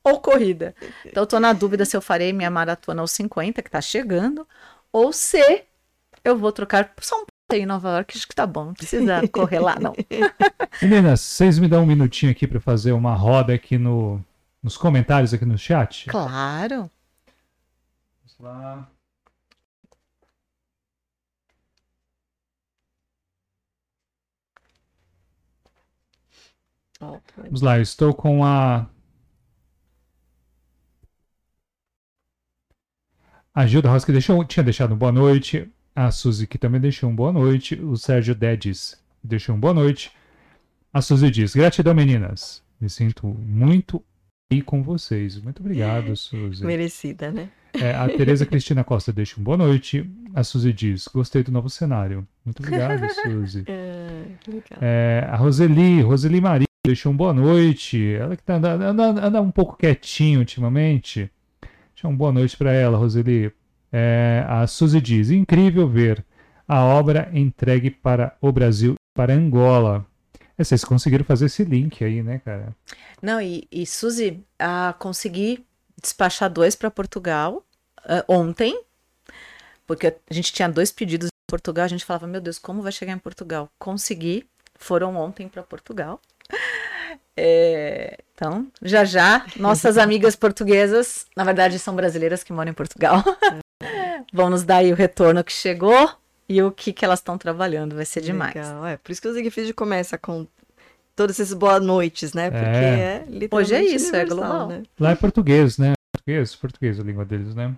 ou 0.03 0.19
corrida? 0.19 0.73
Então 1.05 1.23
eu 1.23 1.27
tô 1.27 1.39
na 1.39 1.51
dúvida 1.51 1.83
se 1.83 1.97
eu 1.97 2.01
farei 2.01 2.31
minha 2.31 2.49
maratona 2.49 3.01
aos 3.01 3.11
50, 3.11 3.61
que 3.61 3.69
tá 3.69 3.81
chegando, 3.81 4.47
ou 4.91 5.11
se 5.11 5.63
eu 6.23 6.37
vou 6.37 6.51
trocar 6.51 6.93
só 7.01 7.17
um 7.21 7.25
em 7.53 7.65
Nova 7.65 7.89
York, 7.97 8.17
acho 8.17 8.27
que 8.27 8.33
tá 8.33 8.47
bom, 8.47 8.65
não 8.65 8.73
precisa 8.73 9.27
correr 9.27 9.59
lá, 9.59 9.75
não. 9.79 9.93
Meninas, 10.81 11.19
vocês 11.19 11.59
me 11.59 11.67
dão 11.67 11.83
um 11.83 11.85
minutinho 11.85 12.31
aqui 12.31 12.47
para 12.47 12.61
fazer 12.61 12.93
uma 12.93 13.13
roda 13.13 13.53
aqui 13.53 13.77
no, 13.77 14.23
nos 14.61 14.77
comentários 14.77 15.33
aqui 15.33 15.45
no 15.45 15.57
chat? 15.57 16.09
Claro. 16.09 16.89
Vamos 18.23 18.39
lá. 18.39 18.91
Vamos 27.35 27.61
lá, 27.61 27.77
eu 27.77 27.81
estou 27.81 28.13
com 28.13 28.45
a. 28.45 28.87
A 33.53 33.67
Gilda 33.67 33.89
Rosa 33.89 34.05
que 34.05 34.11
deixou, 34.11 34.45
tinha 34.45 34.63
deixado 34.63 34.93
um 34.93 34.97
boa 34.97 35.11
noite. 35.11 35.69
A 35.95 36.09
Suzy 36.09 36.47
que 36.47 36.57
também 36.57 36.79
deixou 36.79 37.09
um 37.09 37.15
boa 37.15 37.33
noite. 37.33 37.75
O 37.75 37.97
Sérgio 37.97 38.33
Dedes 38.35 39.03
deixou 39.23 39.55
um 39.55 39.59
boa 39.59 39.73
noite. 39.73 40.11
A 40.93 41.01
Suzy 41.01 41.29
diz: 41.31 41.55
Gratidão, 41.55 41.93
meninas. 41.93 42.63
Me 42.79 42.89
sinto 42.89 43.27
muito 43.27 44.03
aí 44.51 44.61
com 44.61 44.83
vocês. 44.83 45.41
Muito 45.41 45.61
obrigado, 45.61 46.15
Suzy. 46.15 46.65
merecida, 46.65 47.31
né? 47.31 47.49
É, 47.73 47.95
a 47.95 48.07
Tereza 48.09 48.45
Cristina 48.45 48.83
Costa 48.83 49.13
deixa 49.13 49.39
um 49.39 49.43
boa 49.43 49.55
noite. 49.55 50.05
A 50.35 50.43
Suzy 50.43 50.73
diz: 50.73 51.07
Gostei 51.07 51.41
do 51.41 51.51
novo 51.51 51.69
cenário. 51.69 52.27
Muito 52.43 52.59
obrigado, 52.59 53.01
Suzy. 53.23 53.63
É. 53.67 54.23
É, 54.81 55.27
a 55.29 55.37
Roseli, 55.37 56.01
Roseli 56.01 56.41
Maria 56.41 56.67
deixou 56.85 57.13
um 57.13 57.15
boa 57.15 57.33
noite. 57.33 58.13
Ela 58.13 58.35
que 58.35 58.43
tá 58.43 58.55
andando, 58.55 58.81
anda, 58.81 59.25
anda 59.25 59.41
um 59.41 59.51
pouco 59.51 59.77
quietinho 59.77 60.39
ultimamente. 60.39 61.31
Deixa 61.93 62.07
um 62.07 62.15
boa 62.15 62.31
noite 62.31 62.57
para 62.57 62.73
ela, 62.73 62.97
Roseli. 62.97 63.51
É, 63.91 64.43
a 64.47 64.67
Suzy 64.67 64.99
diz: 64.99 65.29
incrível 65.29 65.87
ver 65.87 66.25
a 66.67 66.83
obra 66.83 67.29
entregue 67.33 67.89
para 67.89 68.35
o 68.41 68.51
Brasil 68.51 68.93
e 68.93 69.17
para 69.17 69.33
Angola. 69.33 70.05
É, 70.61 70.63
vocês 70.63 70.83
conseguiram 70.85 71.25
fazer 71.25 71.47
esse 71.47 71.63
link 71.63 72.03
aí, 72.03 72.21
né, 72.21 72.39
cara? 72.45 72.75
Não, 73.19 73.41
e, 73.41 73.67
e 73.71 73.83
Suzy, 73.83 74.43
ah, 74.59 74.93
consegui 74.99 75.65
despachar 75.99 76.51
dois 76.51 76.75
para 76.75 76.91
Portugal 76.91 77.65
ah, 78.05 78.23
ontem, 78.27 78.79
porque 79.87 80.07
a 80.07 80.33
gente 80.33 80.53
tinha 80.53 80.69
dois 80.69 80.91
pedidos 80.91 81.27
em 81.27 81.49
Portugal, 81.49 81.85
a 81.85 81.87
gente 81.87 82.05
falava, 82.05 82.27
meu 82.27 82.39
Deus, 82.39 82.59
como 82.59 82.83
vai 82.83 82.91
chegar 82.91 83.13
em 83.13 83.17
Portugal? 83.17 83.69
Consegui, 83.79 84.47
foram 84.75 85.15
ontem 85.15 85.47
para 85.49 85.63
Portugal. 85.63 86.21
É, 87.43 88.19
então, 88.35 88.67
já 88.81 89.05
já, 89.05 89.45
nossas 89.55 89.97
amigas 89.97 90.35
portuguesas, 90.35 91.25
na 91.35 91.45
verdade 91.45 91.79
são 91.79 91.95
brasileiras 91.95 92.43
que 92.43 92.51
moram 92.51 92.71
em 92.71 92.73
Portugal, 92.73 93.23
vão 94.31 94.49
nos 94.49 94.63
dar 94.63 94.77
aí 94.77 94.91
o 94.91 94.95
retorno 94.95 95.43
que 95.43 95.51
chegou 95.51 96.11
e 96.51 96.61
o 96.61 96.71
que, 96.71 96.91
que 96.93 97.03
elas 97.05 97.19
estão 97.19 97.37
trabalhando, 97.37 97.95
vai 97.95 98.05
ser 98.05 98.21
demais. 98.21 98.53
Legal. 98.55 98.85
É, 98.85 98.97
por 98.97 99.11
isso 99.11 99.21
que 99.21 99.27
o 99.27 99.33
Zigfried 99.33 99.73
começa 99.73 100.17
com 100.17 100.45
todos 101.15 101.39
esses 101.39 101.53
boa 101.53 101.79
noites, 101.79 102.33
né? 102.33 102.49
Porque 102.49 102.65
É. 102.65 102.69
é, 102.69 103.25
literalmente 103.27 103.55
Hoje 103.55 103.75
é 103.75 103.83
isso, 103.83 104.15
é 104.15 104.25
global. 104.25 104.67
né? 104.67 104.83
Lá 104.99 105.11
é 105.11 105.15
português, 105.15 105.77
né? 105.77 105.93
Português, 106.13 106.55
português 106.55 106.99
a 106.99 107.03
língua 107.03 107.25
deles, 107.25 107.55
né? 107.55 107.73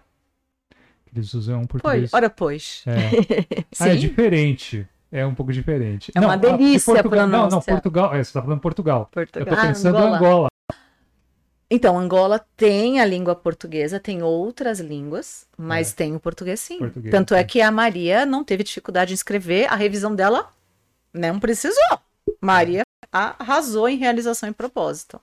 Eles 1.15 1.33
usam 1.33 1.61
um 1.61 1.65
Pois, 1.67 1.81
português. 1.81 2.13
ora 2.13 2.29
pois. 2.29 2.83
É. 2.87 3.63
Ah, 3.79 3.89
é 3.89 3.95
diferente. 3.95 4.87
É 5.11 5.23
um 5.25 5.35
pouco 5.35 5.51
diferente. 5.53 6.11
É 6.15 6.19
uma 6.19 6.33
a- 6.33 6.37
delícia 6.37 6.91
de 6.93 6.99
a 6.99 7.03
Portugal, 7.03 7.27
Não, 7.27 7.49
não. 7.49 7.61
Portugal. 7.61 8.15
É, 8.15 8.23
você 8.23 8.33
tá 8.33 8.41
falando 8.41 8.59
Portugal. 8.59 9.01
Eu 9.01 9.07
Portugal. 9.13 9.45
tô 9.55 9.61
Ah, 9.61 9.67
pensando 9.67 9.97
em 9.99 10.01
Angola. 10.01 10.47
Angola. 11.73 11.75
Então, 11.75 11.97
Angola 11.97 12.45
tem 12.55 12.99
a 12.99 13.05
língua 13.05 13.35
portuguesa, 13.35 13.99
tem 13.99 14.21
outras 14.21 14.79
línguas, 14.79 15.47
mas 15.57 15.93
tem 15.93 16.15
o 16.15 16.19
português 16.19 16.59
sim. 16.59 16.77
Português, 16.77 17.11
Tanto 17.11 17.33
é 17.33 17.37
né? 17.37 17.43
que 17.43 17.61
a 17.61 17.71
Maria 17.71 18.25
não 18.25 18.43
teve 18.43 18.63
dificuldade 18.63 19.11
em 19.11 19.15
escrever, 19.15 19.65
a 19.71 19.75
revisão 19.75 20.15
dela 20.15 20.49
não 21.13 21.39
precisou. 21.39 21.99
Maria 22.39 22.83
arrasou 23.11 23.87
em 23.89 23.97
realização 23.97 24.49
e 24.49 24.53
propósito. 24.53 25.19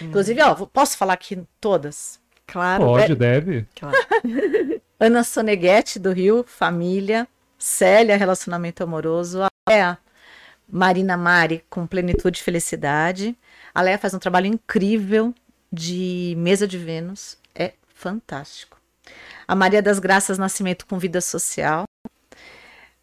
Inclusive, 0.00 0.40
ó, 0.42 0.54
posso 0.54 0.96
falar 0.96 1.14
aqui 1.14 1.42
todas? 1.60 2.20
Claro. 2.46 2.84
Pode, 2.84 3.12
é- 3.12 3.14
deve. 3.14 3.66
claro. 3.78 3.96
Ana 4.98 5.24
Soneghetti, 5.24 5.98
do 5.98 6.12
Rio, 6.12 6.44
família. 6.46 7.26
Célia, 7.58 8.16
relacionamento 8.16 8.82
amoroso. 8.82 9.42
A 9.42 9.48
Léa, 9.68 9.98
Marina 10.68 11.16
Mari, 11.16 11.64
com 11.70 11.86
plenitude 11.86 12.40
e 12.40 12.42
felicidade. 12.42 13.36
A 13.74 13.82
Léa 13.82 13.98
faz 13.98 14.14
um 14.14 14.18
trabalho 14.18 14.46
incrível 14.46 15.34
de 15.72 16.34
mesa 16.36 16.66
de 16.68 16.76
Vênus. 16.78 17.36
É 17.54 17.72
fantástico. 17.94 18.78
A 19.48 19.54
Maria 19.54 19.82
das 19.82 19.98
Graças 19.98 20.38
Nascimento 20.38 20.86
com 20.86 20.98
vida 20.98 21.20
social. 21.20 21.84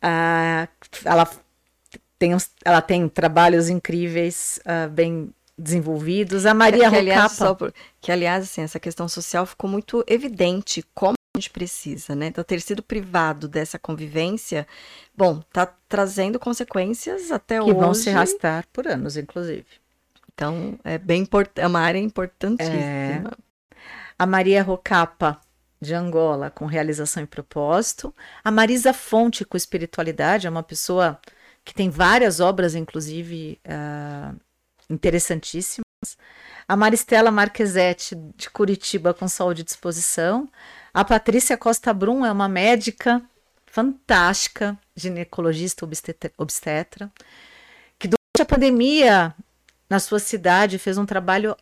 Ah, 0.02 0.68
ela, 1.04 1.30
tem 2.18 2.34
uns- 2.36 2.52
ela 2.64 2.82
tem 2.82 3.08
trabalhos 3.10 3.70
incríveis, 3.70 4.60
ah, 4.66 4.88
bem 4.88 5.34
desenvolvidos. 5.58 6.46
A 6.46 6.54
Maria 6.54 6.90
que, 6.90 6.96
aliás, 6.96 7.38
por- 7.58 7.74
que, 8.00 8.12
aliás, 8.12 8.46
assim, 8.46 8.62
essa 8.62 8.80
questão 8.80 9.08
social 9.10 9.46
ficou 9.46 9.70
muito 9.70 10.04
evidente 10.08 10.84
como 10.94 11.16
a 11.36 11.38
gente 11.40 11.50
precisa, 11.50 12.16
né? 12.16 12.28
Então, 12.28 12.44
ter 12.44 12.62
sido 12.62 12.82
privado 12.82 13.48
dessa 13.48 13.78
convivência, 13.78 14.66
bom, 15.16 15.42
tá 15.52 15.66
trazendo 15.88 16.40
consequências 16.40 17.30
até 17.32 17.56
que 17.56 17.62
hoje. 17.64 17.74
vão 17.74 17.94
se 17.94 18.10
arrastar 18.10 18.66
por 18.72 18.88
anos, 18.88 19.18
inclusive. 19.18 19.66
Então, 20.40 20.80
é 20.86 20.98
bem 20.98 21.28
é 21.58 21.68
uma 21.68 21.82
área 21.82 22.00
importantíssima. 22.00 23.38
A 24.18 24.26
Maria 24.26 24.64
Rocapa, 24.64 25.38
de 25.82 25.94
Angola, 25.94 26.50
com 26.50 26.66
realização 26.66 27.22
e 27.22 27.26
propósito. 27.26 28.16
A 28.42 28.50
Marisa 28.50 28.94
Fonte, 28.94 29.44
com 29.44 29.58
espiritualidade, 29.58 30.48
é 30.48 30.50
uma 30.50 30.64
pessoa 30.64 31.20
que 31.66 31.74
tem 31.74 31.90
várias 31.90 32.40
obras, 32.40 32.74
inclusive, 32.74 33.60
ah, 33.68 34.34
interessantíssimas. 34.90 35.84
A 36.66 36.78
Maristela 36.78 37.32
Marquesetti, 37.32 38.16
de 38.38 38.50
Curitiba, 38.50 39.14
com 39.14 39.28
saúde 39.28 39.62
e 39.62 39.66
disposição. 39.66 40.48
A 40.94 41.04
Patrícia 41.04 41.58
Costa 41.58 41.94
Brum 41.94 42.26
é 42.26 42.32
uma 42.32 42.48
médica 42.48 43.22
fantástica, 43.66 44.78
ginecologista 44.96 45.84
obstetra, 45.84 46.32
obstetra, 46.38 47.12
que 47.98 48.08
durante 48.08 48.42
a 48.42 48.46
pandemia, 48.46 49.36
na 49.90 50.00
sua 50.00 50.20
cidade, 50.20 50.78
fez 50.78 50.98
um 50.98 51.06
trabalho 51.06 51.56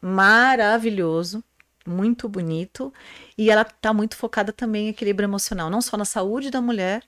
maravilhoso, 0.00 1.42
muito 1.86 2.28
bonito, 2.28 2.92
e 3.36 3.50
ela 3.50 3.62
está 3.62 3.92
muito 3.92 4.16
focada 4.16 4.52
também 4.52 4.86
em 4.86 4.90
equilíbrio 4.90 5.26
emocional, 5.26 5.70
não 5.70 5.80
só 5.80 5.96
na 5.96 6.04
saúde 6.04 6.50
da 6.50 6.60
mulher, 6.60 7.02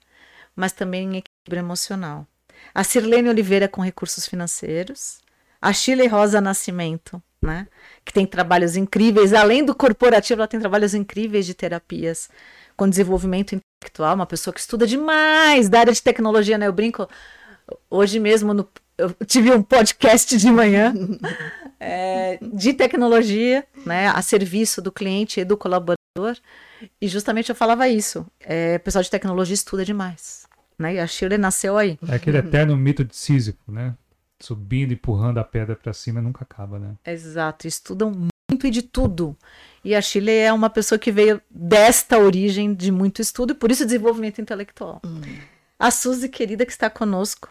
mas 0.54 0.72
também 0.72 1.04
em 1.04 1.18
equilíbrio 1.18 1.64
emocional. 1.66 2.26
A 2.74 2.84
Sirlene 2.84 3.28
Oliveira 3.28 3.68
com 3.68 3.80
recursos 3.80 4.26
financeiros, 4.26 5.20
a 5.60 5.72
Chile 5.72 6.06
Rosa 6.06 6.40
Nascimento, 6.40 7.22
né, 7.40 7.68
que 8.04 8.12
tem 8.12 8.26
trabalhos 8.26 8.76
incríveis, 8.76 9.32
além 9.32 9.64
do 9.64 9.74
corporativo, 9.74 10.40
ela 10.40 10.48
tem 10.48 10.58
trabalhos 10.58 10.94
incríveis 10.94 11.46
de 11.46 11.54
terapias 11.54 12.28
com 12.76 12.88
desenvolvimento 12.88 13.54
intelectual, 13.54 14.14
uma 14.14 14.26
pessoa 14.26 14.54
que 14.54 14.60
estuda 14.60 14.86
demais 14.86 15.68
da 15.68 15.80
área 15.80 15.92
de 15.92 16.02
tecnologia, 16.02 16.56
né? 16.56 16.66
Eu 16.66 16.72
brinco, 16.72 17.08
hoje 17.90 18.20
mesmo 18.20 18.54
no, 18.54 18.68
eu 18.98 19.14
tive 19.24 19.52
um 19.52 19.62
podcast 19.62 20.36
de 20.36 20.50
manhã 20.50 20.92
é, 21.78 22.38
de 22.42 22.74
tecnologia, 22.74 23.64
né, 23.86 24.08
a 24.08 24.20
serviço 24.20 24.82
do 24.82 24.90
cliente 24.90 25.40
e 25.40 25.44
do 25.44 25.56
colaborador, 25.56 26.36
e 27.00 27.06
justamente 27.06 27.48
eu 27.48 27.54
falava 27.54 27.88
isso. 27.88 28.26
É, 28.40 28.76
o 28.76 28.80
pessoal 28.80 29.02
de 29.02 29.10
tecnologia 29.10 29.54
estuda 29.54 29.84
demais, 29.84 30.46
né? 30.78 30.94
E 30.94 30.98
a 30.98 31.06
Shirley 31.06 31.38
nasceu 31.38 31.76
aí. 31.76 31.98
É 32.08 32.16
aquele 32.16 32.38
eterno 32.38 32.76
mito 32.76 33.04
de 33.04 33.16
Sísifo, 33.16 33.70
né? 33.70 33.94
Subindo, 34.40 34.92
empurrando 34.92 35.38
a 35.38 35.44
pedra 35.44 35.74
para 35.74 35.92
cima, 35.92 36.20
nunca 36.20 36.44
acaba, 36.44 36.78
né? 36.78 36.94
Exato, 37.04 37.66
estudam 37.66 38.10
muito 38.10 38.66
e 38.66 38.70
de 38.70 38.82
tudo. 38.82 39.36
E 39.84 39.94
a 39.94 40.00
Chile 40.00 40.32
é 40.32 40.52
uma 40.52 40.70
pessoa 40.70 40.98
que 40.98 41.12
veio 41.12 41.40
desta 41.50 42.18
origem 42.18 42.74
de 42.74 42.90
muito 42.90 43.22
estudo 43.22 43.52
e 43.52 43.54
por 43.54 43.70
isso 43.70 43.84
desenvolvimento 43.84 44.40
intelectual. 44.40 45.00
Hum. 45.04 45.20
A 45.78 45.90
Suzy, 45.90 46.28
querida, 46.28 46.66
que 46.66 46.72
está 46.72 46.90
conosco, 46.90 47.48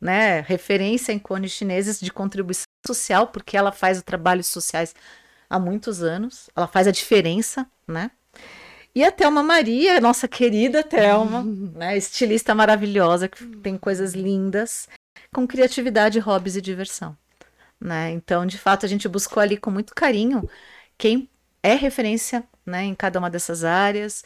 né? 0.00 0.40
Referência 0.40 1.12
em 1.12 1.18
cones 1.18 1.52
chineses 1.52 2.00
de 2.00 2.12
contribuição 2.12 2.64
social, 2.86 3.26
porque 3.28 3.56
ela 3.56 3.72
faz 3.72 4.02
trabalhos 4.02 4.46
sociais 4.46 4.94
há 5.48 5.58
muitos 5.58 6.02
anos, 6.02 6.48
ela 6.56 6.66
faz 6.66 6.86
a 6.86 6.92
diferença, 6.92 7.66
né? 7.86 8.10
E 8.94 9.04
a 9.04 9.12
Thelma 9.12 9.42
Maria, 9.42 10.00
nossa 10.00 10.26
querida 10.26 10.82
Thelma, 10.82 11.44
né? 11.74 11.96
Estilista 11.96 12.54
maravilhosa, 12.54 13.28
que 13.28 13.44
tem 13.58 13.76
coisas 13.76 14.14
lindas, 14.14 14.88
com 15.32 15.46
criatividade, 15.46 16.18
hobbies 16.18 16.56
e 16.56 16.60
diversão. 16.60 17.16
Né? 17.80 18.10
Então, 18.10 18.44
de 18.44 18.58
fato, 18.58 18.84
a 18.84 18.88
gente 18.88 19.08
buscou 19.08 19.42
ali 19.42 19.56
com 19.56 19.70
muito 19.70 19.94
carinho 19.94 20.48
quem 20.98 21.28
é 21.62 21.74
referência 21.74 22.44
né, 22.64 22.84
em 22.84 22.94
cada 22.94 23.18
uma 23.18 23.30
dessas 23.30 23.64
áreas, 23.64 24.22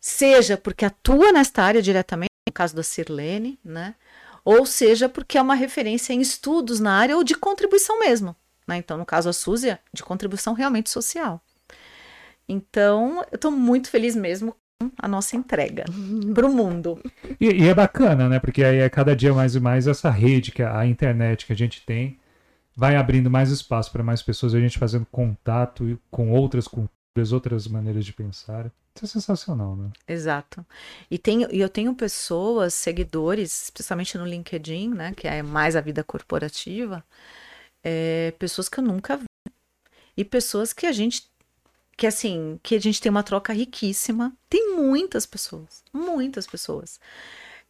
seja 0.00 0.56
porque 0.56 0.84
atua 0.84 1.32
nesta 1.32 1.62
área 1.62 1.80
diretamente, 1.80 2.30
no 2.46 2.52
caso 2.52 2.76
da 2.76 2.82
Sirlene, 2.82 3.58
né? 3.64 3.94
Ou 4.46 4.64
seja 4.64 5.08
porque 5.08 5.36
é 5.36 5.42
uma 5.42 5.56
referência 5.56 6.12
em 6.12 6.20
estudos 6.20 6.78
na 6.78 6.92
área 6.92 7.16
ou 7.16 7.24
de 7.24 7.34
contribuição 7.34 7.98
mesmo. 7.98 8.36
Né? 8.64 8.76
Então, 8.76 8.96
no 8.96 9.04
caso, 9.04 9.28
a 9.28 9.32
Súzia, 9.32 9.80
de 9.92 10.04
contribuição 10.04 10.54
realmente 10.54 10.88
social. 10.88 11.42
Então, 12.48 13.24
eu 13.32 13.34
estou 13.34 13.50
muito 13.50 13.90
feliz 13.90 14.14
mesmo 14.14 14.54
com 14.80 14.88
a 14.96 15.08
nossa 15.08 15.34
entrega 15.34 15.84
para 16.32 16.46
o 16.46 16.54
mundo. 16.54 17.02
E, 17.40 17.64
e, 17.64 17.68
é 17.68 17.74
bacana, 17.74 18.28
né? 18.28 18.38
Porque 18.38 18.62
aí 18.62 18.78
é 18.78 18.88
cada 18.88 19.16
dia 19.16 19.34
mais 19.34 19.56
e 19.56 19.60
mais 19.60 19.88
essa 19.88 20.10
rede, 20.10 20.52
que 20.52 20.62
é 20.62 20.66
a 20.66 20.86
internet 20.86 21.44
que 21.44 21.52
a 21.52 21.56
gente 21.56 21.84
tem, 21.84 22.16
vai 22.76 22.94
abrindo 22.94 23.28
mais 23.28 23.50
espaço 23.50 23.90
para 23.90 24.04
mais 24.04 24.22
pessoas, 24.22 24.54
a 24.54 24.60
gente 24.60 24.78
fazendo 24.78 25.06
contato 25.10 25.98
com 26.08 26.30
outras 26.30 26.68
culturas, 26.68 27.32
outras 27.32 27.66
maneiras 27.66 28.06
de 28.06 28.12
pensar. 28.12 28.70
É 29.04 29.06
sensacional, 29.06 29.76
né? 29.76 29.90
Exato. 30.06 30.64
E 31.10 31.18
tenho, 31.18 31.48
eu 31.50 31.68
tenho 31.68 31.94
pessoas, 31.94 32.74
seguidores, 32.74 33.64
especialmente 33.64 34.16
no 34.16 34.26
LinkedIn, 34.26 34.90
né, 34.90 35.12
que 35.16 35.26
é 35.28 35.42
mais 35.42 35.76
a 35.76 35.80
vida 35.80 36.02
corporativa, 36.02 37.04
é, 37.82 38.32
pessoas 38.38 38.68
que 38.68 38.78
eu 38.78 38.84
nunca 38.84 39.16
vi. 39.16 39.24
E 40.16 40.24
pessoas 40.24 40.72
que 40.72 40.86
a 40.86 40.92
gente 40.92 41.28
que 41.96 42.06
assim, 42.06 42.60
que 42.62 42.74
a 42.74 42.80
gente 42.80 43.00
tem 43.00 43.08
uma 43.08 43.22
troca 43.22 43.52
riquíssima. 43.52 44.32
Tem 44.50 44.76
muitas 44.76 45.24
pessoas, 45.24 45.82
muitas 45.92 46.46
pessoas. 46.46 47.00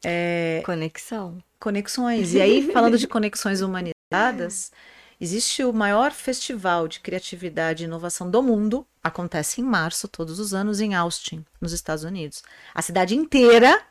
É, 0.05 0.63
Conexão. 0.65 1.43
Conexões. 1.61 2.35
E 2.35 2.41
aí, 2.41 2.71
falando 2.73 2.99
de 2.99 3.07
conexões 3.07 3.61
humanizadas, 3.61 4.73
Existe 5.19 5.65
o 5.65 5.73
maior 5.73 6.13
festival 6.13 6.87
de 6.87 7.01
criatividade 7.01 7.83
e 7.83 7.87
inovação 7.87 8.31
do 8.31 8.43
mundo, 8.43 8.87
acontece 9.03 9.63
em 9.63 9.65
março 9.65 10.07
todos 10.07 10.39
os 10.39 10.53
anos 10.53 10.79
em 10.79 10.95
Austin, 10.95 11.45
nos 11.59 11.73
Estados 11.73 12.05
Unidos. 12.05 12.43
A 12.75 12.83
cidade 12.83 13.17
inteira 13.17 13.83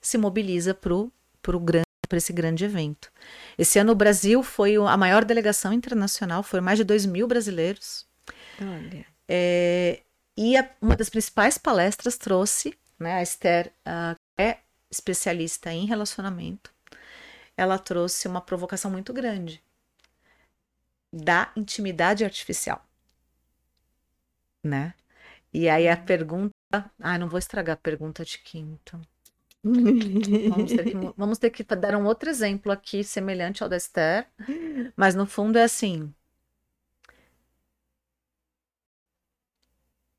se 0.00 0.18
mobiliza 0.18 0.74
para 0.74 2.18
esse 2.18 2.32
grande 2.32 2.64
evento. 2.64 3.10
Esse 3.56 3.78
ano 3.78 3.92
o 3.92 3.96
Brasil 3.96 4.42
foi 4.42 4.76
a 4.76 4.96
maior 4.98 5.24
delegação 5.24 5.72
internacional, 5.72 6.42
foram 6.42 6.62
mais 6.62 6.78
de 6.78 6.84
2 6.84 7.06
mil 7.06 7.26
brasileiros. 7.26 8.06
Olha. 8.60 9.06
É, 9.26 10.02
e 10.36 10.58
a, 10.58 10.70
uma 10.82 10.94
das 10.94 11.08
principais 11.08 11.56
palestras 11.56 12.18
trouxe, 12.18 12.76
né, 12.98 13.14
a 13.14 13.22
Esther 13.22 13.72
uh, 13.86 14.14
é 14.38 14.58
especialista 14.90 15.72
em 15.72 15.86
relacionamento, 15.86 16.70
ela 17.56 17.78
trouxe 17.78 18.28
uma 18.28 18.42
provocação 18.42 18.90
muito 18.90 19.14
grande 19.14 19.64
da 21.16 21.52
intimidade 21.56 22.24
artificial. 22.24 22.84
Né? 24.62 24.94
E 25.52 25.68
aí 25.68 25.88
a 25.88 25.96
pergunta. 25.96 26.54
Ah, 27.00 27.18
não 27.18 27.28
vou 27.28 27.38
estragar 27.38 27.74
a 27.74 27.80
pergunta 27.80 28.24
de 28.24 28.38
quinto. 28.38 29.00
vamos, 29.64 30.72
ter 30.72 30.84
que, 30.84 31.14
vamos 31.16 31.38
ter 31.38 31.50
que 31.50 31.64
dar 31.64 31.96
um 31.96 32.04
outro 32.04 32.28
exemplo 32.28 32.70
aqui, 32.70 33.02
semelhante 33.02 33.62
ao 33.62 33.68
da 33.68 33.76
Esther, 33.76 34.28
mas 34.96 35.14
no 35.14 35.26
fundo 35.26 35.58
é 35.58 35.64
assim. 35.64 36.12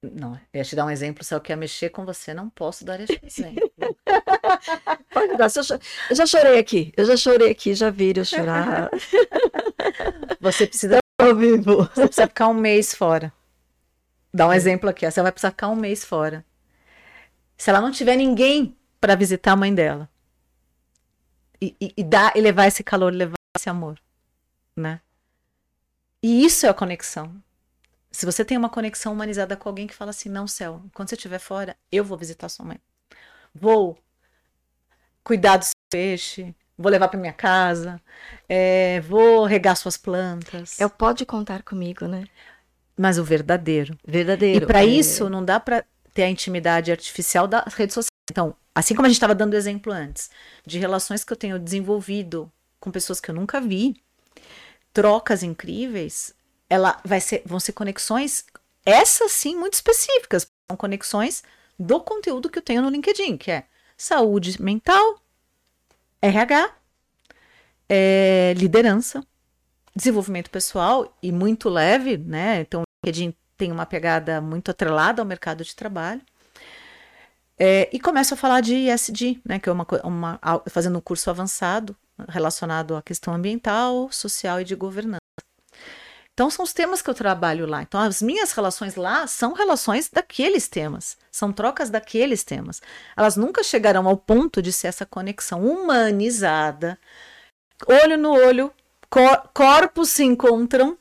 Não, 0.01 0.35
eu 0.35 0.59
ia 0.59 0.63
te 0.63 0.75
dar 0.75 0.85
um 0.85 0.89
exemplo, 0.89 1.23
se 1.23 1.33
eu 1.33 1.41
quero 1.41 1.59
mexer 1.59 1.89
com 1.89 2.05
você, 2.05 2.33
não 2.33 2.49
posso 2.49 2.85
dar 2.85 2.99
esse 2.99 3.19
exemplo. 3.23 3.71
Pode 5.11 5.37
dar, 5.37 5.49
eu 6.09 6.15
já 6.15 6.25
chorei 6.25 6.59
aqui, 6.59 6.93
eu 6.95 7.05
já 7.05 7.17
chorei 7.17 7.51
aqui, 7.51 7.73
já 7.73 7.89
vi 7.89 8.13
eu 8.15 8.25
chorar. 8.25 8.89
Você 10.39 10.67
precisa. 10.67 10.99
Ao 11.19 11.35
vivo. 11.35 11.83
Você 11.83 12.07
precisa 12.07 12.27
ficar 12.27 12.47
um 12.47 12.53
mês 12.53 12.93
fora. 12.93 13.33
Dá 14.33 14.47
um 14.47 14.53
exemplo 14.53 14.89
aqui. 14.89 15.05
Ó. 15.05 15.11
Você 15.11 15.21
vai 15.21 15.31
precisar 15.31 15.51
ficar 15.51 15.69
um 15.69 15.75
mês 15.75 16.03
fora. 16.03 16.45
Se 17.57 17.69
ela 17.69 17.81
não 17.81 17.91
tiver 17.91 18.15
ninguém 18.15 18.77
para 18.99 19.15
visitar 19.15 19.53
a 19.53 19.55
mãe 19.55 19.73
dela. 19.73 20.09
E, 21.59 21.75
e, 21.81 21.93
e, 21.97 22.03
dar, 22.03 22.35
e 22.35 22.41
levar 22.41 22.67
esse 22.67 22.83
calor, 22.83 23.11
levar 23.11 23.35
esse 23.57 23.69
amor. 23.69 23.99
Né? 24.75 25.01
E 26.21 26.45
isso 26.45 26.65
é 26.65 26.69
a 26.69 26.73
conexão. 26.73 27.41
Se 28.11 28.25
você 28.25 28.45
tem 28.45 28.57
uma 28.57 28.69
conexão 28.69 29.13
humanizada 29.13 29.55
com 29.55 29.69
alguém 29.69 29.87
que 29.87 29.93
fala 29.93 30.11
assim, 30.11 30.29
não, 30.29 30.47
céu, 30.47 30.81
quando 30.93 31.09
você 31.09 31.15
estiver 31.15 31.39
fora, 31.39 31.75
eu 31.91 32.03
vou 32.03 32.17
visitar 32.17 32.49
sua 32.49 32.65
mãe. 32.65 32.79
Vou 33.53 33.97
cuidar 35.23 35.57
do 35.57 35.65
seu 35.65 35.73
peixe, 35.89 36.55
vou 36.77 36.91
levar 36.91 37.07
para 37.07 37.19
minha 37.19 37.33
casa, 37.33 37.99
é, 38.47 39.01
vou 39.01 39.45
regar 39.45 39.75
suas 39.75 39.97
plantas. 39.97 40.79
É 40.79 40.85
o 40.85 40.89
pode 40.89 41.25
contar 41.25 41.63
comigo, 41.63 42.05
né? 42.07 42.25
Mas 42.95 43.17
o 43.17 43.23
verdadeiro. 43.23 43.97
Verdadeiro. 44.05 44.63
E 44.63 44.67
para 44.67 44.81
é... 44.81 44.85
isso 44.85 45.29
não 45.29 45.43
dá 45.43 45.59
para 45.59 45.83
ter 46.13 46.23
a 46.23 46.29
intimidade 46.29 46.91
artificial 46.91 47.47
das 47.47 47.73
redes 47.73 47.93
sociais. 47.93 48.11
Então, 48.29 48.55
assim 48.73 48.95
como 48.95 49.05
a 49.05 49.09
gente 49.09 49.17
estava 49.17 49.35
dando 49.35 49.55
exemplo 49.55 49.91
antes, 49.91 50.29
de 50.65 50.79
relações 50.79 51.23
que 51.23 51.31
eu 51.31 51.37
tenho 51.37 51.59
desenvolvido 51.59 52.51
com 52.79 52.91
pessoas 52.91 53.19
que 53.19 53.29
eu 53.29 53.35
nunca 53.35 53.61
vi, 53.61 53.95
trocas 54.93 55.43
incríveis, 55.43 56.33
ela 56.69 56.99
vai 57.03 57.21
ser, 57.21 57.43
vão 57.45 57.59
ser 57.59 57.73
conexões, 57.73 58.45
essas 58.85 59.31
sim, 59.31 59.55
muito 59.55 59.75
específicas. 59.75 60.47
São 60.69 60.75
conexões 60.77 61.43
do 61.79 61.99
conteúdo 62.01 62.49
que 62.49 62.59
eu 62.59 62.63
tenho 62.63 62.81
no 62.81 62.89
LinkedIn, 62.89 63.37
que 63.37 63.51
é 63.51 63.65
saúde 63.95 64.61
mental, 64.61 65.21
RH, 66.21 66.71
é, 67.89 68.53
liderança, 68.57 69.23
desenvolvimento 69.95 70.49
pessoal 70.49 71.17
e 71.21 71.31
muito 71.31 71.69
leve, 71.69 72.17
né? 72.17 72.61
Então, 72.61 72.81
o 72.81 72.83
LinkedIn 73.05 73.35
tem 73.57 73.71
uma 73.71 73.85
pegada 73.85 74.39
muito 74.41 74.71
atrelada 74.71 75.21
ao 75.21 75.25
mercado 75.25 75.63
de 75.63 75.75
trabalho. 75.75 76.21
É, 77.59 77.89
e 77.91 77.99
começo 77.99 78.33
a 78.33 78.37
falar 78.37 78.61
de 78.61 78.75
ESG, 78.75 79.41
né? 79.43 79.59
Que 79.59 79.69
é 79.69 79.71
uma, 79.71 79.87
uma 80.03 80.39
fazendo 80.69 80.97
um 80.97 81.01
curso 81.01 81.29
avançado 81.29 81.95
relacionado 82.29 82.95
à 82.95 83.01
questão 83.01 83.33
ambiental, 83.33 84.11
social 84.11 84.61
e 84.61 84.63
de 84.63 84.75
governança. 84.75 85.21
Então, 86.37 86.51
são 86.51 86.63
os 86.63 86.71
temas 86.71 87.01
que 87.01 87.09
eu 87.09 87.15
trabalho 87.15 87.65
lá. 87.65 87.81
Então, 87.81 87.99
as 87.99 88.21
minhas 88.21 88.51
relações 88.51 88.93
lá 88.93 89.25
são 89.25 89.53
relações 89.53 90.07
daqueles 90.07 90.67
temas, 90.67 91.17
são 91.31 91.51
trocas 91.51 91.89
daqueles 91.89 92.43
temas. 92.43 92.79
Elas 93.17 93.35
nunca 93.35 93.63
chegarão 93.63 94.07
ao 94.07 94.15
ponto 94.15 94.61
de 94.61 94.71
ser 94.71 94.85
essa 94.85 95.03
conexão 95.03 95.65
humanizada, 95.65 96.95
olho 97.87 98.19
no 98.19 98.33
olho 98.33 98.71
cor 99.09 99.49
corpos 99.51 100.09
se 100.11 100.23
encontram 100.23 100.95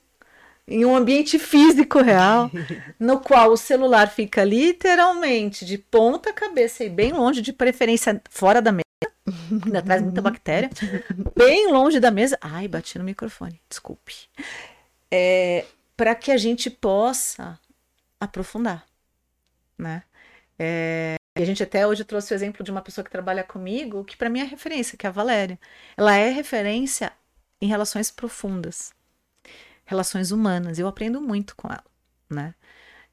em 0.66 0.87
um 0.87 0.97
ambiente 0.97 1.39
físico 1.39 2.01
real, 2.01 2.51
no 2.99 3.20
qual 3.20 3.53
o 3.53 3.59
celular 3.59 4.09
fica 4.09 4.43
literalmente 4.43 5.66
de 5.66 5.76
ponta 5.76 6.32
cabeça 6.32 6.82
e 6.82 6.89
bem 6.89 7.12
longe, 7.12 7.43
de 7.43 7.53
preferência 7.53 8.22
fora 8.30 8.62
da 8.62 8.72
mesa, 8.72 9.12
ainda 9.66 9.82
traz 9.82 10.01
muita 10.01 10.22
bactéria, 10.22 10.70
bem 11.37 11.70
longe 11.70 12.01
da 12.01 12.11
mesa. 12.11 12.39
Ai, 12.41 12.66
bati 12.66 12.97
no 12.97 13.05
microfone, 13.05 13.61
desculpe. 13.68 14.30
É, 15.13 15.65
para 15.97 16.15
que 16.15 16.31
a 16.31 16.37
gente 16.37 16.71
possa 16.71 17.59
aprofundar, 18.21 18.87
né? 19.79 20.03
É, 20.59 21.17
e 21.37 21.43
a 21.43 21.45
gente 21.45 21.63
até 21.63 21.87
hoje 21.87 22.05
trouxe 22.05 22.33
o 22.33 22.35
exemplo 22.35 22.65
de 22.65 22.71
uma 22.71 22.81
pessoa 22.81 23.05
que 23.05 23.11
trabalha 23.11 23.45
comigo, 23.45 24.05
que 24.05 24.17
para 24.17 24.31
mim 24.31 24.41
é 24.41 24.45
referência, 24.45 24.97
que 24.97 25.07
é 25.07 25.09
a 25.09 25.13
Valéria. 25.13 25.59
Ela 25.97 26.17
é 26.17 26.31
referência 26.31 27.13
em 27.61 27.67
relações 27.67 28.11
profundas, 28.11 28.93
relações 29.85 30.31
humanas. 30.31 30.79
Eu 30.79 30.89
aprendo 30.89 31.21
muito 31.21 31.55
com 31.57 31.69
ela, 31.69 31.85
né? 32.31 32.55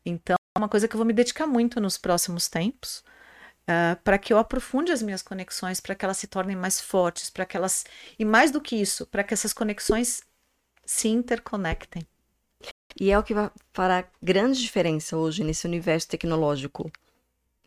Então, 0.05 0.35
é 0.55 0.59
uma 0.59 0.69
coisa 0.69 0.87
que 0.87 0.95
eu 0.95 0.97
vou 0.97 1.05
me 1.05 1.13
dedicar 1.13 1.47
muito 1.47 1.81
nos 1.81 1.97
próximos 1.97 2.47
tempos, 2.47 3.03
uh, 3.63 4.01
para 4.03 4.17
que 4.17 4.33
eu 4.33 4.37
aprofunde 4.37 4.91
as 4.91 5.01
minhas 5.01 5.21
conexões, 5.21 5.79
para 5.79 5.95
que 5.95 6.05
elas 6.05 6.17
se 6.17 6.27
tornem 6.27 6.55
mais 6.55 6.79
fortes, 6.79 7.29
para 7.29 7.45
que 7.45 7.57
elas. 7.57 7.85
E 8.17 8.25
mais 8.25 8.51
do 8.51 8.61
que 8.61 8.75
isso, 8.75 9.05
para 9.07 9.23
que 9.23 9.33
essas 9.33 9.53
conexões 9.53 10.21
se 10.85 11.07
interconectem. 11.07 12.05
E 12.99 13.11
é 13.11 13.17
o 13.17 13.23
que 13.23 13.33
vai 13.33 13.49
fará 13.73 14.07
grande 14.21 14.61
diferença 14.61 15.17
hoje 15.17 15.43
nesse 15.43 15.65
universo 15.65 16.07
tecnológico 16.07 16.91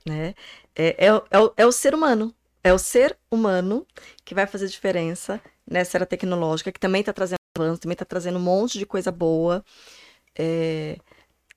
né? 0.06 0.34
É, 0.74 1.06
é, 1.06 1.06
é, 1.30 1.40
o, 1.40 1.52
é 1.56 1.66
o 1.66 1.72
ser 1.72 1.94
humano. 1.94 2.32
É 2.62 2.72
o 2.72 2.78
ser 2.78 3.16
humano 3.30 3.86
que 4.24 4.34
vai 4.34 4.46
fazer 4.46 4.68
diferença 4.68 5.40
nessa 5.66 5.98
era 5.98 6.06
tecnológica, 6.06 6.72
que 6.72 6.80
também 6.80 7.00
está 7.00 7.12
trazendo 7.12 7.38
avanço, 7.56 7.80
também 7.80 7.94
está 7.94 8.04
trazendo 8.04 8.38
um 8.38 8.42
monte 8.42 8.78
de 8.78 8.86
coisa 8.86 9.10
boa. 9.10 9.64
É... 10.38 10.98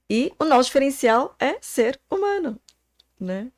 E 0.09 0.33
o 0.39 0.45
nosso 0.45 0.67
diferencial 0.67 1.35
é 1.39 1.57
ser 1.61 1.99
humano, 2.09 2.59
né? 3.19 3.51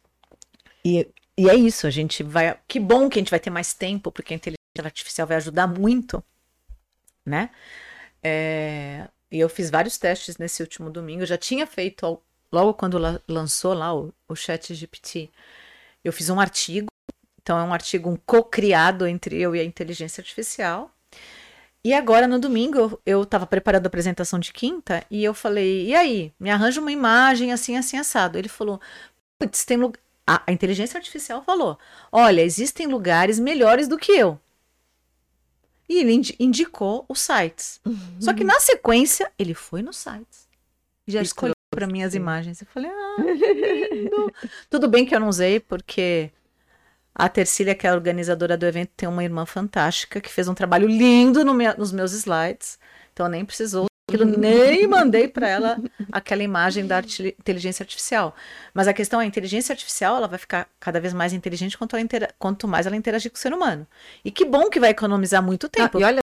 E, 0.83 1.07
e 1.37 1.49
é 1.49 1.55
isso, 1.55 1.87
a 1.87 1.89
gente 1.89 2.23
vai. 2.23 2.57
Que 2.67 2.79
bom 2.79 3.09
que 3.09 3.19
a 3.19 3.21
gente 3.21 3.29
vai 3.29 3.39
ter 3.39 3.49
mais 3.49 3.73
tempo, 3.73 4.11
porque 4.11 4.33
a 4.33 4.35
inteligência 4.35 4.83
artificial 4.83 5.27
vai 5.27 5.37
ajudar 5.37 5.67
muito, 5.67 6.23
né? 7.25 7.49
É, 8.23 9.07
e 9.31 9.39
eu 9.39 9.49
fiz 9.49 9.69
vários 9.69 9.97
testes 9.97 10.37
nesse 10.37 10.61
último 10.61 10.89
domingo. 10.89 11.23
Eu 11.23 11.27
já 11.27 11.37
tinha 11.37 11.65
feito 11.65 12.21
logo 12.51 12.73
quando 12.73 12.99
lançou 13.27 13.73
lá 13.73 13.95
o, 13.95 14.13
o 14.27 14.35
Chat 14.35 14.73
GPT, 14.73 15.29
eu 16.03 16.11
fiz 16.11 16.29
um 16.29 16.39
artigo. 16.39 16.87
Então, 17.41 17.57
é 17.57 17.63
um 17.63 17.73
artigo 17.73 18.09
um 18.09 18.15
co-criado 18.15 19.07
entre 19.07 19.39
eu 19.39 19.55
e 19.55 19.59
a 19.59 19.63
inteligência 19.63 20.21
artificial. 20.21 20.91
E 21.83 21.93
agora, 21.93 22.27
no 22.27 22.39
domingo, 22.39 23.01
eu 23.05 23.23
estava 23.23 23.47
preparando 23.47 23.85
a 23.85 23.87
apresentação 23.87 24.39
de 24.39 24.53
quinta 24.53 25.03
e 25.09 25.23
eu 25.23 25.33
falei: 25.33 25.87
e 25.87 25.95
aí, 25.95 26.31
me 26.39 26.49
arranja 26.51 26.79
uma 26.79 26.91
imagem 26.91 27.51
assim, 27.51 27.75
assim, 27.77 27.97
assado. 27.97 28.37
Ele 28.37 28.47
falou: 28.49 28.79
putz, 29.39 29.65
tem 29.65 29.77
lugar. 29.77 29.99
A, 30.27 30.43
a 30.47 30.51
inteligência 30.51 30.97
artificial 30.97 31.43
falou: 31.43 31.77
olha, 32.11 32.41
existem 32.41 32.87
lugares 32.87 33.39
melhores 33.39 33.87
do 33.87 33.97
que 33.97 34.11
eu. 34.11 34.39
E 35.91 35.97
ele 35.97 36.21
indicou 36.39 37.05
os 37.09 37.19
sites. 37.19 37.81
Uhum. 37.85 37.97
Só 38.17 38.33
que 38.33 38.45
na 38.45 38.61
sequência, 38.61 39.29
ele 39.37 39.53
foi 39.53 39.81
nos 39.81 39.97
sites. 39.97 40.47
Já 41.05 41.21
escolheu 41.21 41.53
para 41.69 41.85
mim 41.85 42.01
as 42.01 42.15
imagens. 42.15 42.61
Eu 42.61 42.67
falei, 42.67 42.89
ah, 42.89 43.15
lindo. 43.91 44.33
Tudo 44.71 44.87
bem 44.87 45.05
que 45.05 45.13
eu 45.13 45.19
não 45.19 45.27
usei, 45.27 45.59
porque 45.59 46.31
a 47.13 47.27
Tercília, 47.27 47.75
que 47.75 47.85
é 47.85 47.89
a 47.89 47.93
organizadora 47.93 48.55
do 48.55 48.65
evento, 48.65 48.91
tem 48.95 49.09
uma 49.09 49.21
irmã 49.21 49.45
fantástica 49.45 50.21
que 50.21 50.31
fez 50.31 50.47
um 50.47 50.53
trabalho 50.53 50.87
lindo 50.87 51.43
no 51.43 51.53
meu, 51.53 51.77
nos 51.77 51.91
meus 51.91 52.13
slides. 52.13 52.79
Então 53.11 53.27
nem 53.27 53.43
precisou 53.43 53.90
aquilo, 54.15 54.37
nem 54.37 54.87
mandei 54.87 55.27
para 55.27 55.47
ela 55.47 55.77
aquela 56.11 56.43
imagem 56.43 56.85
da 56.85 56.99
inteligência 56.99 57.83
artificial. 57.83 58.35
Mas 58.73 58.87
a 58.87 58.93
questão 58.93 59.19
é, 59.19 59.23
a 59.23 59.27
inteligência 59.27 59.73
artificial 59.73 60.17
ela 60.17 60.27
vai 60.27 60.39
ficar 60.39 60.67
cada 60.79 60.99
vez 60.99 61.13
mais 61.13 61.33
inteligente 61.33 61.77
quanto, 61.77 61.95
quanto 62.37 62.67
mais 62.67 62.85
ela 62.85 62.95
interagir 62.95 63.31
com 63.31 63.37
o 63.37 63.39
ser 63.39 63.53
humano. 63.53 63.87
E 64.23 64.31
que 64.31 64.45
bom 64.45 64.69
que 64.69 64.79
vai 64.79 64.89
economizar 64.89 65.41
muito 65.41 65.69
tempo. 65.69 65.97
Ah, 65.97 66.01
e 66.01 66.03
olha, 66.03 66.21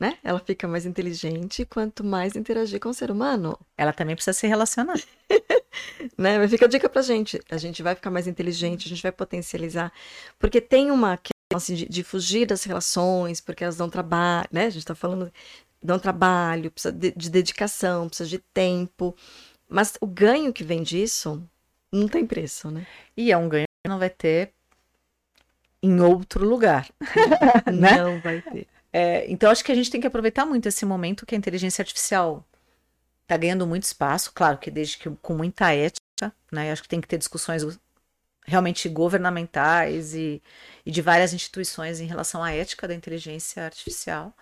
né? 0.00 0.16
Ela 0.22 0.38
fica 0.38 0.68
mais 0.68 0.86
inteligente 0.86 1.64
quanto 1.64 2.04
mais 2.04 2.36
interagir 2.36 2.78
com 2.78 2.88
o 2.88 2.94
ser 2.94 3.10
humano. 3.10 3.58
Ela 3.76 3.92
também 3.92 4.14
precisa 4.14 4.32
se 4.32 4.46
relacionar. 4.46 4.98
né? 6.16 6.38
Mas 6.38 6.50
fica 6.50 6.66
a 6.66 6.68
dica 6.68 6.88
pra 6.88 7.02
gente. 7.02 7.40
A 7.50 7.56
gente 7.56 7.82
vai 7.82 7.94
ficar 7.94 8.10
mais 8.10 8.26
inteligente, 8.26 8.86
a 8.86 8.88
gente 8.88 9.02
vai 9.02 9.10
potencializar. 9.10 9.92
Porque 10.38 10.60
tem 10.60 10.90
uma 10.92 11.16
questão 11.16 11.32
assim, 11.56 11.74
de, 11.74 11.88
de, 11.88 12.04
fugir 12.04 12.46
das 12.46 12.62
relações, 12.62 13.40
porque 13.40 13.64
elas 13.64 13.76
dão 13.76 13.90
trabalho, 13.90 14.48
né? 14.52 14.66
A 14.66 14.70
gente 14.70 14.86
tá 14.86 14.94
falando, 14.94 15.32
dão 15.82 15.98
trabalho, 15.98 16.70
precisa 16.70 16.92
de, 16.92 17.12
de 17.12 17.30
dedicação, 17.30 18.08
precisa 18.08 18.28
de 18.28 18.38
tempo. 18.38 19.16
Mas 19.68 19.94
o 20.00 20.06
ganho 20.06 20.52
que 20.52 20.64
vem 20.64 20.82
disso 20.82 21.42
não 21.92 22.08
tem 22.08 22.26
preço, 22.26 22.70
né? 22.70 22.86
E 23.16 23.32
é 23.32 23.36
um 23.36 23.48
ganho 23.48 23.66
que 23.82 23.88
não 23.88 23.98
vai 23.98 24.10
ter 24.10 24.52
em 25.82 26.00
outro 26.00 26.46
lugar. 26.46 26.88
né? 27.72 28.02
Não 28.02 28.20
vai 28.20 28.40
ter. 28.40 28.66
É, 28.92 29.30
então, 29.30 29.50
acho 29.50 29.64
que 29.64 29.72
a 29.72 29.74
gente 29.74 29.90
tem 29.90 30.00
que 30.00 30.06
aproveitar 30.06 30.46
muito 30.46 30.66
esse 30.66 30.84
momento 30.84 31.26
que 31.26 31.34
a 31.34 31.38
inteligência 31.38 31.82
artificial 31.82 32.44
está 33.22 33.36
ganhando 33.36 33.66
muito 33.66 33.84
espaço, 33.84 34.32
claro 34.34 34.56
que 34.56 34.70
desde 34.70 34.96
que 34.96 35.10
com 35.20 35.34
muita 35.34 35.72
ética, 35.72 36.32
né? 36.50 36.72
Acho 36.72 36.82
que 36.82 36.88
tem 36.88 37.00
que 37.00 37.08
ter 37.08 37.18
discussões 37.18 37.78
realmente 38.46 38.88
governamentais 38.88 40.14
e, 40.14 40.42
e 40.84 40.90
de 40.90 41.02
várias 41.02 41.34
instituições 41.34 42.00
em 42.00 42.06
relação 42.06 42.42
à 42.42 42.50
ética 42.50 42.88
da 42.88 42.94
inteligência 42.94 43.62
artificial. 43.64 44.34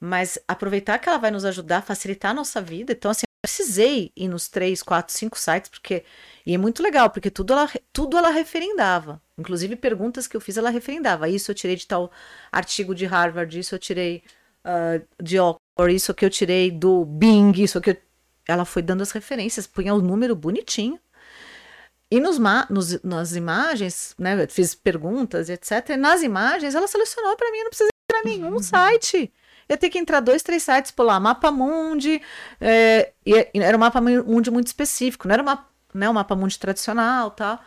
Mas 0.00 0.38
aproveitar 0.48 0.98
que 0.98 1.08
ela 1.08 1.18
vai 1.18 1.30
nos 1.30 1.44
ajudar 1.44 1.78
a 1.78 1.82
facilitar 1.82 2.30
a 2.30 2.34
nossa 2.34 2.60
vida. 2.60 2.92
Então, 2.92 3.10
assim, 3.10 3.26
eu 3.26 3.40
precisei 3.42 4.10
ir 4.16 4.28
nos 4.28 4.48
três, 4.48 4.82
quatro, 4.82 5.14
cinco 5.14 5.38
sites, 5.38 5.68
porque. 5.68 6.04
E 6.46 6.54
é 6.54 6.58
muito 6.58 6.82
legal, 6.82 7.10
porque 7.10 7.30
tudo 7.30 7.52
ela, 7.52 7.70
tudo 7.92 8.16
ela 8.16 8.30
referendava. 8.30 9.20
Inclusive, 9.38 9.76
perguntas 9.76 10.26
que 10.26 10.36
eu 10.36 10.40
fiz, 10.40 10.56
ela 10.56 10.70
referendava. 10.70 11.28
Isso 11.28 11.50
eu 11.50 11.54
tirei 11.54 11.76
de 11.76 11.86
tal 11.86 12.10
artigo 12.50 12.94
de 12.94 13.04
Harvard, 13.04 13.58
isso 13.58 13.74
eu 13.74 13.78
tirei 13.78 14.22
uh, 14.64 15.22
de 15.22 15.38
Oxford, 15.38 15.94
isso 15.94 16.14
que 16.14 16.24
eu 16.24 16.30
tirei 16.30 16.70
do 16.70 17.04
Bing, 17.04 17.52
isso 17.62 17.80
que 17.80 17.90
eu... 17.90 17.96
Ela 18.48 18.64
foi 18.64 18.82
dando 18.82 19.02
as 19.02 19.12
referências, 19.12 19.66
punha 19.66 19.94
o 19.94 20.00
número 20.00 20.34
bonitinho. 20.34 20.98
E 22.10 22.18
nos, 22.18 22.38
nos, 22.68 23.02
nas 23.04 23.36
imagens, 23.36 24.14
né, 24.18 24.46
fiz 24.48 24.74
perguntas, 24.74 25.48
etc. 25.48 25.90
E 25.90 25.96
nas 25.96 26.22
imagens, 26.22 26.74
ela 26.74 26.88
selecionou 26.88 27.36
para 27.36 27.52
mim, 27.52 27.58
não 27.58 27.68
precisa 27.68 27.88
entrar 28.10 28.28
nenhum 28.28 28.54
uhum. 28.54 28.62
site. 28.62 29.32
Ia 29.70 29.76
ter 29.76 29.88
que 29.88 29.98
entrar 29.98 30.18
dois, 30.18 30.42
três 30.42 30.64
sites 30.64 30.90
por 30.90 31.04
lá. 31.04 31.20
Mapa 31.20 31.52
Mundi, 31.52 32.20
é, 32.60 33.12
era 33.54 33.76
um 33.76 33.80
mapa 33.80 34.00
mundi 34.00 34.50
muito 34.50 34.66
específico, 34.66 35.28
não 35.28 35.32
era 35.32 35.42
uma, 35.42 35.64
né, 35.94 36.10
um 36.10 36.12
mapa 36.12 36.34
mundi 36.34 36.58
tradicional 36.58 37.30
tal. 37.30 37.60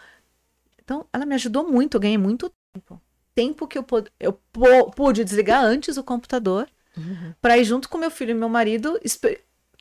Então, 0.83 1.05
ela 1.13 1.25
me 1.25 1.33
ajudou 1.35 1.65
muito, 1.65 1.95
eu 1.95 2.01
ganhei 2.01 2.17
muito 2.17 2.51
tempo. 2.73 3.01
Tempo 3.33 3.67
que 3.67 3.77
eu, 3.77 3.85
eu 4.19 4.33
pude 4.95 5.23
desligar 5.23 5.63
antes 5.63 5.95
o 5.95 6.03
computador 6.03 6.69
uhum. 6.97 7.33
para 7.41 7.57
ir 7.57 7.63
junto 7.63 7.87
com 7.87 7.97
meu 7.97 8.11
filho 8.11 8.31
e 8.31 8.35
meu 8.35 8.49
marido 8.49 8.99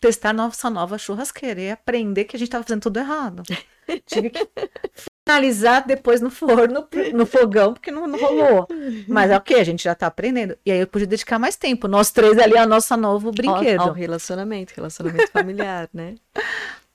testar 0.03 0.33
nossa 0.33 0.69
nova 0.69 0.99
churrasqueira 0.99 1.61
e 1.61 1.71
aprender 1.71 2.25
que 2.25 2.35
a 2.35 2.39
gente 2.39 2.49
estava 2.49 2.65
fazendo 2.65 2.83
tudo 2.83 2.99
errado. 2.99 3.45
Tive 4.05 4.31
que 4.31 4.49
finalizar 5.25 5.87
depois 5.87 6.21
no 6.21 6.29
forno, 6.29 6.89
no 7.15 7.25
fogão, 7.25 7.73
porque 7.73 7.93
não, 7.93 8.09
não 8.09 8.19
rolou. 8.19 8.67
Mas 9.07 9.31
é 9.31 9.37
ok, 9.37 9.61
a 9.61 9.65
gente 9.65 9.85
já 9.85 9.93
está 9.93 10.09
aprendendo. 10.09 10.59
E 10.67 10.73
aí 10.73 10.81
eu 10.81 10.89
pude 10.89 11.07
dedicar 11.07 11.39
mais 11.39 11.55
tempo. 11.55 11.87
Nós 11.87 12.11
três 12.11 12.37
ali, 12.37 12.59
a 12.59 12.67
nosso 12.67 12.97
novo 12.97 13.31
brinquedo. 13.31 13.81
Ao, 13.81 13.89
ao 13.89 13.95
relacionamento, 13.95 14.73
relacionamento 14.75 15.31
familiar, 15.31 15.89
né? 15.95 16.17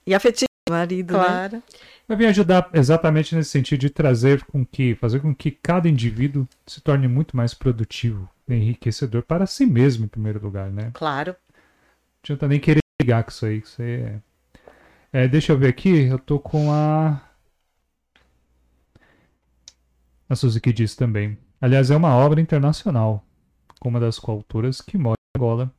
E 0.06 0.14
afetivo, 0.14 0.48
marido, 0.68 1.14
né? 1.14 1.24
claro. 1.24 1.56
né? 1.56 1.62
vai 2.06 2.16
vir 2.16 2.26
ajudar 2.26 2.68
exatamente 2.74 3.34
nesse 3.34 3.50
sentido 3.50 3.80
de 3.80 3.90
trazer 3.90 4.44
com 4.44 4.66
que, 4.66 4.94
fazer 4.96 5.20
com 5.20 5.34
que 5.34 5.50
cada 5.50 5.88
indivíduo 5.88 6.46
se 6.66 6.80
torne 6.80 7.08
muito 7.08 7.36
mais 7.36 7.54
produtivo, 7.54 8.28
enriquecedor 8.48 9.22
para 9.22 9.46
si 9.46 9.64
mesmo 9.64 10.04
em 10.04 10.08
primeiro 10.08 10.42
lugar, 10.42 10.70
né? 10.70 10.90
Claro. 10.92 11.32
Não 11.32 12.20
adianta 12.22 12.48
nem 12.48 12.60
querer 12.60 12.80
ligar 13.00 13.22
com 13.24 13.30
isso 13.30 13.46
aí, 13.46 13.58
isso 13.58 13.82
aí 13.82 13.90
é... 13.90 14.20
é... 15.12 15.28
Deixa 15.28 15.52
eu 15.52 15.58
ver 15.58 15.68
aqui, 15.68 16.06
eu 16.06 16.18
tô 16.18 16.38
com 16.38 16.72
a 16.72 17.22
a 20.28 20.36
Suzy 20.36 20.60
que 20.60 20.72
disse 20.72 20.96
também. 20.96 21.38
Aliás, 21.60 21.90
é 21.90 21.96
uma 21.96 22.14
obra 22.14 22.40
internacional, 22.40 23.24
com 23.80 23.88
uma 23.88 23.98
das 23.98 24.18
coautoras 24.18 24.80
que 24.80 24.98
mora 24.98 25.16
em 25.34 25.38
Angola. 25.38 25.72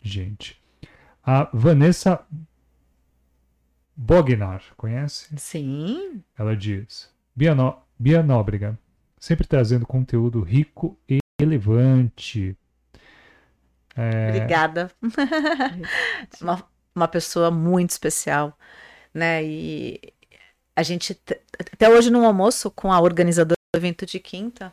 Gente. 0.00 0.62
A 1.24 1.50
Vanessa 1.52 2.24
Bognar, 3.96 4.62
conhece? 4.76 5.36
Sim. 5.36 6.22
Ela 6.38 6.56
diz: 6.56 7.12
Bia, 7.34 7.54
no... 7.54 7.76
Bia 7.98 8.22
Nóbrega, 8.22 8.78
sempre 9.18 9.46
trazendo 9.46 9.84
conteúdo 9.84 10.40
rico 10.40 10.96
e 11.08 11.18
relevante. 11.40 12.56
É... 13.98 14.28
Obrigada. 14.28 14.90
uma, 16.40 16.64
uma 16.94 17.08
pessoa 17.08 17.50
muito 17.50 17.90
especial, 17.90 18.56
né? 19.12 19.44
E 19.44 20.00
a 20.76 20.82
gente, 20.84 21.20
até 21.58 21.90
hoje 21.90 22.08
no 22.08 22.24
almoço 22.24 22.70
com 22.70 22.92
a 22.92 23.00
organizadora 23.00 23.58
do 23.74 23.78
evento 23.78 24.06
de 24.06 24.20
quinta, 24.20 24.72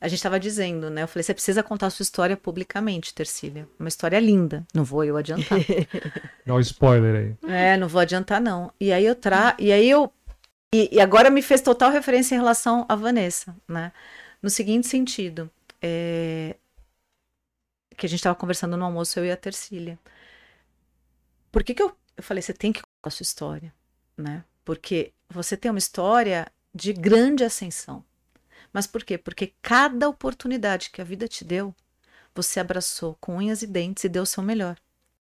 a 0.00 0.06
gente 0.06 0.18
estava 0.18 0.38
dizendo, 0.38 0.88
né? 0.90 1.02
Eu 1.02 1.08
falei, 1.08 1.22
você 1.22 1.34
precisa 1.34 1.62
contar 1.62 1.86
a 1.86 1.90
sua 1.90 2.02
história 2.04 2.36
publicamente, 2.36 3.14
Tercília. 3.14 3.68
Uma 3.78 3.88
história 3.88 4.18
linda. 4.18 4.64
Não 4.72 4.84
vou 4.84 5.04
eu 5.04 5.16
adiantar. 5.16 5.58
Dá 6.46 6.54
um 6.54 6.60
spoiler 6.60 7.36
aí. 7.42 7.50
É, 7.50 7.76
não 7.76 7.86
vou 7.88 8.00
adiantar, 8.00 8.40
não. 8.40 8.72
E 8.80 8.92
aí 8.92 9.04
eu 9.04 9.14
tra... 9.14 9.56
E 9.58 9.72
aí 9.72 9.88
eu. 9.88 10.12
E, 10.74 10.88
e 10.92 11.00
agora 11.00 11.30
me 11.30 11.42
fez 11.42 11.60
total 11.60 11.92
referência 11.92 12.34
em 12.34 12.38
relação 12.38 12.84
a 12.88 12.96
Vanessa, 12.96 13.54
né? 13.68 13.92
No 14.42 14.50
seguinte 14.50 14.88
sentido. 14.88 15.48
É... 15.80 16.56
Que 17.96 18.06
a 18.06 18.08
gente 18.08 18.18
estava 18.18 18.34
conversando 18.34 18.76
no 18.76 18.84
almoço, 18.84 19.18
eu 19.18 19.24
e 19.24 19.30
a 19.30 19.36
Tercília. 19.36 19.98
Por 21.50 21.62
que, 21.62 21.74
que 21.74 21.82
eu. 21.82 21.96
Eu 22.16 22.22
falei, 22.22 22.42
você 22.42 22.52
tem 22.52 22.72
que 22.72 22.80
contar 22.80 23.08
a 23.08 23.10
sua 23.10 23.24
história, 23.24 23.74
né? 24.16 24.44
Porque 24.64 25.12
você 25.28 25.56
tem 25.56 25.70
uma 25.70 25.78
história 25.78 26.46
de 26.74 26.92
grande 26.92 27.44
ascensão. 27.44 28.04
Mas 28.72 28.86
por 28.86 29.04
quê? 29.04 29.18
Porque 29.18 29.54
cada 29.60 30.08
oportunidade 30.08 30.90
que 30.90 31.00
a 31.00 31.04
vida 31.04 31.28
te 31.28 31.44
deu, 31.44 31.74
você 32.34 32.60
abraçou 32.60 33.16
com 33.20 33.36
unhas 33.36 33.62
e 33.62 33.66
dentes 33.66 34.04
e 34.04 34.08
deu 34.08 34.22
o 34.22 34.26
seu 34.26 34.42
melhor. 34.42 34.76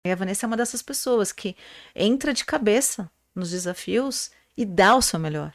E 0.06 0.12
a 0.12 0.16
Vanessa 0.16 0.46
é 0.46 0.48
uma 0.48 0.58
dessas 0.58 0.82
pessoas 0.82 1.32
que 1.32 1.56
entra 1.96 2.34
de 2.34 2.46
cabeça 2.46 3.10
nos 3.36 3.52
desafios 3.52 4.32
e 4.56 4.66
dá 4.66 4.96
o 4.96 5.02
seu 5.02 5.20
melhor. 5.20 5.54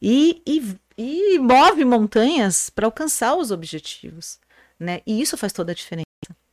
E, 0.00 0.42
e, 0.46 0.76
e 0.96 1.38
move 1.38 1.84
montanhas 1.84 2.70
para 2.70 2.86
alcançar 2.86 3.34
os 3.36 3.50
objetivos. 3.50 4.38
Né? 4.78 5.00
E 5.06 5.20
isso 5.20 5.36
faz 5.36 5.52
toda 5.52 5.72
a 5.72 5.74
diferença. 5.74 6.05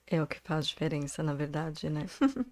É 0.08 0.22
o 0.22 0.28
que 0.28 0.40
faz 0.44 0.68
diferença, 0.68 1.24
na 1.24 1.34
verdade, 1.34 1.90
né? 1.90 2.06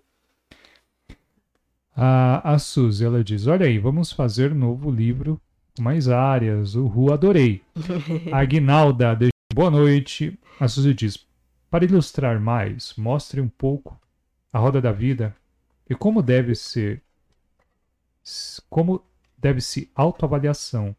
a, 1.95 2.53
a 2.53 2.59
Suzy, 2.59 3.05
ela 3.05 3.23
diz: 3.23 3.47
Olha 3.47 3.65
aí, 3.65 3.77
vamos 3.77 4.11
fazer 4.11 4.53
novo 4.55 4.89
livro 4.89 5.39
mais 5.79 6.07
áreas. 6.07 6.75
O 6.75 6.87
Ru 6.87 7.11
adorei. 7.13 7.61
A 8.31 8.39
Aguinalda, 8.39 9.15
deixa 9.15 9.31
boa 9.53 9.69
noite. 9.69 10.37
A 10.59 10.67
Suzy 10.67 10.93
diz: 10.93 11.27
Para 11.69 11.85
ilustrar 11.85 12.39
mais, 12.39 12.95
mostre 12.95 13.41
um 13.41 13.49
pouco 13.49 13.99
a 14.53 14.59
roda 14.59 14.81
da 14.81 14.91
vida 14.91 15.35
e 15.89 15.95
como 15.95 16.21
deve 16.21 16.55
ser 16.55 17.01
como 18.69 19.03
deve 19.37 19.61
se 19.61 19.89
autoavaliação. 19.95 20.95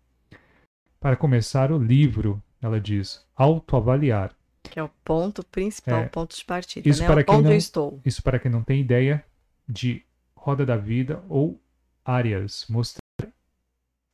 Para 0.98 1.16
começar 1.16 1.70
o 1.70 1.78
livro, 1.78 2.42
ela 2.60 2.80
diz, 2.80 3.24
autoavaliar. 3.34 4.34
Que 4.72 4.80
é 4.80 4.82
o 4.82 4.88
ponto 5.04 5.44
principal, 5.44 6.00
É. 6.00 6.08
ponto 6.08 6.34
de 6.34 6.42
partida, 6.46 6.88
Isso 6.88 7.02
né? 7.02 7.06
para 7.06 7.22
quem 7.22 7.34
Onde 7.34 7.44
não- 7.44 7.50
eu 7.52 7.58
estou. 7.58 8.00
Isso 8.06 8.22
para 8.22 8.38
quem 8.38 8.50
não 8.50 8.62
tem 8.62 8.80
ideia 8.80 9.22
de 9.68 10.02
roda 10.34 10.64
da 10.64 10.78
vida 10.78 11.22
ou 11.28 11.60
áreas. 12.02 12.64
Mostrar 12.70 13.02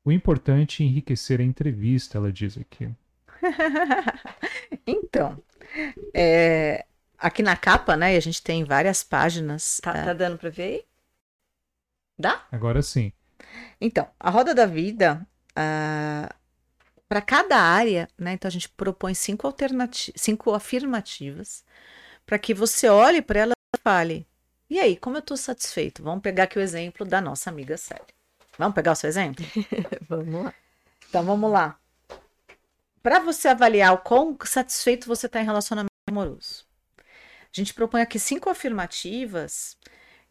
o 0.05 0.11
importante 0.11 0.83
é 0.83 0.87
enriquecer 0.87 1.39
a 1.41 1.45
entrevista, 1.45 2.19
ela 2.19 2.33
diz 2.33 2.59
aqui. 2.59 2.91
então, 4.85 5.41
é, 6.13 6.85
aqui 7.17 7.41
na 7.41 7.55
capa, 7.57 7.97
né, 7.97 8.17
a 8.17 8.21
gente 8.21 8.43
tem 8.43 8.65
várias 8.65 9.05
páginas. 9.05 9.79
Tá, 9.81 9.93
é, 9.97 10.05
tá 10.07 10.13
dando 10.13 10.39
pra 10.39 10.51
ver 10.51 10.63
aí? 10.63 10.85
Dá? 12.19 12.45
Agora 12.51 12.83
sim. 12.83 13.13
Então, 13.81 14.09
a 14.19 14.29
roda 14.29 14.53
da 14.57 14.67
vida, 14.67 15.25
para 17.09 17.23
cada 17.23 17.57
área, 17.59 18.09
né? 18.19 18.33
Então 18.33 18.49
a 18.49 18.53
gente 18.53 18.69
propõe 18.69 19.15
cinco 19.15 19.47
alternativas, 19.47 20.21
cinco 20.21 20.53
afirmativas, 20.53 21.65
para 22.27 22.39
que 22.39 22.53
você 22.53 22.89
olhe 22.89 23.23
para 23.23 23.41
ela 23.41 23.53
e 23.75 23.81
fale: 23.83 24.27
e 24.71 24.79
aí, 24.79 24.97
como 24.97 25.17
eu 25.17 25.21
estou 25.21 25.37
satisfeito? 25.37 26.03
Vamos 26.03 26.23
pegar 26.23 26.45
aqui 26.45 26.59
o 26.59 26.63
exemplo 26.63 27.07
da 27.07 27.21
nossa 27.21 27.49
amiga 27.49 27.77
Célia. 27.79 28.05
Vamos 28.59 28.75
pegar 28.75 28.93
o 28.93 28.97
seu 28.97 29.09
exemplo? 29.09 29.45
Vamos 30.09 30.45
lá. 30.45 30.55
Então 31.09 31.25
vamos 31.25 31.51
lá. 31.51 31.79
Para 33.03 33.19
você 33.21 33.49
avaliar 33.49 33.95
o 33.95 33.99
quão 33.99 34.37
satisfeito 34.45 35.07
você 35.07 35.25
está 35.25 35.41
em 35.41 35.45
relacionamento 35.45 35.89
amoroso, 36.07 36.67
a 36.99 37.03
gente 37.53 37.73
propõe 37.73 38.03
aqui 38.03 38.19
cinco 38.19 38.51
afirmativas 38.51 39.79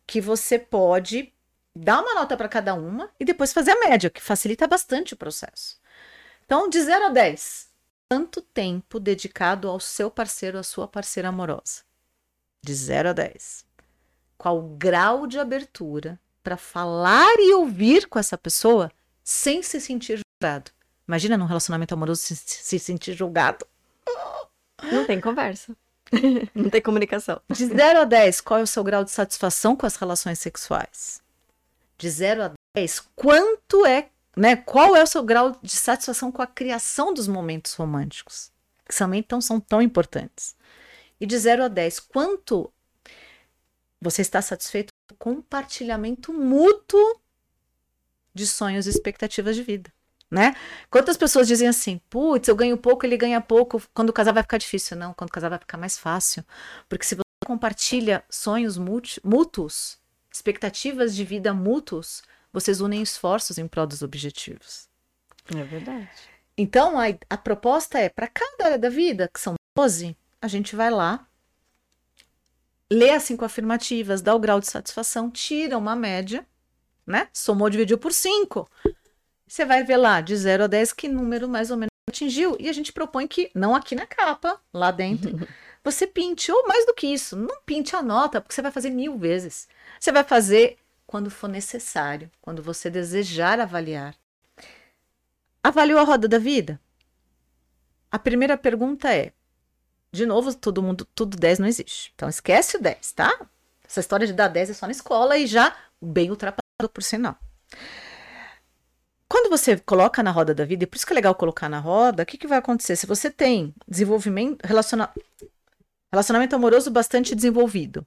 que 0.05 0.21
você 0.21 0.59
pode 0.59 1.33
dar 1.75 2.01
uma 2.01 2.13
nota 2.13 2.37
para 2.37 2.47
cada 2.47 2.75
uma 2.75 3.09
e 3.19 3.25
depois 3.25 3.53
fazer 3.53 3.71
a 3.71 3.89
média, 3.89 4.09
que 4.09 4.21
facilita 4.21 4.67
bastante 4.67 5.15
o 5.15 5.17
processo. 5.17 5.79
Então, 6.47 6.69
de 6.69 6.81
0 6.81 7.07
a 7.07 7.09
10, 7.09 7.67
quanto 8.09 8.41
tempo 8.41 9.01
dedicado 9.01 9.67
ao 9.67 9.81
seu 9.81 10.09
parceiro, 10.09 10.57
à 10.57 10.63
sua 10.63 10.87
parceira 10.87 11.27
amorosa? 11.27 11.81
De 12.63 12.73
0 12.73 13.09
a 13.09 13.13
10. 13.13 13.65
Qual 14.37 14.57
o 14.57 14.77
grau 14.77 15.27
de 15.27 15.37
abertura 15.37 16.17
para 16.41 16.55
falar 16.55 17.33
e 17.37 17.53
ouvir 17.53 18.07
com 18.07 18.17
essa 18.17 18.37
pessoa 18.37 18.89
sem 19.21 19.61
se 19.61 19.81
sentir 19.81 20.21
julgado? 20.41 20.71
Imagina 21.05 21.37
num 21.37 21.45
relacionamento 21.45 21.93
amoroso 21.93 22.21
se, 22.21 22.37
se 22.37 22.79
sentir 22.79 23.11
julgado. 23.11 23.67
Não 24.89 25.05
tem 25.05 25.19
conversa. 25.19 25.75
Não 26.55 26.69
tem 26.69 26.81
comunicação. 26.81 27.41
De 27.49 27.65
0 27.65 27.99
a 27.99 28.05
10, 28.05 28.39
qual 28.39 28.61
é 28.61 28.63
o 28.63 28.67
seu 28.67 28.85
grau 28.85 29.03
de 29.03 29.11
satisfação 29.11 29.75
com 29.75 29.85
as 29.85 29.97
relações 29.97 30.39
sexuais? 30.39 31.21
De 31.97 32.09
0 32.09 32.43
a 32.43 32.51
10, 32.73 33.01
quanto 33.17 33.85
é, 33.85 34.07
né? 34.37 34.55
Qual 34.55 34.95
é 34.95 35.03
o 35.03 35.07
seu 35.07 35.23
grau 35.23 35.57
de 35.61 35.71
satisfação 35.71 36.31
com 36.31 36.41
a 36.41 36.47
criação 36.47 37.13
dos 37.13 37.27
momentos 37.27 37.73
românticos? 37.73 38.51
Que 38.87 38.95
também 38.95 39.23
tão, 39.23 39.41
são 39.41 39.59
tão 39.59 39.81
importantes. 39.81 40.55
E 41.19 41.25
de 41.25 41.37
0 41.37 41.63
a 41.63 41.67
10, 41.67 41.99
quanto 41.99 42.71
você 43.99 44.21
está 44.21 44.41
satisfeito 44.41 44.93
com 45.17 45.31
o 45.31 45.35
compartilhamento 45.35 46.31
mútuo 46.31 47.19
de 48.33 48.45
sonhos 48.45 48.85
e 48.85 48.91
expectativas 48.91 49.55
de 49.55 49.63
vida, 49.63 49.91
né? 50.29 50.55
Quantas 50.91 51.17
pessoas 51.17 51.47
dizem 51.47 51.67
assim, 51.67 51.99
putz, 52.07 52.47
eu 52.47 52.55
ganho 52.55 52.77
pouco, 52.77 53.05
ele 53.05 53.17
ganha 53.17 53.41
pouco, 53.41 53.81
quando 53.93 54.13
casar 54.13 54.33
vai 54.33 54.43
ficar 54.43 54.59
difícil. 54.59 54.95
Não, 54.95 55.13
quando 55.13 55.31
casar 55.31 55.49
vai 55.49 55.57
ficar 55.57 55.77
mais 55.77 55.97
fácil. 55.97 56.45
Porque 56.87 57.05
se 57.05 57.15
você 57.15 57.23
compartilha 57.43 58.23
sonhos 58.29 58.77
mútu- 58.77 59.19
mútuos, 59.23 59.97
expectativas 60.31 61.15
de 61.15 61.23
vida 61.23 61.53
mútuos, 61.53 62.21
vocês 62.59 62.81
unem 62.81 63.01
esforços 63.01 63.57
em 63.57 63.67
prol 63.67 63.85
dos 63.85 64.01
objetivos. 64.01 64.87
É 65.55 65.63
verdade. 65.63 66.09
Então, 66.57 66.99
a, 66.99 67.05
a 67.29 67.37
proposta 67.37 67.99
é, 67.99 68.09
para 68.09 68.27
cada 68.27 68.65
área 68.65 68.79
da 68.79 68.89
vida, 68.89 69.29
que 69.31 69.39
são 69.39 69.53
12, 69.75 70.17
a 70.41 70.47
gente 70.47 70.75
vai 70.75 70.89
lá, 70.89 71.27
lê 72.91 73.11
as 73.11 73.23
cinco 73.23 73.45
afirmativas, 73.45 74.21
dá 74.23 74.33
o 74.33 74.39
grau 74.39 74.59
de 74.59 74.67
satisfação, 74.67 75.29
tira 75.29 75.77
uma 75.77 75.95
média, 75.95 76.45
né? 77.05 77.27
Somou, 77.31 77.69
dividiu 77.69 77.97
por 77.97 78.11
5. 78.11 78.67
Você 79.47 79.63
vai 79.63 79.83
ver 79.83 79.97
lá, 79.97 80.19
de 80.19 80.35
0 80.35 80.63
a 80.63 80.67
10, 80.67 80.93
que 80.93 81.07
número 81.07 81.47
mais 81.47 81.69
ou 81.69 81.77
menos 81.77 81.91
atingiu. 82.09 82.57
E 82.59 82.67
a 82.67 82.73
gente 82.73 82.91
propõe 82.91 83.27
que, 83.27 83.51
não 83.53 83.75
aqui 83.75 83.93
na 83.93 84.07
capa, 84.07 84.59
lá 84.73 84.89
dentro, 84.89 85.47
você 85.83 86.07
pinte, 86.07 86.51
ou 86.51 86.67
mais 86.67 86.85
do 86.87 86.95
que 86.95 87.05
isso, 87.05 87.35
não 87.35 87.61
pinte 87.65 87.95
a 87.95 88.01
nota, 88.01 88.41
porque 88.41 88.55
você 88.55 88.63
vai 88.63 88.71
fazer 88.71 88.89
mil 88.89 89.15
vezes. 89.15 89.67
Você 89.99 90.11
vai 90.11 90.23
fazer 90.23 90.77
quando 91.07 91.31
for 91.31 91.47
necessário, 91.47 92.29
quando 92.41 92.61
você 92.61 92.89
desejar 92.89 93.59
avaliar. 93.59 94.13
Avaliou 95.63 95.99
a 95.99 96.03
roda 96.03 96.27
da 96.27 96.37
vida? 96.37 96.79
A 98.11 98.19
primeira 98.19 98.57
pergunta 98.57 99.13
é: 99.13 99.31
de 100.11 100.25
novo, 100.25 100.53
todo 100.53 100.83
mundo, 100.83 101.07
tudo 101.15 101.37
10 101.37 101.59
não 101.59 101.67
existe. 101.67 102.11
Então 102.13 102.27
esquece 102.27 102.77
o 102.77 102.81
10, 102.81 103.13
tá? 103.13 103.47
Essa 103.87 104.01
história 104.01 104.27
de 104.27 104.33
dar 104.33 104.49
10 104.49 104.69
é 104.69 104.73
só 104.73 104.85
na 104.85 104.91
escola 104.91 105.37
e 105.37 105.47
já 105.47 105.75
bem 106.01 106.29
ultrapassado 106.29 106.89
por 106.93 107.01
sinal. 107.01 107.37
Quando 109.29 109.49
você 109.49 109.77
coloca 109.77 110.23
na 110.23 110.31
roda 110.31 110.53
da 110.53 110.65
vida, 110.65 110.83
e 110.83 110.87
por 110.87 110.95
isso 110.95 111.05
que 111.05 111.13
é 111.13 111.15
legal 111.15 111.35
colocar 111.35 111.67
na 111.67 111.79
roda, 111.79 112.23
o 112.23 112.25
que, 112.25 112.37
que 112.37 112.47
vai 112.47 112.57
acontecer? 112.57 112.95
Se 112.95 113.05
você 113.05 113.29
tem 113.29 113.73
desenvolvimento, 113.87 114.65
relaciona, 114.65 115.09
relacionamento 116.11 116.55
amoroso 116.55 116.89
bastante 116.89 117.35
desenvolvido, 117.35 118.05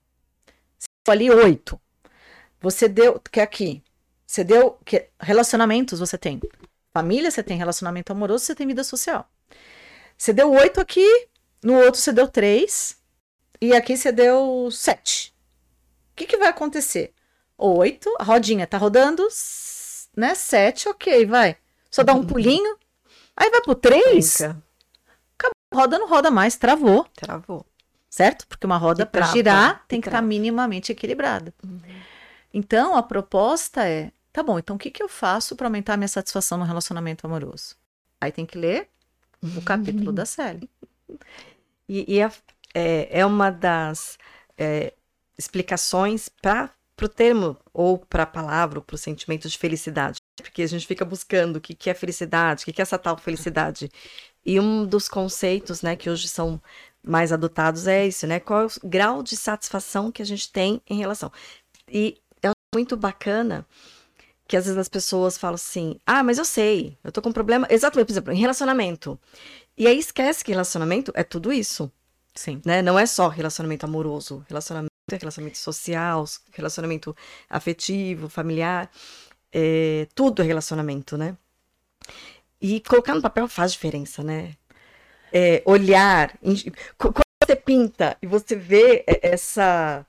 você 0.78 0.86
deu 1.04 1.12
ali 1.12 1.30
8, 1.30 1.80
você 2.60 2.88
deu, 2.88 3.20
que 3.20 3.40
é 3.40 3.42
aqui, 3.42 3.82
você 4.26 4.44
deu, 4.44 4.78
que 4.84 5.08
relacionamentos 5.20 5.98
você 5.98 6.16
tem, 6.18 6.40
família, 6.92 7.30
você 7.30 7.42
tem 7.42 7.56
relacionamento 7.58 8.12
amoroso, 8.12 8.44
você 8.44 8.54
tem 8.54 8.66
vida 8.66 8.84
social. 8.84 9.28
Você 10.16 10.32
deu 10.32 10.52
8 10.52 10.80
aqui, 10.80 11.28
no 11.62 11.74
outro 11.78 12.00
você 12.00 12.12
deu 12.12 12.28
3, 12.28 12.96
e 13.60 13.74
aqui 13.74 13.96
você 13.96 14.12
deu 14.12 14.68
7. 14.70 15.34
O 16.12 16.16
que, 16.16 16.26
que 16.26 16.36
vai 16.36 16.48
acontecer? 16.48 17.12
8, 17.56 18.14
a 18.18 18.24
rodinha 18.24 18.66
tá 18.66 18.76
rodando, 18.78 19.26
né? 20.16 20.34
7, 20.34 20.88
ok, 20.90 21.26
vai. 21.26 21.56
Só 21.90 22.02
dá 22.02 22.12
um 22.12 22.24
pulinho, 22.26 22.76
aí 23.36 23.50
vai 23.50 23.62
pro 23.62 23.74
3, 23.74 24.40
Nunca. 24.40 24.62
roda 25.74 25.98
não 25.98 26.08
roda 26.08 26.30
mais, 26.30 26.56
travou, 26.56 27.06
Travou. 27.16 27.64
certo? 28.08 28.46
Porque 28.46 28.66
uma 28.66 28.76
roda 28.76 29.06
para 29.06 29.26
girar 29.26 29.84
tem 29.88 30.00
que 30.00 30.08
estar 30.08 30.18
trava. 30.18 30.26
minimamente 30.26 30.92
equilibrada. 30.92 31.54
Então, 32.52 32.96
a 32.96 33.02
proposta 33.02 33.86
é, 33.88 34.12
tá 34.32 34.42
bom, 34.42 34.58
então 34.58 34.76
o 34.76 34.78
que, 34.78 34.90
que 34.90 35.02
eu 35.02 35.08
faço 35.08 35.56
para 35.56 35.66
aumentar 35.66 35.94
a 35.94 35.96
minha 35.96 36.08
satisfação 36.08 36.58
no 36.58 36.64
relacionamento 36.64 37.26
amoroso? 37.26 37.76
Aí 38.20 38.32
tem 38.32 38.46
que 38.46 38.58
ler 38.58 38.88
o 39.54 39.62
capítulo 39.62 40.12
da 40.14 40.26
série. 40.26 40.64
E, 41.88 42.16
e 42.16 42.22
a- 42.22 42.32
é, 42.74 43.20
é 43.20 43.26
uma 43.26 43.50
das 43.50 44.18
é, 44.56 44.92
explicações 45.38 46.28
para 46.28 46.70
o 47.02 47.08
termo, 47.08 47.56
ou 47.72 47.98
para 47.98 48.24
a 48.24 48.26
palavra, 48.26 48.80
para 48.80 48.94
o 48.94 48.98
sentimento 48.98 49.48
de 49.48 49.56
felicidade. 49.58 50.18
Porque 50.36 50.62
a 50.62 50.66
gente 50.66 50.86
fica 50.86 51.04
buscando 51.04 51.56
o 51.56 51.60
que, 51.60 51.74
que 51.74 51.90
é 51.90 51.94
felicidade, 51.94 52.62
o 52.62 52.64
que, 52.66 52.72
que 52.72 52.80
é 52.80 52.84
essa 52.84 52.98
tal 52.98 53.16
felicidade 53.18 53.90
E 54.44 54.60
um 54.60 54.86
dos 54.86 55.08
conceitos, 55.08 55.82
né, 55.82 55.96
que 55.96 56.10
hoje 56.10 56.28
são 56.28 56.60
mais 57.06 57.32
adotados 57.32 57.86
é 57.88 58.06
isso, 58.08 58.26
né? 58.28 58.40
Qual 58.40 58.62
é 58.62 58.66
o 58.66 58.70
grau 58.84 59.22
de 59.22 59.36
satisfação 59.36 60.12
que 60.12 60.22
a 60.22 60.26
gente 60.26 60.52
tem 60.52 60.82
em 60.88 60.98
relação. 60.98 61.32
E 61.88 62.19
muito 62.74 62.96
bacana 62.96 63.66
que 64.46 64.56
às 64.56 64.64
vezes 64.64 64.78
as 64.78 64.88
pessoas 64.88 65.36
falam 65.36 65.54
assim: 65.54 65.98
ah, 66.06 66.22
mas 66.22 66.38
eu 66.38 66.44
sei, 66.44 66.96
eu 67.04 67.12
tô 67.12 67.22
com 67.22 67.30
um 67.30 67.32
problema. 67.32 67.66
Exatamente, 67.70 68.06
por 68.06 68.12
exemplo, 68.12 68.32
em 68.32 68.38
relacionamento. 68.38 69.18
E 69.76 69.86
aí 69.86 69.98
esquece 69.98 70.44
que 70.44 70.50
relacionamento 70.52 71.12
é 71.14 71.22
tudo 71.22 71.52
isso, 71.52 71.90
Sim. 72.34 72.60
né? 72.64 72.82
Não 72.82 72.98
é 72.98 73.06
só 73.06 73.28
relacionamento 73.28 73.86
amoroso, 73.86 74.44
relacionamento 74.48 74.90
é 75.10 75.16
relacionamento 75.16 75.58
social, 75.58 76.24
relacionamento 76.52 77.16
afetivo, 77.48 78.28
familiar, 78.28 78.90
é, 79.52 80.06
tudo 80.14 80.42
é 80.42 80.44
relacionamento, 80.44 81.16
né? 81.16 81.36
E 82.60 82.80
colocar 82.80 83.14
no 83.14 83.22
papel 83.22 83.48
faz 83.48 83.72
diferença, 83.72 84.22
né? 84.22 84.54
É, 85.32 85.62
olhar, 85.64 86.36
quando 86.98 87.20
você 87.44 87.56
pinta 87.56 88.16
e 88.20 88.26
você 88.26 88.56
vê 88.56 89.04
é, 89.06 89.32
essa 89.32 90.04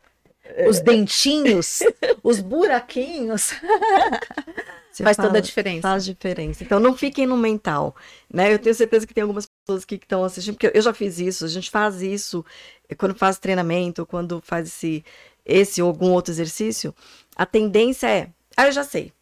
Os 0.68 0.80
dentinhos, 0.80 1.80
os 2.24 2.40
buraquinhos, 2.40 3.54
você 4.92 5.04
faz 5.04 5.16
fala- 5.16 5.30
toda 5.30 5.40
a 5.40 5.42
diferença. 5.42 5.82
Faz 5.88 6.04
diferença. 6.06 6.64
Então 6.64 6.80
não 6.80 6.96
fiquem 6.96 7.26
no 7.26 7.38
mental, 7.38 7.96
né? 8.32 8.54
Eu 8.54 8.60
tenho 8.60 8.76
certeza 8.76 9.08
que 9.08 9.14
tem 9.14 9.22
algumas 9.22 9.46
pessoas 9.48 9.84
aqui 9.84 9.98
que 9.98 10.06
estão 10.06 10.24
assistindo, 10.24 10.56
porque 10.56 10.72
eu 10.76 10.82
já 10.82 10.94
fiz 10.94 11.20
isso, 11.20 11.46
a 11.46 11.48
gente 11.48 11.70
faz 11.70 12.02
isso 12.02 12.46
eh, 12.90 12.96
quando 12.96 13.16
faz 13.16 13.38
treinamento, 13.38 14.06
quando 14.06 14.42
faz 14.44 14.68
esse, 14.68 15.06
esse 15.46 15.82
ou 15.82 15.88
algum 15.88 16.12
outro 16.12 16.34
exercício, 16.34 16.94
a 17.36 17.46
tendência 17.46 18.08
é, 18.08 18.28
ah, 18.58 18.66
eu 18.68 18.72
já 18.72 18.84
sei. 18.84 19.14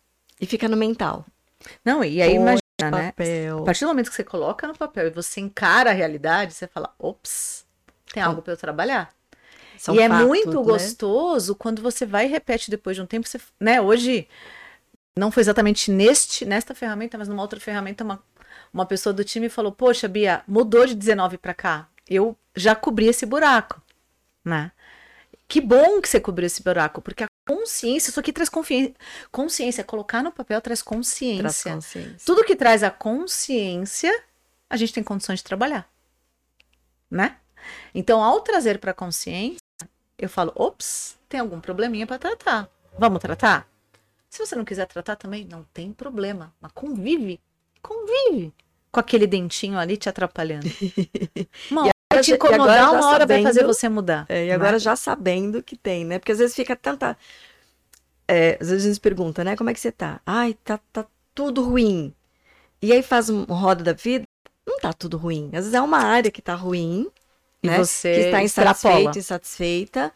E 0.42 0.46
fica 0.46 0.68
no 0.68 0.78
mental. 0.78 1.26
Não, 1.84 2.04
e 2.04 2.22
aí 2.22 2.30
Põe 2.30 2.36
imagina, 2.38 2.98
né? 2.98 3.12
Papel. 3.12 3.60
A 3.60 3.66
partir 3.66 3.82
do 3.84 3.88
momento 3.90 4.10
que 4.10 4.16
você 4.16 4.24
coloca 4.24 4.66
no 4.66 4.76
papel 4.76 5.08
e 5.08 5.12
você 5.12 5.42
encara 5.42 5.90
a 5.90 5.94
realidade, 5.94 6.54
você 6.54 6.66
fala, 6.66 6.94
ops, 6.98 7.66
tem 8.14 8.24
algo 8.24 8.42
para 8.42 8.54
eu 8.54 8.58
trabalhar. 8.58 9.14
São 9.80 9.96
e 9.96 10.00
é 10.00 10.10
fatos, 10.10 10.28
muito 10.28 10.60
né? 10.60 10.66
gostoso 10.66 11.56
quando 11.56 11.82
você 11.82 12.06
vai 12.06 12.26
e 12.26 12.30
repete 12.30 12.70
depois 12.70 12.98
de 12.98 13.02
um 13.02 13.06
tempo. 13.06 13.26
Você, 13.26 13.40
né, 13.58 13.80
hoje, 13.80 14.28
não 15.16 15.32
foi 15.32 15.40
exatamente 15.40 15.90
neste, 15.90 16.44
nesta 16.44 16.76
ferramenta, 16.76 17.18
mas 17.18 17.30
numa 17.30 17.42
outra 17.42 17.62
ferramenta, 17.62 18.04
uma, 18.04 18.22
uma 18.74 18.86
pessoa 18.86 19.14
do 19.14 19.24
time 19.24 19.48
falou: 19.48 19.72
Poxa, 19.72 20.06
Bia, 20.06 20.44
mudou 20.46 20.86
de 20.86 20.94
19 20.94 21.38
para 21.38 21.54
cá. 21.54 21.88
Eu 22.10 22.36
já 22.54 22.76
cobri 22.76 23.08
esse 23.08 23.26
buraco. 23.26 23.82
Né? 24.44 24.70
Que 25.48 25.62
bom 25.62 26.02
que 26.02 26.10
você 26.10 26.20
cobriu 26.20 26.46
esse 26.46 26.62
buraco, 26.62 27.02
porque 27.02 27.24
a 27.24 27.28
consciência, 27.48 28.10
isso 28.10 28.20
aqui 28.20 28.34
traz 28.34 28.50
confiança. 28.50 28.94
Consciência, 29.32 29.84
colocar 29.84 30.22
no 30.22 30.32
papel 30.32 30.60
traz 30.60 30.82
consciência. 30.82 31.40
Traz 31.40 31.64
consciência. 31.64 32.26
Tudo 32.26 32.44
que 32.44 32.56
traz 32.56 32.84
a 32.84 32.92
consciência, 32.92 34.12
a 34.70 34.76
gente 34.76 34.92
tem 34.92 35.04
condições 35.04 35.40
de 35.40 35.46
trabalhar. 35.46 35.90
Né? 37.10 37.38
Então, 37.96 38.22
ao 38.22 38.42
trazer 38.42 38.78
para 38.78 38.92
a 38.92 38.94
consciência, 38.94 39.58
eu 40.20 40.30
falo: 40.30 40.52
ops, 40.56 41.18
tem 41.28 41.40
algum 41.40 41.60
probleminha 41.60 42.06
para 42.08 42.20
tratar. 42.20 42.70
Vamos 42.98 43.20
tratar? 43.20 43.68
Se 44.30 44.46
você 44.46 44.56
não 44.56 44.66
quiser 44.66 44.86
tratar 44.88 45.16
também, 45.16 45.46
não 45.46 45.64
tem 45.74 45.92
problema. 45.92 46.54
Mas 46.62 46.72
convive. 46.74 47.40
Convive 47.82 48.54
com 48.92 49.00
aquele 49.00 49.28
dentinho 49.28 49.78
ali 49.78 49.98
te 49.98 50.10
atrapalhando. 50.10 50.66
Uma 51.70 51.84
hora 51.84 51.94
vai 52.12 52.22
te 52.22 52.32
incomodar, 52.32 52.92
uma 52.94 53.08
hora 53.08 53.26
vai 53.26 53.42
fazer 53.42 53.60
sabendo- 53.62 53.74
você 53.74 53.90
mudar. 53.90 54.26
É, 54.28 54.46
e 54.46 54.48
né? 54.50 54.54
agora 54.54 54.80
já 54.80 54.96
sabendo 54.96 55.62
que 55.64 55.76
tem, 55.78 56.06
né? 56.06 56.20
Porque 56.20 56.32
às 56.32 56.40
vezes 56.40 56.56
fica 56.56 56.76
tanta. 56.76 57.18
é, 58.28 58.58
às 58.62 58.70
vezes 58.70 58.86
a 58.86 58.90
gente 58.90 59.00
pergunta, 59.02 59.44
né? 59.44 59.56
Como 59.56 59.70
é 59.70 59.74
que 59.74 59.80
você 59.80 59.92
tá? 59.92 60.22
Ai, 60.26 60.54
tá, 60.64 60.80
tá 60.92 61.06
tudo 61.34 61.64
ruim. 61.64 62.14
E 62.82 62.94
aí 62.94 63.04
faz 63.04 63.30
um 63.30 63.44
roda 63.46 63.84
da 63.84 63.94
vida, 63.94 64.26
não 64.68 64.80
tá 64.80 64.94
tudo 64.94 65.18
ruim. 65.18 65.48
Às 65.54 65.66
vezes 65.66 65.74
é 65.74 65.82
uma 65.82 66.00
área 66.00 66.32
que 66.32 66.42
tá 66.42 66.56
ruim, 66.56 67.10
E 67.62 67.68
né? 67.68 67.78
você 67.78 68.14
que 68.14 68.20
está 68.22 68.44
insatisfeita, 68.44 69.20
insatisfeita. 69.20 70.14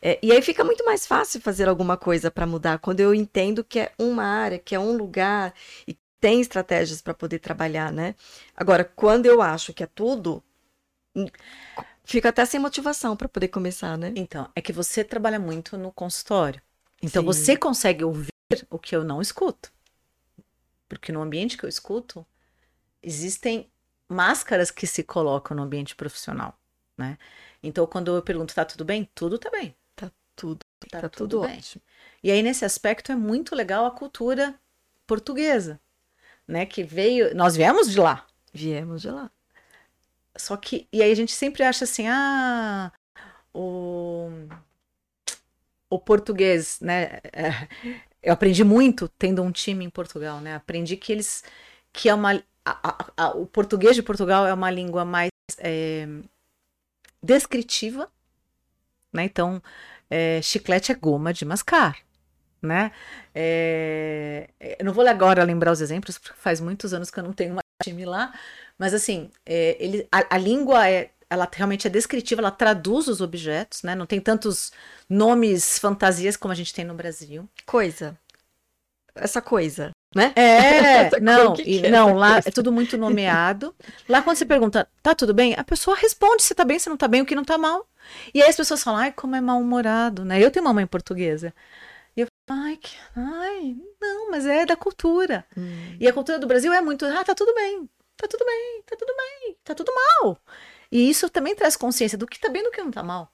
É, 0.00 0.18
e 0.22 0.30
aí 0.30 0.42
fica 0.42 0.62
muito 0.62 0.84
mais 0.84 1.06
fácil 1.06 1.40
fazer 1.40 1.68
alguma 1.68 1.96
coisa 1.96 2.30
para 2.30 2.46
mudar 2.46 2.78
quando 2.78 3.00
eu 3.00 3.14
entendo 3.14 3.64
que 3.64 3.80
é 3.80 3.92
uma 3.98 4.24
área, 4.24 4.58
que 4.58 4.74
é 4.74 4.78
um 4.78 4.96
lugar 4.96 5.54
e 5.86 5.96
tem 6.20 6.40
estratégias 6.40 7.00
para 7.00 7.14
poder 7.14 7.38
trabalhar, 7.38 7.92
né? 7.92 8.14
Agora, 8.54 8.84
quando 8.84 9.26
eu 9.26 9.40
acho 9.42 9.72
que 9.72 9.82
é 9.82 9.86
tudo, 9.86 10.42
hum, 11.14 11.26
fica 12.04 12.28
até 12.28 12.44
sem 12.44 12.60
motivação 12.60 13.16
para 13.16 13.28
poder 13.28 13.48
começar, 13.48 13.96
né? 13.98 14.12
Então, 14.16 14.48
é 14.54 14.60
que 14.60 14.72
você 14.72 15.04
trabalha 15.04 15.38
muito 15.38 15.76
no 15.76 15.92
consultório. 15.92 16.60
Então, 17.02 17.22
Sim. 17.22 17.26
você 17.26 17.56
consegue 17.56 18.04
ouvir 18.04 18.32
o 18.70 18.78
que 18.78 18.94
eu 18.94 19.04
não 19.04 19.20
escuto. 19.20 19.72
Porque 20.88 21.12
no 21.12 21.20
ambiente 21.20 21.58
que 21.58 21.64
eu 21.64 21.68
escuto, 21.68 22.24
existem 23.02 23.70
máscaras 24.08 24.70
que 24.70 24.86
se 24.86 25.02
colocam 25.02 25.56
no 25.56 25.64
ambiente 25.64 25.94
profissional, 25.96 26.58
né? 26.96 27.18
Então, 27.62 27.86
quando 27.86 28.14
eu 28.16 28.22
pergunto, 28.22 28.54
tá 28.54 28.64
tudo 28.64 28.84
bem? 28.84 29.08
Tudo 29.14 29.38
tá 29.38 29.50
bem. 29.50 29.74
Tudo, 30.34 30.58
Tá, 30.90 31.00
tá, 31.00 31.08
tudo, 31.08 31.30
tudo 31.30 31.46
bem. 31.46 31.56
ótimo. 31.58 31.82
E 32.22 32.30
aí, 32.30 32.42
nesse 32.42 32.64
aspecto, 32.64 33.10
é 33.10 33.16
muito 33.16 33.54
legal 33.54 33.86
a 33.86 33.90
cultura 33.90 34.54
portuguesa, 35.06 35.80
né? 36.46 36.66
Que 36.66 36.84
veio... 36.84 37.34
Nós 37.34 37.56
viemos 37.56 37.90
de 37.90 37.98
lá. 38.00 38.26
Viemos 38.52 39.02
de 39.02 39.10
lá. 39.10 39.30
Só 40.36 40.56
que, 40.56 40.86
e 40.92 41.02
aí 41.02 41.10
a 41.10 41.14
gente 41.14 41.32
sempre 41.32 41.62
acha 41.62 41.84
assim, 41.84 42.06
ah, 42.08 42.92
o, 43.54 44.28
o 45.88 45.98
português, 45.98 46.80
né? 46.80 47.20
é, 47.32 47.68
eu 48.22 48.32
aprendi 48.32 48.64
muito 48.64 49.08
tendo 49.08 49.42
um 49.42 49.52
time 49.52 49.84
em 49.84 49.90
Portugal, 49.90 50.40
né? 50.40 50.54
Aprendi 50.56 50.96
que 50.96 51.12
eles, 51.12 51.44
que 51.92 52.08
é 52.08 52.14
uma, 52.14 52.32
a- 52.64 52.88
a- 52.90 53.12
a- 53.16 53.30
o 53.36 53.46
português 53.46 53.94
de 53.96 54.02
Portugal 54.02 54.46
é 54.46 54.52
uma 54.54 54.70
língua 54.70 55.04
mais 55.04 55.30
é, 55.58 56.06
descritiva, 57.26 58.10
né? 59.12 59.24
Então, 59.24 59.62
é, 60.08 60.40
chiclete 60.42 60.92
é 60.92 60.94
goma 60.94 61.32
de 61.32 61.44
mascar, 61.44 61.98
né? 62.62 62.92
É, 63.34 64.48
eu 64.78 64.84
não 64.84 64.92
vou 64.92 65.06
agora 65.06 65.42
lembrar 65.44 65.72
os 65.72 65.80
exemplos, 65.80 66.18
porque 66.18 66.38
faz 66.38 66.60
muitos 66.60 66.94
anos 66.94 67.10
que 67.10 67.18
eu 67.18 67.24
não 67.24 67.32
tenho 67.32 67.54
mais 67.54 67.64
time 67.82 68.04
lá, 68.04 68.32
mas 68.78 68.94
assim, 68.94 69.30
é, 69.44 69.76
ele, 69.80 70.08
a, 70.10 70.36
a 70.36 70.38
língua 70.38 70.88
é, 70.88 71.10
ela 71.28 71.48
realmente 71.52 71.86
é 71.86 71.90
descritiva, 71.90 72.40
ela 72.40 72.50
traduz 72.50 73.08
os 73.08 73.20
objetos, 73.20 73.82
né? 73.82 73.94
Não 73.94 74.06
tem 74.06 74.20
tantos 74.20 74.72
nomes 75.08 75.78
fantasias 75.78 76.36
como 76.36 76.52
a 76.52 76.54
gente 76.54 76.72
tem 76.72 76.84
no 76.84 76.94
Brasil. 76.94 77.48
Coisa. 77.64 78.16
Essa 79.14 79.40
coisa, 79.40 79.90
né? 80.14 80.32
É, 80.36 81.10
não, 81.20 81.54
e- 81.58 81.86
é 81.86 81.90
não, 81.90 82.14
lá 82.14 82.34
coisa? 82.34 82.48
é 82.48 82.52
tudo 82.52 82.72
muito 82.72 82.96
nomeado. 82.96 83.74
Lá 84.08 84.22
quando 84.22 84.36
você 84.36 84.46
pergunta, 84.46 84.88
tá 85.02 85.14
tudo 85.14 85.34
bem? 85.34 85.54
A 85.54 85.64
pessoa 85.64 85.96
responde 85.96 86.42
se 86.42 86.54
tá 86.54 86.64
bem, 86.64 86.78
se 86.78 86.88
não 86.88 86.96
tá 86.96 87.08
bem, 87.08 87.22
o 87.22 87.26
que 87.26 87.34
não 87.34 87.44
tá 87.44 87.58
mal. 87.58 87.86
E 88.32 88.42
aí 88.42 88.48
as 88.48 88.56
pessoas 88.56 88.82
falam, 88.82 89.00
ai, 89.00 89.12
como 89.12 89.34
é 89.36 89.40
mal-humorado, 89.40 90.24
né? 90.24 90.42
Eu 90.42 90.50
tenho 90.50 90.64
uma 90.64 90.72
mãe 90.74 90.86
portuguesa. 90.86 91.52
E 92.16 92.20
eu 92.22 92.28
falo, 92.48 92.62
ai, 92.62 92.76
que, 92.76 92.96
ai, 93.16 93.76
não, 94.00 94.30
mas 94.30 94.46
é 94.46 94.64
da 94.66 94.76
cultura. 94.76 95.44
Hum. 95.56 95.96
E 96.00 96.08
a 96.08 96.12
cultura 96.12 96.38
do 96.38 96.46
Brasil 96.46 96.72
é 96.72 96.80
muito, 96.80 97.04
ah, 97.04 97.24
tá 97.24 97.34
tudo 97.34 97.54
bem, 97.54 97.88
tá 98.16 98.26
tudo 98.28 98.44
bem, 98.44 98.82
tá 98.86 98.96
tudo 98.96 99.12
bem, 99.16 99.56
tá 99.64 99.74
tudo 99.74 99.92
mal. 99.94 100.38
E 100.90 101.10
isso 101.10 101.28
também 101.28 101.54
traz 101.54 101.76
consciência 101.76 102.16
do 102.16 102.26
que 102.26 102.38
tá 102.40 102.48
bem 102.48 102.62
e 102.62 102.64
do 102.64 102.70
que 102.70 102.82
não 102.82 102.90
tá 102.90 103.02
mal. 103.02 103.30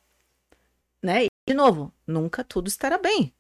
Né? 1.03 1.25
E, 1.25 1.29
de 1.49 1.55
novo, 1.55 1.93
nunca 2.07 2.45
tudo 2.45 2.69
estará 2.69 2.99
bem. 2.99 3.35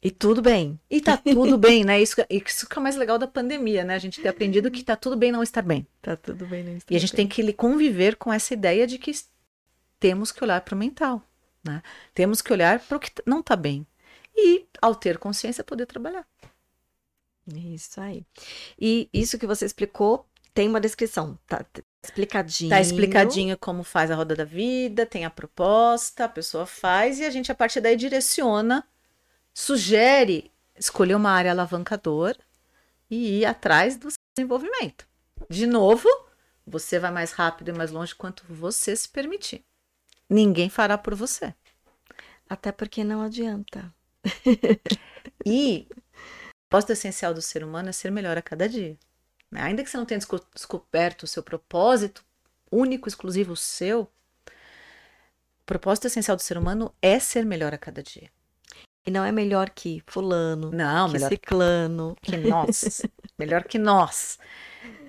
E 0.00 0.10
tudo 0.10 0.40
bem. 0.40 0.78
E 0.88 1.00
tá 1.00 1.16
tudo 1.16 1.58
bem, 1.58 1.84
né? 1.84 2.00
Isso, 2.00 2.14
isso 2.30 2.68
que 2.68 2.78
é 2.78 2.80
o 2.80 2.82
mais 2.82 2.94
legal 2.94 3.18
da 3.18 3.26
pandemia, 3.26 3.84
né? 3.84 3.94
A 3.94 3.98
gente 3.98 4.20
ter 4.20 4.28
aprendido 4.28 4.70
que 4.70 4.84
tá 4.84 4.94
tudo 4.94 5.16
bem 5.16 5.32
não 5.32 5.42
estar 5.42 5.62
bem. 5.62 5.86
Tá 6.00 6.16
tudo 6.16 6.46
bem. 6.46 6.62
Né? 6.62 6.78
E 6.88 6.96
a 6.96 7.00
gente 7.00 7.14
tem 7.14 7.26
que 7.26 7.52
conviver 7.52 8.16
com 8.16 8.32
essa 8.32 8.54
ideia 8.54 8.86
de 8.86 8.96
que 8.96 9.10
temos 9.98 10.30
que 10.30 10.42
olhar 10.42 10.60
para 10.60 10.74
o 10.74 10.78
mental, 10.78 11.20
né? 11.64 11.82
Temos 12.14 12.40
que 12.40 12.52
olhar 12.52 12.78
para 12.78 12.96
o 12.96 13.00
que 13.00 13.10
não 13.26 13.42
tá 13.42 13.56
bem. 13.56 13.84
E, 14.36 14.66
ao 14.80 14.94
ter 14.94 15.18
consciência, 15.18 15.64
poder 15.64 15.86
trabalhar. 15.86 16.24
Isso 17.52 18.00
aí. 18.00 18.24
E 18.78 19.08
isso 19.12 19.36
que 19.36 19.48
você 19.48 19.64
explicou 19.64 20.24
tem 20.54 20.68
uma 20.68 20.80
descrição. 20.80 21.36
Tá 21.46 21.64
explicadinho. 22.04 22.70
Tá 22.70 22.80
explicadinho 22.80 23.58
como 23.58 23.82
faz 23.82 24.10
a 24.12 24.14
roda 24.14 24.36
da 24.36 24.44
vida, 24.44 25.04
tem 25.04 25.24
a 25.24 25.30
proposta, 25.30 26.24
a 26.24 26.28
pessoa 26.28 26.66
faz 26.66 27.18
e 27.18 27.24
a 27.24 27.30
gente, 27.30 27.50
a 27.50 27.54
partir 27.54 27.80
daí, 27.80 27.96
direciona, 27.96 28.86
sugere 29.58 30.52
escolher 30.78 31.16
uma 31.16 31.30
área 31.32 31.50
alavancadora 31.50 32.38
e 33.10 33.40
ir 33.40 33.44
atrás 33.44 33.96
do 33.96 34.08
seu 34.08 34.20
desenvolvimento. 34.36 35.04
De 35.50 35.66
novo, 35.66 36.08
você 36.64 36.96
vai 37.00 37.10
mais 37.10 37.32
rápido 37.32 37.70
e 37.70 37.72
mais 37.72 37.90
longe 37.90 38.14
quanto 38.14 38.44
você 38.48 38.94
se 38.94 39.08
permitir. 39.08 39.64
Ninguém 40.30 40.70
fará 40.70 40.96
por 40.96 41.12
você. 41.16 41.52
Até 42.48 42.70
porque 42.70 43.02
não 43.02 43.20
adianta. 43.20 43.92
E 45.46 45.86
o 45.90 46.02
propósito 46.68 46.92
essencial 46.92 47.32
do 47.32 47.40
ser 47.40 47.64
humano 47.64 47.88
é 47.88 47.92
ser 47.92 48.10
melhor 48.10 48.36
a 48.36 48.42
cada 48.42 48.68
dia. 48.68 48.98
né? 49.50 49.62
Ainda 49.62 49.82
que 49.82 49.88
você 49.88 49.96
não 49.96 50.04
tenha 50.04 50.18
desco- 50.18 50.44
descoberto 50.54 51.22
o 51.22 51.26
seu 51.26 51.42
propósito 51.42 52.24
único, 52.70 53.08
exclusivo 53.08 53.56
seu, 53.56 54.02
o 54.02 55.64
propósito 55.64 56.06
essencial 56.06 56.36
do 56.36 56.42
ser 56.42 56.58
humano 56.58 56.94
é 57.00 57.18
ser 57.18 57.46
melhor 57.46 57.72
a 57.72 57.78
cada 57.78 58.02
dia. 58.02 58.30
E 59.06 59.10
não 59.10 59.24
é 59.24 59.32
melhor 59.32 59.70
que 59.70 60.02
fulano, 60.06 60.70
Não, 60.70 61.06
que 61.06 61.14
melhor 61.14 61.28
ciclano. 61.30 62.16
que 62.20 62.36
nós. 62.36 63.02
melhor 63.38 63.64
que 63.64 63.78
nós. 63.78 64.38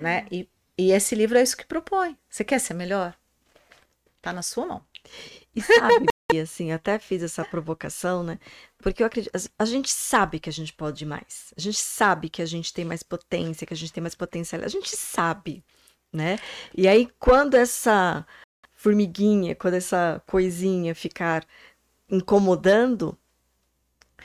Né? 0.00 0.26
E, 0.30 0.48
E 0.78 0.92
esse 0.92 1.14
livro 1.14 1.36
é 1.36 1.42
isso 1.42 1.56
que 1.56 1.66
propõe. 1.66 2.16
Você 2.28 2.42
quer 2.42 2.58
ser 2.58 2.72
melhor? 2.74 3.14
Tá 4.22 4.32
na 4.32 4.42
sua 4.42 4.66
mão. 4.66 4.84
E 5.54 5.60
sabe, 5.60 6.06
assim, 6.40 6.72
até 6.72 6.98
fiz 6.98 7.22
essa 7.22 7.44
provocação, 7.44 8.22
né? 8.22 8.38
Porque 8.78 9.02
eu 9.02 9.06
acredito, 9.06 9.32
a 9.58 9.64
gente 9.64 9.90
sabe 9.90 10.38
que 10.40 10.48
a 10.48 10.52
gente 10.52 10.72
pode 10.72 11.04
mais. 11.04 11.52
A 11.56 11.60
gente 11.60 11.78
sabe 11.78 12.30
que 12.30 12.40
a 12.40 12.46
gente 12.46 12.72
tem 12.72 12.84
mais 12.84 13.02
potência, 13.02 13.66
que 13.66 13.74
a 13.74 13.76
gente 13.76 13.92
tem 13.92 14.00
mais 14.00 14.14
potencial. 14.14 14.62
A 14.64 14.68
gente 14.68 14.96
sabe, 14.96 15.62
né? 16.12 16.38
E 16.74 16.88
aí, 16.88 17.08
quando 17.18 17.54
essa 17.56 18.26
formiguinha, 18.74 19.54
quando 19.54 19.74
essa 19.74 20.22
coisinha 20.26 20.94
ficar 20.94 21.44
incomodando, 22.10 23.18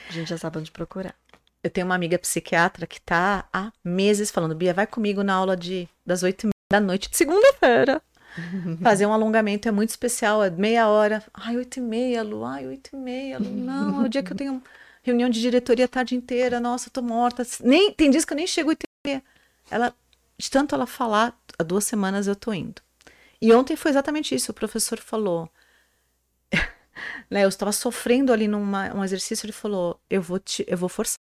a 0.09 0.11
gente 0.11 0.29
já 0.29 0.37
sabe 0.37 0.59
onde 0.59 0.71
procurar. 0.71 1.15
Eu 1.63 1.69
tenho 1.69 1.85
uma 1.85 1.95
amiga 1.95 2.19
psiquiatra 2.19 2.85
que 2.85 3.01
tá 3.01 3.47
há 3.51 3.71
meses 3.83 4.29
falando, 4.29 4.55
Bia, 4.55 4.73
vai 4.73 4.85
comigo 4.85 5.23
na 5.23 5.33
aula 5.33 5.57
de 5.57 5.89
das 6.05 6.21
oito 6.21 6.43
e 6.43 6.45
meia 6.45 6.53
da 6.71 6.79
noite 6.79 7.09
de 7.09 7.17
segunda-feira. 7.17 8.01
Fazer 8.83 9.05
um 9.05 9.13
alongamento 9.13 9.67
é 9.67 9.71
muito 9.71 9.89
especial, 9.89 10.43
é 10.43 10.49
meia 10.49 10.87
hora. 10.87 11.23
Ai, 11.33 11.57
oito 11.57 11.77
e 11.77 11.81
meia, 11.81 12.21
Lu, 12.21 12.43
ai, 12.43 12.67
oito 12.67 12.91
e 12.93 12.95
meia, 12.95 13.39
Lu. 13.39 13.49
Não, 13.49 14.03
é 14.03 14.05
o 14.05 14.09
dia 14.09 14.21
que 14.21 14.31
eu 14.31 14.37
tenho 14.37 14.61
reunião 15.01 15.29
de 15.29 15.39
diretoria 15.39 15.85
a 15.85 15.87
tarde 15.87 16.15
inteira, 16.15 16.59
nossa, 16.59 16.87
eu 16.87 16.91
tô 16.91 17.01
morta. 17.01 17.43
Nem, 17.61 17.91
tem 17.91 18.09
dias 18.09 18.25
que 18.25 18.33
eu 18.33 18.37
nem 18.37 18.47
chego 18.47 18.69
oito 18.69 18.83
e 18.83 19.07
meia. 19.07 19.23
Ela, 19.69 19.93
de 20.37 20.49
tanto 20.49 20.75
ela 20.75 20.85
falar, 20.85 21.37
há 21.57 21.63
duas 21.63 21.85
semanas 21.85 22.27
eu 22.27 22.35
tô 22.35 22.53
indo. 22.53 22.81
E 23.41 23.53
ontem 23.53 23.75
foi 23.75 23.91
exatamente 23.91 24.33
isso, 24.33 24.51
o 24.51 24.55
professor 24.55 24.99
falou, 24.99 25.49
né, 27.29 27.43
eu 27.43 27.49
estava 27.49 27.71
sofrendo 27.71 28.31
ali 28.33 28.47
num 28.47 28.63
um 28.63 29.03
exercício, 29.03 29.45
ele 29.45 29.53
falou, 29.53 29.99
eu 30.09 30.21
vou 30.21 30.39
te, 30.39 30.65
eu 30.67 30.77
vou 30.77 30.89
forçar. 30.89 31.17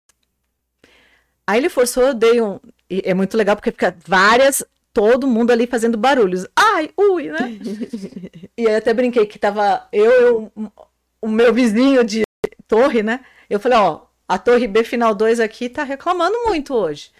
Aí 1.46 1.58
ele 1.58 1.68
forçou, 1.68 2.02
eu 2.02 2.14
dei 2.14 2.40
um, 2.42 2.60
é 2.90 3.14
muito 3.14 3.36
legal 3.36 3.56
porque 3.56 3.70
fica 3.70 3.96
várias 4.06 4.62
todo 4.92 5.26
mundo 5.26 5.50
ali 5.50 5.66
fazendo 5.66 5.96
barulhos. 5.96 6.46
Ai, 6.54 6.90
ui, 6.96 7.28
né? 7.28 7.58
e 8.56 8.66
aí 8.66 8.74
até 8.74 8.92
brinquei 8.92 9.26
que 9.26 9.38
tava 9.38 9.88
eu, 9.92 10.52
eu 10.54 10.72
o 11.20 11.28
meu 11.28 11.52
vizinho 11.52 12.04
de 12.04 12.22
torre, 12.66 13.02
né? 13.02 13.20
Eu 13.48 13.58
falei, 13.58 13.78
ó, 13.78 14.02
a 14.26 14.38
torre 14.38 14.66
B 14.66 14.84
final 14.84 15.14
2 15.14 15.40
aqui 15.40 15.68
tá 15.68 15.82
reclamando 15.82 16.36
muito 16.46 16.74
hoje. 16.74 17.10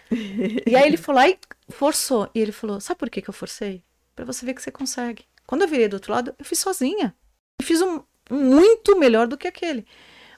e 0.67 0.77
aí 0.77 0.87
ele 0.87 0.97
falou, 0.97 1.21
aí 1.21 1.39
forçou. 1.71 2.29
E 2.35 2.41
ele 2.41 2.53
falou, 2.53 2.81
sabe 2.81 2.99
por 2.99 3.11
que 3.11 3.23
que 3.23 3.31
eu 3.31 3.35
forcei? 3.35 3.83
Para 4.15 4.25
você 4.25 4.45
ver 4.45 4.55
que 4.55 4.63
você 4.63 4.71
consegue. 4.71 5.25
Quando 5.47 5.63
eu 5.63 5.69
virei 5.69 5.89
do 5.89 5.95
outro 5.95 6.13
lado, 6.13 6.35
eu 6.39 6.45
fiz 6.45 6.59
sozinha. 6.59 7.15
Eu 7.61 7.67
fiz 7.67 7.81
um 7.81 8.03
muito 8.31 8.99
melhor 8.99 9.27
do 9.27 9.37
que 9.37 9.49
aquele. 9.49 9.87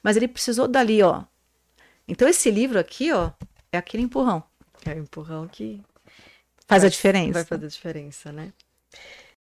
Mas 0.03 0.17
ele 0.17 0.29
precisou 0.29 0.67
dali, 0.67 1.03
ó. 1.03 1.25
Então 2.09 2.29
esse 2.29 2.51
livro 2.51 2.79
aqui, 2.79 3.13
ó, 3.13 3.31
é 3.73 3.79
aquele 3.79 4.03
empurrão. 4.03 4.43
É 4.87 4.95
o 4.95 4.99
empurrão 4.99 5.47
que 5.47 5.83
Faz 6.71 6.85
a 6.85 6.89
diferença. 6.89 7.33
Vai 7.33 7.45
fazer 7.45 7.67
a 7.67 7.69
diferença, 7.69 8.31
né? 8.31 8.53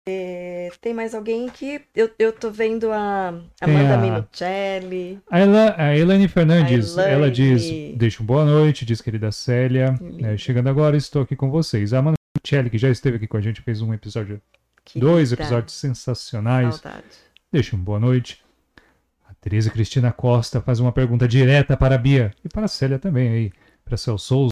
É, 0.09 0.71
tem 0.81 0.91
mais 0.91 1.13
alguém 1.13 1.47
que 1.47 1.79
eu, 1.95 2.09
eu 2.17 2.33
tô 2.33 2.49
vendo 2.49 2.91
a 2.91 3.27
Amanda 3.61 3.93
a... 3.93 3.97
Minuccelli. 3.97 5.19
A, 5.29 5.37
Ela, 5.37 5.75
a 5.77 5.95
Elaine 5.95 6.27
Fernandes, 6.27 6.97
a 6.97 7.03
Elaine... 7.03 7.15
ela 7.15 7.31
diz: 7.31 7.95
Deixa 7.95 8.23
um 8.23 8.25
boa 8.25 8.43
noite, 8.43 8.83
diz 8.83 9.01
querida 9.01 9.31
Célia. 9.31 9.93
É, 10.23 10.35
chegando 10.35 10.67
agora, 10.67 10.97
estou 10.97 11.21
aqui 11.21 11.35
com 11.35 11.51
vocês. 11.51 11.93
A 11.93 11.99
Amanda 11.99 12.15
Minuccelli, 12.35 12.71
que 12.71 12.79
já 12.79 12.89
esteve 12.89 13.17
aqui 13.17 13.27
com 13.27 13.37
a 13.37 13.41
gente, 13.41 13.61
fez 13.61 13.83
um 13.83 13.93
episódio, 13.93 14.41
querida. 14.83 15.11
dois 15.11 15.31
episódios 15.31 15.75
sensacionais. 15.75 16.77
Saudade. 16.77 17.05
Deixa 17.51 17.75
um 17.75 17.79
boa 17.79 17.99
noite. 17.99 18.41
A 19.27 19.33
Tereza 19.41 19.69
Cristina 19.69 20.13
Costa 20.13 20.61
faz 20.61 20.79
uma 20.79 20.93
pergunta 20.93 21.27
direta 21.27 21.75
para 21.75 21.95
a 21.95 21.97
Bia 21.97 22.31
e 22.45 22.47
para 22.47 22.63
a 22.63 22.67
Célia 22.69 22.97
também 22.97 23.27
aí, 23.27 23.51
para 23.83 23.97
Cel 23.97 24.17
Souza. 24.17 24.51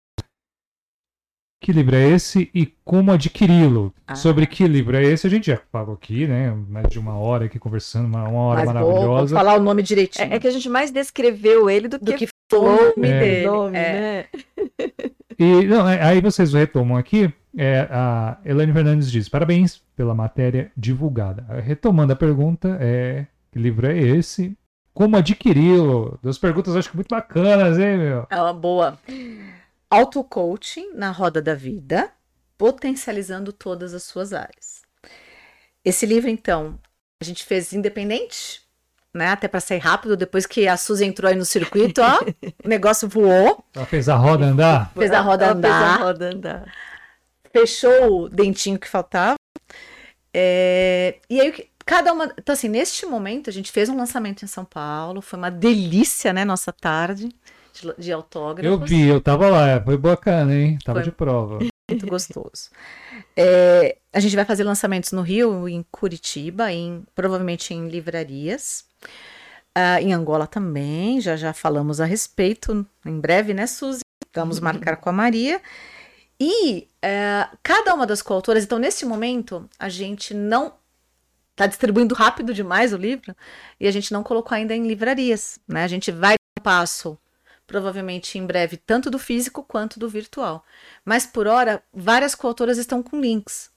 Que 1.62 1.72
livro 1.72 1.96
é 1.96 2.10
esse 2.10 2.52
e 2.54 2.66
como 2.84 3.14
adquiri-lo? 3.14 3.94
Ah. 4.06 4.16
Sobre 4.16 4.46
que 4.46 4.68
livro 4.68 4.98
é 4.98 5.04
esse, 5.04 5.26
a 5.26 5.30
gente 5.30 5.48
já 5.48 5.56
falou 5.72 5.96
aqui, 5.96 6.28
né? 6.28 6.52
Mais 6.68 6.90
de 6.90 7.00
uma 7.00 7.18
hora 7.18 7.46
aqui 7.46 7.58
conversando, 7.58 8.06
uma, 8.06 8.28
uma 8.28 8.42
hora 8.42 8.60
Mas 8.60 8.68
maravilhosa. 8.68 9.06
Vou, 9.06 9.18
vou 9.18 9.28
falar 9.28 9.56
o 9.58 9.64
nome 9.64 9.82
direitinho. 9.82 10.34
É, 10.34 10.36
é, 10.36 10.40
que 10.40 10.48
a 10.48 10.52
gente 10.52 10.68
mais 10.68 10.92
descreveu 10.92 11.70
ele 11.70 11.88
do, 11.88 12.00
do 12.00 12.14
que, 12.14 12.28
que 12.28 12.34
falou 12.52 12.68
o 12.68 12.96
nome 12.98 13.08
é. 13.08 13.20
dele. 13.20 13.46
Nome, 13.46 13.78
é. 13.78 13.92
né? 13.94 14.26
E 15.40 15.66
não, 15.66 15.88
é, 15.88 16.04
aí 16.04 16.20
vocês 16.20 16.52
retomam 16.52 16.98
aqui. 16.98 17.34
É, 17.58 17.88
a 17.90 18.38
Elaine 18.46 18.74
Fernandes 18.74 19.12
diz: 19.12 19.28
parabéns 19.28 19.82
pela 19.96 20.14
matéria 20.14 20.72
divulgada. 20.78 21.46
Retomando 21.62 22.14
a 22.14 22.16
pergunta, 22.16 22.78
é, 22.80 23.26
que 23.52 23.60
livro 23.60 23.88
é 23.88 23.98
esse? 23.98 24.58
Como 24.94 25.16
adquiri-lo? 25.18 26.20
Duas 26.22 26.38
perguntas, 26.38 26.76
acho 26.76 26.90
que 26.90 26.96
muito 26.96 27.10
bacanas, 27.10 27.80
hein, 27.80 27.98
meu? 27.98 28.28
É 28.30 28.42
uma 28.42 28.54
boa. 28.54 29.00
Auto-coaching 29.90 30.94
na 30.94 31.10
roda 31.10 31.42
da 31.42 31.56
vida, 31.56 32.12
potencializando 32.58 33.54
todas 33.54 33.94
as 33.94 34.04
suas 34.04 34.34
áreas. 34.34 34.82
Esse 35.84 36.06
livro, 36.06 36.30
então, 36.30 36.78
a 37.22 37.24
gente 37.24 37.46
fez 37.46 37.74
independente, 37.74 38.62
né? 39.14 39.30
Até 39.30 39.48
para 39.48 39.60
sair 39.60 39.80
rápido, 39.80 40.18
depois 40.18 40.46
que 40.46 40.68
a 40.68 40.78
Suzy 40.78 41.06
entrou 41.06 41.30
aí 41.30 41.36
no 41.36 41.46
circuito, 41.46 42.02
ó, 42.02 42.20
o 42.64 42.68
negócio 42.68 43.08
voou. 43.08 43.64
Ela 43.74 43.86
fez 43.86 44.10
a 44.10 44.16
roda 44.16 44.46
andar? 44.46 44.92
Fez 44.94 45.12
a 45.12 45.22
roda 45.22 45.46
Ela 45.46 45.54
andar. 45.56 45.70
Fez 45.70 46.02
a 46.02 46.04
roda 46.04 46.26
andar. 46.26 46.74
Fechou 47.52 48.24
o 48.24 48.30
dentinho 48.30 48.80
que 48.80 48.88
faltava. 48.88 49.36
É... 50.34 51.20
E 51.30 51.42
aí, 51.42 51.70
cada 51.86 52.14
uma. 52.14 52.34
Então, 52.38 52.54
assim, 52.54 52.70
neste 52.70 53.06
momento, 53.06 53.50
a 53.50 53.54
gente 53.54 53.72
fez 53.72 53.90
um 53.90 53.98
lançamento 53.98 54.44
em 54.44 54.48
São 54.48 54.66
Paulo, 54.66 55.22
foi 55.22 55.40
uma 55.40 55.52
delícia, 55.52 56.32
né? 56.32 56.46
Nossa 56.46 56.72
tarde 56.72 57.30
de, 57.74 57.94
de 57.98 58.12
autógrafos. 58.12 58.82
Eu 58.82 58.86
vi, 58.86 59.08
eu 59.08 59.22
tava 59.22 59.50
lá, 59.50 59.82
foi 59.84 59.98
bacana, 59.98 60.54
hein? 60.54 60.78
Tava 60.84 61.00
foi 61.00 61.10
de 61.10 61.12
prova. 61.12 61.60
Muito 61.90 62.08
gostoso. 62.08 62.70
É, 63.36 63.98
a 64.14 64.20
gente 64.20 64.36
vai 64.36 64.46
fazer 64.46 64.64
lançamentos 64.64 65.12
no 65.12 65.22
Rio, 65.22 65.68
em 65.68 65.84
Curitiba, 65.90 66.72
em, 66.72 67.04
provavelmente 67.16 67.74
em 67.74 67.88
livrarias. 67.88 68.86
Uh, 69.78 70.02
em 70.02 70.14
Angola 70.14 70.46
também, 70.46 71.22
já 71.22 71.36
já 71.36 71.54
falamos 71.54 72.02
a 72.02 72.06
respeito. 72.06 72.86
Em 73.06 73.20
breve, 73.20 73.54
né, 73.54 73.66
Suzy? 73.66 74.02
Vamos 74.36 74.58
uhum. 74.58 74.66
marcar 74.66 74.98
com 74.98 75.10
a 75.10 75.14
Maria. 75.14 75.60
E 76.40 76.88
uh, 77.04 77.58
cada 77.62 77.94
uma 77.94 78.08
das 78.08 78.22
coautoras, 78.22 78.64
então, 78.64 78.80
nesse 78.80 79.06
momento, 79.06 79.70
a 79.78 79.90
gente 79.90 80.34
não 80.34 80.74
está 81.52 81.68
distribuindo 81.68 82.16
rápido 82.16 82.54
demais 82.54 82.94
o 82.94 82.98
livro 82.98 83.36
e 83.78 83.88
a 83.88 83.92
gente 83.92 84.14
não 84.14 84.24
colocou 84.24 84.56
ainda 84.56 84.74
em 84.74 84.88
livrarias, 84.88 85.60
né? 85.68 85.84
A 85.84 85.88
gente 85.88 86.12
vai 86.12 86.36
dar 86.36 86.62
um 86.62 86.64
passo 86.64 87.20
provavelmente 87.68 88.38
em 88.40 88.46
breve, 88.46 88.78
tanto 88.78 89.12
do 89.12 89.20
físico 89.20 89.64
quanto 89.64 90.00
do 90.00 90.10
virtual. 90.10 90.66
Mas 91.06 91.26
por 91.26 91.46
hora, 91.46 91.84
várias 91.94 92.34
coautoras 92.34 92.78
estão 92.78 93.04
com 93.04 93.20
links. 93.20 93.70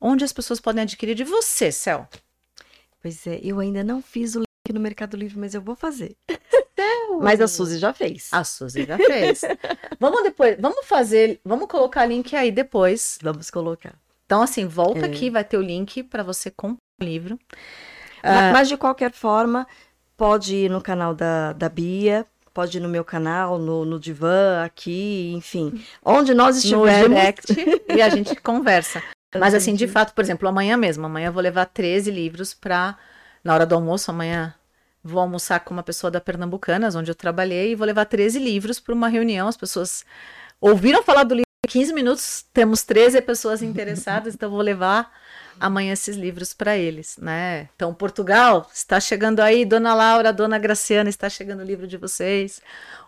Onde 0.00 0.24
as 0.24 0.32
pessoas 0.32 0.60
podem 0.60 0.82
adquirir 0.82 1.14
de 1.14 1.24
você, 1.24 1.72
Cel? 1.72 2.08
Pois 3.00 3.26
é, 3.26 3.40
eu 3.42 3.58
ainda 3.58 3.82
não 3.82 4.00
fiz 4.00 4.36
o 4.36 4.42
link 4.62 4.72
no 4.72 4.80
Mercado 4.80 5.16
Livre, 5.16 5.38
mas 5.38 5.54
eu 5.54 5.60
vou 5.60 5.74
fazer. 5.74 6.16
Mas 7.20 7.40
a 7.40 7.48
Suzy 7.48 7.78
já 7.78 7.92
fez. 7.92 8.28
A 8.32 8.42
Suzy 8.42 8.84
já 8.84 8.96
fez. 8.96 9.42
vamos 10.00 10.22
depois, 10.22 10.56
vamos 10.58 10.86
fazer, 10.86 11.40
vamos 11.44 11.68
colocar 11.68 12.06
link 12.06 12.34
aí 12.34 12.50
depois. 12.50 13.18
Vamos 13.22 13.50
colocar. 13.50 13.94
Então, 14.24 14.42
assim, 14.42 14.66
volta 14.66 15.00
é. 15.00 15.04
aqui, 15.04 15.28
vai 15.28 15.44
ter 15.44 15.58
o 15.58 15.62
link 15.62 16.02
para 16.02 16.22
você 16.22 16.50
comprar 16.50 16.78
o 17.00 17.04
livro. 17.04 17.38
Mas, 18.22 18.32
uh, 18.32 18.52
mas, 18.52 18.68
de 18.68 18.76
qualquer 18.76 19.12
forma, 19.12 19.66
pode 20.16 20.54
ir 20.54 20.70
no 20.70 20.80
canal 20.80 21.14
da, 21.14 21.52
da 21.52 21.68
Bia, 21.68 22.26
pode 22.54 22.78
ir 22.78 22.80
no 22.80 22.88
meu 22.88 23.04
canal, 23.04 23.58
no, 23.58 23.84
no 23.84 24.00
divã, 24.00 24.64
aqui, 24.64 25.32
enfim, 25.34 25.84
onde 26.04 26.32
nós 26.32 26.56
estivermos. 26.56 27.10
No 27.10 27.14
direct, 27.16 27.54
e 27.94 28.00
a 28.00 28.08
gente 28.08 28.34
conversa. 28.36 29.02
Mas 29.38 29.54
assim, 29.54 29.74
de 29.74 29.86
fato, 29.86 30.14
por 30.14 30.22
exemplo, 30.22 30.48
amanhã 30.48 30.76
mesmo, 30.76 31.04
amanhã 31.06 31.28
eu 31.28 31.32
vou 31.32 31.42
levar 31.42 31.66
13 31.66 32.10
livros 32.10 32.54
para 32.54 32.96
na 33.42 33.54
hora 33.54 33.66
do 33.66 33.74
almoço, 33.74 34.10
amanhã 34.10 34.54
vou 35.02 35.20
almoçar 35.20 35.60
com 35.60 35.74
uma 35.74 35.82
pessoa 35.82 36.10
da 36.10 36.20
Pernambucanas, 36.20 36.94
onde 36.94 37.10
eu 37.10 37.14
trabalhei, 37.14 37.72
e 37.72 37.74
vou 37.74 37.86
levar 37.86 38.04
13 38.04 38.38
livros 38.38 38.78
para 38.78 38.94
uma 38.94 39.08
reunião. 39.08 39.48
As 39.48 39.56
pessoas 39.56 40.04
ouviram 40.60 41.02
falar 41.02 41.24
do 41.24 41.34
livro 41.34 41.46
em 41.66 41.70
15 41.70 41.92
minutos, 41.92 42.44
temos 42.52 42.82
13 42.84 43.20
pessoas 43.22 43.62
interessadas, 43.62 44.34
então 44.34 44.50
vou 44.50 44.60
levar 44.60 45.10
amanhã 45.58 45.92
esses 45.92 46.16
livros 46.16 46.54
para 46.54 46.76
eles, 46.76 47.16
né? 47.18 47.68
Então, 47.74 47.92
Portugal, 47.92 48.68
está 48.72 48.98
chegando 49.00 49.40
aí, 49.40 49.64
Dona 49.64 49.94
Laura, 49.94 50.32
Dona 50.32 50.58
Graciana, 50.58 51.10
está 51.10 51.28
chegando 51.28 51.60
o 51.60 51.64
livro 51.64 51.86
de 51.86 51.96
vocês. 51.96 52.60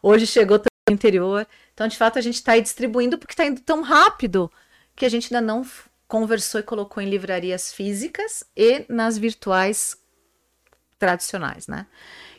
Hoje 0.03 0.27
chegou 0.27 0.59
também 0.59 0.69
o 0.91 0.93
interior. 0.93 1.47
Então, 1.73 1.89
de 1.89 1.97
fato, 1.97 2.19
a 2.19 2.23
gente 2.23 2.37
está 2.37 2.53
aí 2.53 2.63
distribuindo 2.63 3.19
porque 3.19 3.33
está 3.33 3.45
indo 3.45 3.61
tão 3.61 3.83
rápido 3.83 4.51
que 4.95 5.05
a 5.05 5.09
gente 5.09 5.35
ainda 5.35 5.45
não 5.45 5.67
conversou 6.07 6.61
e 6.61 6.65
colocou 6.65 7.03
em 7.03 7.09
livrarias 7.09 7.73
físicas 7.73 8.45
e 8.57 8.85
nas 8.89 9.19
virtuais 9.19 9.97
tradicionais, 11.05 11.69
né? 11.69 11.87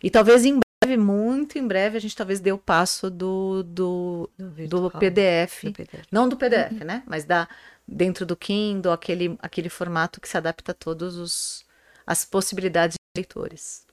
E 0.01 0.09
talvez 0.09 0.43
em 0.43 0.59
breve, 0.81 0.97
muito 0.97 1.59
em 1.59 1.67
breve, 1.67 1.97
a 1.97 2.01
gente 2.01 2.15
talvez 2.15 2.39
dê 2.39 2.51
o 2.51 2.57
passo 2.57 3.11
do, 3.11 3.61
do, 3.63 4.29
do, 4.37 4.89
do 4.89 4.91
PDF, 4.91 5.65
do 5.65 5.71
PDF. 5.71 6.07
Não 6.11 6.27
do 6.27 6.35
PDF, 6.35 6.71
uhum. 6.71 6.85
né? 6.85 7.03
Mas 7.05 7.25
da 7.25 7.47
dentro 7.87 8.25
do 8.25 8.35
Kindle, 8.35 8.91
aquele, 8.91 9.37
aquele 9.39 9.69
formato 9.69 10.19
que 10.19 10.27
se 10.27 10.35
adapta 10.35 10.71
a 10.71 10.75
todas 10.75 11.15
os, 11.15 11.63
as 12.07 12.25
possibilidades 12.25 12.95
de 12.95 13.19
leitores. 13.21 13.85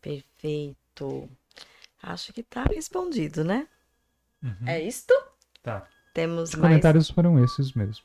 Perfeito. 0.00 1.28
Acho 2.02 2.32
que 2.32 2.42
tá 2.42 2.64
respondido, 2.64 3.44
né? 3.44 3.68
Uhum. 4.42 4.66
É 4.66 4.80
isto? 4.80 5.12
Tá. 5.62 5.86
Temos 6.14 6.50
Os 6.50 6.54
mais... 6.54 6.70
comentários 6.72 7.10
foram 7.10 7.44
esses 7.44 7.74
mesmo. 7.74 8.02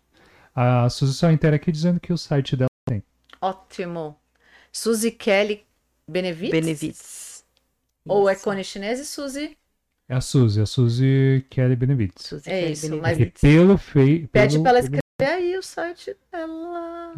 A 0.54 0.89
Suzy 0.89 1.14
só 1.14 1.32
inteira 1.32 1.56
aqui 1.56 1.72
dizendo 1.72 2.01
que 2.01 2.12
o 2.12 2.18
site 2.18 2.58
dela 2.58 2.68
Ótimo. 3.39 4.18
Suzy 4.72 5.12
Kelly 5.12 5.66
Benevides? 6.08 6.51
Benevides. 6.51 7.45
Ou 8.06 8.28
é 8.30 8.36
cone 8.36 8.64
chinês 8.64 8.99
e 8.99 9.06
Suzy? 9.06 9.58
é 10.10 10.16
a 10.16 10.22
Suzy, 10.22 10.62
a 10.62 10.66
Suzy 10.66 11.45
Kelly 11.49 11.76
Benevides. 11.76 12.26
Suzy 12.26 12.49
É 12.49 12.60
Kelly 12.62 12.72
isso, 12.74 12.89
Benevides. 12.89 13.32
mas- 13.34 13.41
pelo 13.41 13.78
feio. 13.78 14.28
Pede 14.28 14.54
pelo, 14.54 14.64
pra 14.64 14.70
ela 14.72 14.80
escrever 14.80 15.04
aí 15.22 15.58
o 15.58 15.64
site 15.64 16.16
dela. 16.32 17.14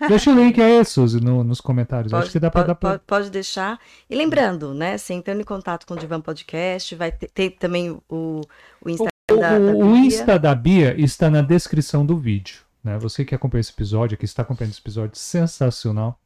É. 0.00 0.06
Deixa 0.08 0.30
o 0.30 0.34
link 0.34 0.58
aí, 0.60 0.82
Suzy, 0.84 1.20
no- 1.20 1.42
nos 1.44 1.60
comentários. 1.60 2.10
Pode, 2.10 2.22
Acho 2.24 2.32
que 2.32 2.38
dá 2.38 2.50
pra 2.50 2.60
pode, 2.62 2.68
dar 2.68 2.74
pra. 2.74 2.98
pode- 3.00 3.30
deixar. 3.30 3.78
E 4.08 4.14
lembrando, 4.14 4.72
né? 4.74 4.96
Você 4.96 5.12
entrando 5.14 5.40
em 5.40 5.44
contato 5.44 5.86
com 5.86 5.94
o 5.94 5.96
Divan 5.98 6.20
Podcast, 6.20 6.94
vai 6.94 7.10
ter, 7.12 7.28
tem 7.30 7.50
também 7.50 7.90
o, 8.08 8.40
o 8.82 8.88
Instagram 8.90 9.10
O, 9.30 9.36
da, 9.36 9.58
da 9.58 9.72
o 9.74 9.92
Bia. 9.92 10.00
Insta 10.06 10.38
da 10.38 10.54
Bia 10.54 10.94
está 11.00 11.28
na 11.30 11.40
descrição 11.42 12.04
do 12.04 12.16
vídeo. 12.18 12.60
Né? 12.84 12.98
Você 12.98 13.24
que 13.26 13.34
acompanha 13.34 13.60
esse 13.60 13.72
episódio, 13.72 14.16
que 14.18 14.24
está 14.24 14.42
acompanhando 14.42 14.72
esse 14.72 14.80
episódio 14.80 15.18
sensacional, 15.18 16.18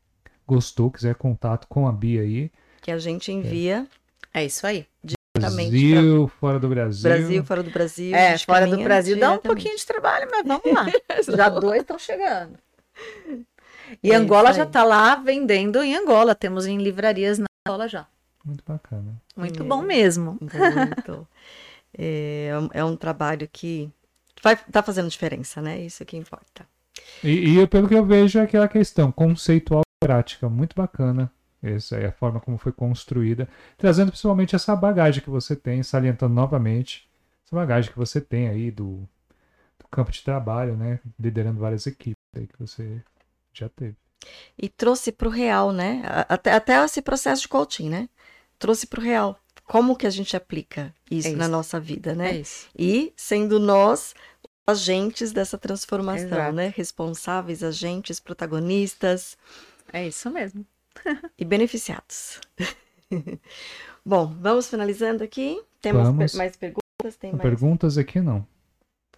gostou, 0.46 0.90
quiser 0.90 1.14
contato 1.14 1.66
com 1.68 1.86
a 1.88 1.92
Bia 1.92 2.22
aí. 2.22 2.50
que 2.80 2.90
a 2.90 2.98
gente 2.98 3.32
envia 3.32 3.86
É 4.32 4.44
isso 4.44 4.66
aí. 4.66 4.86
diretamente 5.02 5.70
Brasil, 5.70 6.28
fora 6.40 6.58
do 6.60 6.68
Brasil. 6.68 7.02
Brasil, 7.10 7.44
fora 7.44 7.62
do 7.62 7.70
Brasil. 7.70 8.14
É, 8.14 8.38
fora 8.38 8.66
do 8.66 8.76
Brasil 8.82 9.18
dá 9.18 9.32
um 9.32 9.38
pouquinho 9.38 9.76
de 9.76 9.84
trabalho, 9.86 10.28
mas 10.30 10.46
vamos 10.46 10.72
lá. 10.72 10.86
Já 11.36 11.48
dois 11.48 11.80
estão 11.82 11.98
chegando. 11.98 12.58
E 14.02 14.12
É 14.12 14.14
Angola 14.14 14.52
já 14.52 14.62
aí. 14.62 14.68
tá 14.70 14.82
lá 14.84 15.14
vendendo 15.16 15.82
em 15.82 15.94
Angola. 15.96 16.34
Temos 16.34 16.66
em 16.66 16.78
livrarias 16.78 17.38
na 17.38 17.46
Angola 17.68 17.86
já. 17.88 18.06
Muito 18.44 18.62
bacana. 18.66 19.20
Muito 19.36 19.62
É. 19.62 19.66
bom 19.66 19.82
mesmo. 19.82 20.38
Muito. 20.40 21.28
É, 21.96 22.50
é 22.72 22.84
um 22.84 22.96
trabalho 22.96 23.48
que 23.52 23.90
vai, 24.42 24.56
tá 24.56 24.82
fazendo 24.82 25.08
diferença, 25.08 25.60
né? 25.62 25.80
Isso 25.80 26.04
que 26.04 26.16
importa. 26.16 26.66
E, 27.22 27.58
e 27.60 27.66
pelo 27.66 27.88
que 27.88 27.94
eu 27.94 28.04
vejo, 28.04 28.38
é 28.38 28.42
aquela 28.42 28.68
questão 28.68 29.12
conceitual 29.12 29.82
prática, 30.06 30.48
muito 30.48 30.74
bacana. 30.76 31.30
Essa 31.62 31.96
é 31.96 32.06
a 32.06 32.12
forma 32.12 32.40
como 32.40 32.58
foi 32.58 32.72
construída, 32.72 33.48
trazendo 33.78 34.08
principalmente 34.10 34.54
essa 34.54 34.76
bagagem 34.76 35.22
que 35.22 35.30
você 35.30 35.56
tem, 35.56 35.82
salientando 35.82 36.34
novamente 36.34 37.08
essa 37.46 37.56
bagagem 37.56 37.90
que 37.90 37.98
você 37.98 38.20
tem 38.20 38.48
aí 38.48 38.70
do, 38.70 39.08
do 39.78 39.88
campo 39.90 40.10
de 40.12 40.22
trabalho, 40.22 40.76
né? 40.76 41.00
Liderando 41.18 41.60
várias 41.60 41.86
equipes 41.86 42.16
aí 42.36 42.46
que 42.46 42.58
você 42.58 43.00
já 43.52 43.68
teve. 43.68 43.96
E 44.58 44.68
trouxe 44.68 45.12
para 45.12 45.28
o 45.28 45.30
real, 45.30 45.72
né? 45.72 46.02
Até, 46.28 46.52
até 46.52 46.84
esse 46.84 47.00
processo 47.02 47.42
de 47.42 47.48
coaching, 47.48 47.88
né? 47.88 48.08
Trouxe 48.58 48.86
para 48.86 49.00
o 49.00 49.02
real. 49.02 49.38
Como 49.64 49.96
que 49.96 50.06
a 50.06 50.10
gente 50.10 50.36
aplica 50.36 50.94
isso, 51.10 51.28
É 51.28 51.32
na 51.32 51.44
isso. 51.44 51.52
nossa 51.52 51.80
vida, 51.80 52.14
né? 52.14 52.30
É 52.32 52.40
isso. 52.40 52.68
E 52.78 53.12
sendo 53.16 53.58
nós 53.58 54.14
agentes 54.66 55.32
dessa 55.32 55.58
transformação, 55.58 56.26
Exato. 56.26 56.52
né? 56.52 56.72
Responsáveis, 56.74 57.62
agentes, 57.62 58.18
protagonistas 58.20 59.36
É 59.92 60.06
isso 60.06 60.30
mesmo. 60.30 60.64
e 61.38 61.44
beneficiados. 61.44 62.40
Bom, 64.04 64.26
vamos 64.40 64.68
finalizando 64.68 65.22
aqui. 65.24 65.60
Temos 65.80 66.02
Vamos. 66.02 66.32
per- 66.32 66.38
mais 66.38 66.56
perguntas? 66.56 67.16
Tem 67.18 67.32
mais? 67.32 67.42
Perguntas 67.42 67.98
aqui 67.98 68.20
não. 68.20 68.46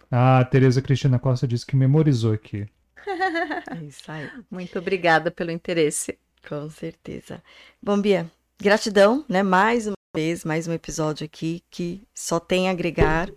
A 0.09 0.43
Tereza 0.45 0.81
Cristina 0.81 1.19
Costa 1.19 1.47
disse 1.47 1.65
que 1.65 1.75
memorizou 1.75 2.33
aqui. 2.33 2.67
É 3.05 3.83
Isso 3.83 4.09
aí, 4.11 4.29
Muito 4.49 4.77
obrigada 4.79 5.29
pelo 5.31 5.51
interesse. 5.51 6.17
com 6.47 6.69
certeza. 6.69 7.41
Bom, 7.81 7.99
Bia, 7.99 8.29
gratidão, 8.61 9.25
né? 9.27 9.43
Mais 9.43 9.87
uma 9.87 9.95
vez, 10.15 10.43
mais 10.45 10.67
um 10.67 10.73
episódio 10.73 11.25
aqui 11.25 11.61
que 11.69 12.01
só 12.13 12.39
tem 12.39 12.67
a 12.69 12.71
agregar 12.71 13.29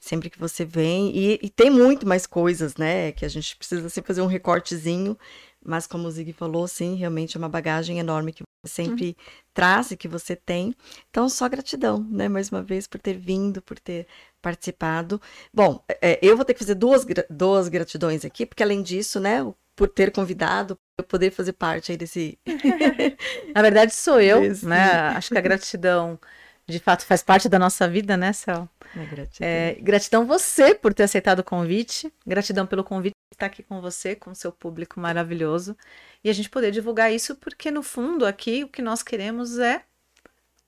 sempre 0.00 0.30
que 0.30 0.38
você 0.38 0.64
vem. 0.64 1.14
E, 1.16 1.38
e 1.42 1.50
tem 1.50 1.70
muito 1.70 2.06
mais 2.06 2.26
coisas, 2.26 2.76
né? 2.76 3.12
Que 3.12 3.24
a 3.24 3.28
gente 3.28 3.56
precisa 3.56 3.88
sempre 3.90 4.08
fazer 4.08 4.22
um 4.22 4.26
recortezinho. 4.26 5.18
Mas 5.64 5.86
como 5.86 6.06
o 6.06 6.10
Zig 6.10 6.32
falou, 6.32 6.68
sim, 6.68 6.94
realmente 6.94 7.36
é 7.36 7.38
uma 7.38 7.48
bagagem 7.48 7.98
enorme 7.98 8.32
que 8.32 8.42
você 8.42 8.74
sempre 8.74 9.16
traz 9.52 9.90
e 9.90 9.96
que 9.96 10.06
você 10.06 10.36
tem. 10.36 10.74
Então, 11.10 11.28
só 11.28 11.48
gratidão, 11.48 12.06
né? 12.10 12.28
Mais 12.28 12.50
uma 12.50 12.62
vez, 12.62 12.86
por 12.86 13.00
ter 13.00 13.14
vindo, 13.14 13.62
por 13.62 13.78
ter 13.78 14.06
participado. 14.42 15.20
Bom, 15.52 15.82
é, 16.02 16.18
eu 16.20 16.36
vou 16.36 16.44
ter 16.44 16.52
que 16.52 16.60
fazer 16.60 16.74
duas, 16.74 17.06
duas 17.30 17.68
gratidões 17.68 18.24
aqui, 18.24 18.44
porque 18.44 18.62
além 18.62 18.82
disso, 18.82 19.18
né? 19.18 19.40
Por 19.74 19.88
ter 19.88 20.12
convidado, 20.12 20.78
eu 20.98 21.04
poder 21.04 21.30
fazer 21.30 21.54
parte 21.54 21.90
aí 21.90 21.96
desse. 21.96 22.38
Na 23.54 23.62
verdade, 23.62 23.92
sou 23.94 24.20
eu, 24.20 24.42
né? 24.62 24.92
Acho 25.16 25.30
que 25.30 25.38
a 25.38 25.40
gratidão, 25.40 26.18
de 26.66 26.78
fato, 26.78 27.04
faz 27.04 27.22
parte 27.22 27.48
da 27.48 27.58
nossa 27.58 27.88
vida, 27.88 28.16
né, 28.16 28.32
Cel? 28.32 28.68
Né, 28.94 29.06
gratidão. 29.10 29.48
É, 29.48 29.74
gratidão 29.80 30.26
você 30.26 30.74
por 30.74 30.94
ter 30.94 31.04
aceitado 31.04 31.40
o 31.40 31.44
convite. 31.44 32.12
Gratidão 32.26 32.66
pelo 32.66 32.84
convite 32.84 33.14
estar 33.34 33.46
aqui 33.46 33.62
com 33.62 33.80
você, 33.80 34.16
com 34.16 34.30
o 34.30 34.34
seu 34.34 34.50
público 34.50 34.98
maravilhoso. 34.98 35.76
E 36.22 36.30
a 36.30 36.32
gente 36.32 36.48
poder 36.48 36.70
divulgar 36.70 37.12
isso, 37.12 37.36
porque 37.36 37.70
no 37.70 37.82
fundo 37.82 38.24
aqui 38.24 38.64
o 38.64 38.68
que 38.68 38.82
nós 38.82 39.02
queremos 39.02 39.58
é 39.58 39.84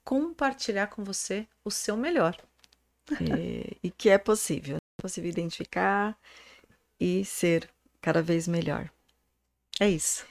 compartilhar 0.03 0.87
com 0.87 1.03
você 1.03 1.47
o 1.65 1.71
seu 1.71 1.97
melhor. 1.97 2.37
É, 3.11 3.75
e 3.81 3.89
que 3.89 4.09
é 4.09 4.17
possível. 4.17 4.77
É 4.77 5.01
possível 5.01 5.29
identificar 5.29 6.17
e 6.99 7.23
ser 7.25 7.69
cada 8.01 8.21
vez 8.21 8.47
melhor. 8.47 8.89
É 9.79 9.89
isso. 9.89 10.25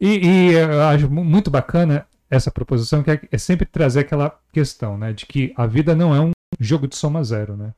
E, 0.00 0.18
e 0.18 0.52
eu 0.52 0.82
acho 0.82 1.10
mu- 1.10 1.24
muito 1.24 1.50
bacana 1.50 2.06
essa 2.30 2.50
proposição, 2.50 3.02
que 3.02 3.10
é, 3.10 3.20
é 3.32 3.38
sempre 3.38 3.66
trazer 3.66 4.00
aquela 4.00 4.38
questão, 4.52 4.98
né? 4.98 5.12
De 5.12 5.24
que 5.24 5.52
a 5.56 5.66
vida 5.66 5.94
não 5.94 6.14
é 6.14 6.20
um 6.20 6.32
jogo 6.60 6.86
de 6.86 6.96
soma 6.96 7.24
zero, 7.24 7.56
né? 7.56 7.74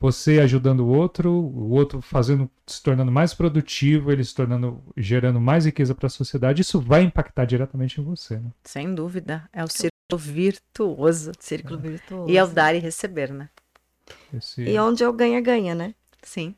Você 0.00 0.40
ajudando 0.40 0.80
o 0.80 0.88
outro, 0.88 1.30
o 1.30 1.70
outro 1.72 2.00
fazendo, 2.00 2.50
se 2.66 2.82
tornando 2.82 3.12
mais 3.12 3.34
produtivo, 3.34 4.10
ele 4.10 4.24
se 4.24 4.34
tornando, 4.34 4.82
gerando 4.96 5.38
mais 5.38 5.66
riqueza 5.66 5.94
para 5.94 6.06
a 6.06 6.10
sociedade, 6.10 6.62
isso 6.62 6.80
vai 6.80 7.02
impactar 7.02 7.44
diretamente 7.44 8.00
em 8.00 8.04
você, 8.04 8.38
né? 8.38 8.50
Sem 8.64 8.94
dúvida. 8.94 9.46
É 9.52 9.62
o 9.62 9.68
círculo 9.68 10.18
virtuoso. 10.18 11.32
Círculo 11.38 11.78
virtuoso. 11.78 12.32
E 12.32 12.36
é 12.38 12.42
o 12.42 12.46
dar 12.48 12.74
e 12.74 12.78
receber, 12.78 13.30
né? 13.30 13.50
Esse- 14.32 14.62
E 14.62 14.78
onde 14.78 15.04
é 15.04 15.08
o 15.08 15.12
ganha-ganha, 15.12 15.74
né? 15.74 15.94
Sim. 16.22 16.54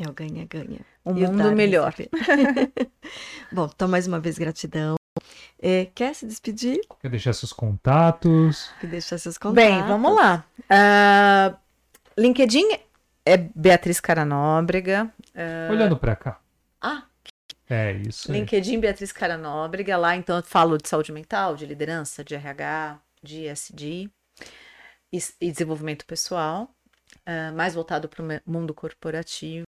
É 0.00 0.08
o 0.08 0.12
ganha-ganha. 0.12 0.80
Um 1.06 1.16
E 1.16 1.24
o 1.24 1.28
dar 1.28 1.32
mundo 1.44 1.52
e 1.52 1.54
melhor. 1.54 1.94
Bom, 3.52 3.70
então 3.72 3.86
mais 3.86 4.06
uma 4.08 4.18
vez 4.18 4.36
gratidão. 4.36 4.96
É, 5.62 5.86
quer 5.94 6.14
se 6.14 6.26
despedir? 6.26 6.80
Quer 7.00 7.08
deixar 7.10 7.32
seus 7.32 7.52
contatos? 7.52 8.70
E 8.82 8.86
deixar 8.86 9.16
seus 9.18 9.38
contatos. 9.38 9.54
Bem, 9.64 9.80
vamos 9.86 10.14
lá. 10.14 10.44
Ah, 10.68 11.56
LinkedIn 12.18 12.78
é 13.24 13.36
Beatriz 13.54 14.00
Caranóbrega. 14.00 15.12
Ah, 15.34 15.68
Olhando 15.70 15.96
para 15.96 16.14
cá. 16.16 16.40
ah, 16.80 17.04
É 17.68 17.92
isso. 17.92 18.30
aí. 18.30 18.38
LinkedIn 18.38 18.80
Beatriz 18.80 19.12
Caranóbrega. 19.12 19.96
Lá, 19.96 20.14
então, 20.16 20.36
eu 20.36 20.42
falo 20.42 20.78
de 20.78 20.88
saúde 20.88 21.12
mental, 21.12 21.56
de 21.56 21.66
liderança, 21.66 22.22
de 22.22 22.34
RH, 22.34 23.00
de 23.22 23.46
SD 23.46 24.10
e, 25.12 25.18
e 25.40 25.50
desenvolvimento 25.50 26.04
pessoal, 26.04 26.70
ah, 27.26 27.52
mais 27.52 27.74
voltado 27.74 28.08
para 28.08 28.22
o 28.22 28.40
mundo 28.46 28.74
corporativo. 28.74 29.64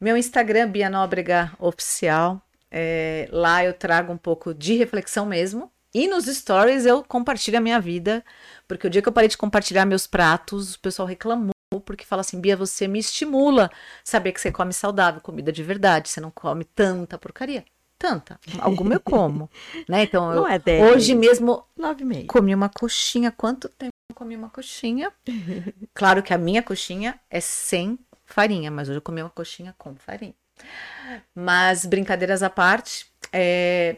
Meu 0.00 0.16
Instagram, 0.16 0.70
Bia 0.70 0.88
Nóbrega 0.88 1.52
Oficial. 1.58 2.40
É, 2.70 3.26
lá 3.32 3.64
eu 3.64 3.72
trago 3.72 4.12
um 4.12 4.16
pouco 4.18 4.54
de 4.54 4.74
reflexão 4.76 5.26
mesmo. 5.26 5.72
E 5.94 6.06
nos 6.06 6.26
stories 6.26 6.84
eu 6.84 7.02
compartilho 7.02 7.56
a 7.56 7.60
minha 7.62 7.80
vida, 7.80 8.22
porque 8.68 8.86
o 8.86 8.90
dia 8.90 9.00
que 9.00 9.08
eu 9.08 9.12
parei 9.12 9.28
de 9.28 9.38
compartilhar 9.38 9.86
meus 9.86 10.06
pratos, 10.06 10.74
o 10.74 10.80
pessoal 10.80 11.08
reclamou, 11.08 11.52
porque 11.84 12.04
fala 12.04 12.20
assim, 12.20 12.40
Bia, 12.40 12.56
você 12.56 12.88
me 12.88 12.98
estimula 12.98 13.70
saber 14.02 14.32
que 14.32 14.40
você 14.40 14.50
come 14.50 14.72
saudável, 14.72 15.20
comida 15.20 15.52
de 15.52 15.62
verdade, 15.62 16.08
você 16.08 16.20
não 16.20 16.30
come 16.30 16.64
tanta 16.64 17.18
porcaria. 17.18 17.64
Tanta. 17.98 18.38
Alguma 18.60 18.94
eu 18.94 19.00
como, 19.00 19.50
né? 19.88 20.04
Então, 20.04 20.32
eu, 20.32 20.46
é 20.46 20.58
10. 20.58 20.92
hoje 20.92 21.14
mesmo 21.16 21.64
e 22.12 22.24
comi 22.26 22.54
uma 22.54 22.68
coxinha. 22.68 23.32
Quanto 23.32 23.68
tempo 23.68 23.92
eu 24.08 24.14
comi 24.14 24.36
uma 24.36 24.48
coxinha? 24.48 25.12
Claro 25.92 26.22
que 26.22 26.32
a 26.32 26.38
minha 26.38 26.62
coxinha 26.62 27.18
é 27.28 27.40
sem 27.40 27.98
farinha, 28.24 28.70
mas 28.70 28.88
hoje 28.88 28.98
eu 28.98 29.02
comi 29.02 29.20
uma 29.20 29.30
coxinha 29.30 29.74
com 29.76 29.96
farinha. 29.96 30.34
Mas 31.34 31.84
brincadeiras 31.84 32.40
à 32.40 32.48
parte, 32.48 33.10
é, 33.32 33.96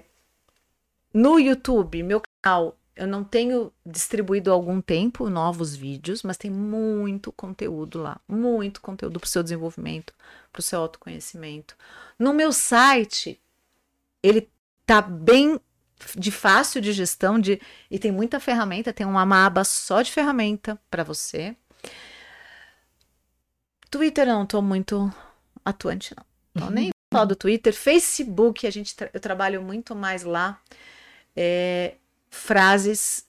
no 1.12 1.38
YouTube, 1.38 2.02
meu 2.02 2.22
canal, 2.42 2.79
eu 2.96 3.06
não 3.06 3.24
tenho 3.24 3.72
distribuído 3.84 4.50
há 4.50 4.54
algum 4.54 4.80
tempo 4.80 5.30
novos 5.30 5.74
vídeos, 5.74 6.22
mas 6.22 6.36
tem 6.36 6.50
muito 6.50 7.32
conteúdo 7.32 7.98
lá, 7.98 8.20
muito 8.28 8.80
conteúdo 8.80 9.18
para 9.18 9.26
o 9.26 9.30
seu 9.30 9.42
desenvolvimento, 9.42 10.12
para 10.52 10.60
o 10.60 10.62
seu 10.62 10.80
autoconhecimento. 10.80 11.76
No 12.18 12.32
meu 12.32 12.52
site, 12.52 13.40
ele 14.22 14.50
tá 14.84 15.00
bem 15.00 15.58
de 16.16 16.30
fácil 16.30 16.80
de 16.80 16.92
gestão 16.92 17.38
de 17.38 17.60
e 17.90 17.98
tem 17.98 18.10
muita 18.10 18.40
ferramenta, 18.40 18.92
tem 18.92 19.06
uma 19.06 19.46
aba 19.46 19.64
só 19.64 20.02
de 20.02 20.10
ferramenta 20.10 20.80
para 20.90 21.04
você. 21.04 21.56
Twitter 23.90 24.26
não 24.26 24.46
tô 24.46 24.62
muito 24.62 25.12
atuante 25.64 26.14
não. 26.16 26.24
Então 26.54 26.70
nem 26.70 26.90
falar 27.12 27.24
do 27.26 27.36
Twitter, 27.36 27.74
Facebook, 27.74 28.66
a 28.66 28.70
gente 28.70 28.94
tra- 28.94 29.10
eu 29.12 29.20
trabalho 29.20 29.62
muito 29.62 29.94
mais 29.94 30.22
lá. 30.22 30.60
É, 31.36 31.94
frases 32.30 33.26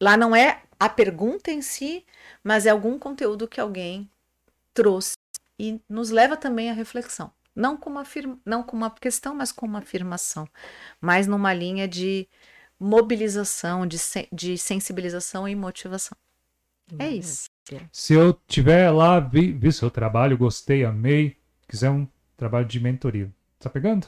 lá 0.00 0.16
não 0.16 0.34
é 0.34 0.62
a 0.78 0.88
pergunta 0.88 1.50
em 1.50 1.62
si, 1.62 2.04
mas 2.42 2.66
é 2.66 2.70
algum 2.70 2.98
conteúdo 2.98 3.46
que 3.46 3.60
alguém 3.60 4.10
trouxe 4.74 5.16
e 5.58 5.80
nos 5.88 6.10
leva 6.10 6.36
também 6.36 6.70
à 6.70 6.72
reflexão. 6.72 7.32
Não 7.54 7.76
como, 7.76 7.98
afirma, 7.98 8.38
não 8.44 8.62
como 8.62 8.82
uma 8.82 8.90
questão, 8.90 9.34
mas 9.34 9.52
como 9.52 9.74
uma 9.74 9.78
afirmação. 9.80 10.48
Mas 11.00 11.26
numa 11.26 11.52
linha 11.52 11.86
de 11.86 12.26
mobilização, 12.80 13.86
de, 13.86 13.98
se, 13.98 14.26
de 14.32 14.56
sensibilização 14.56 15.46
e 15.46 15.54
motivação. 15.54 16.16
É 16.98 17.08
isso. 17.08 17.44
Se 17.92 18.14
eu 18.14 18.34
tiver 18.48 18.90
lá, 18.90 19.20
vi, 19.20 19.52
vi 19.52 19.72
seu 19.72 19.90
trabalho, 19.90 20.36
gostei, 20.36 20.84
amei, 20.84 21.36
quiser 21.68 21.90
um 21.90 22.08
trabalho 22.36 22.66
de 22.66 22.80
mentoria, 22.80 23.30
tá 23.58 23.70
pegando? 23.70 24.06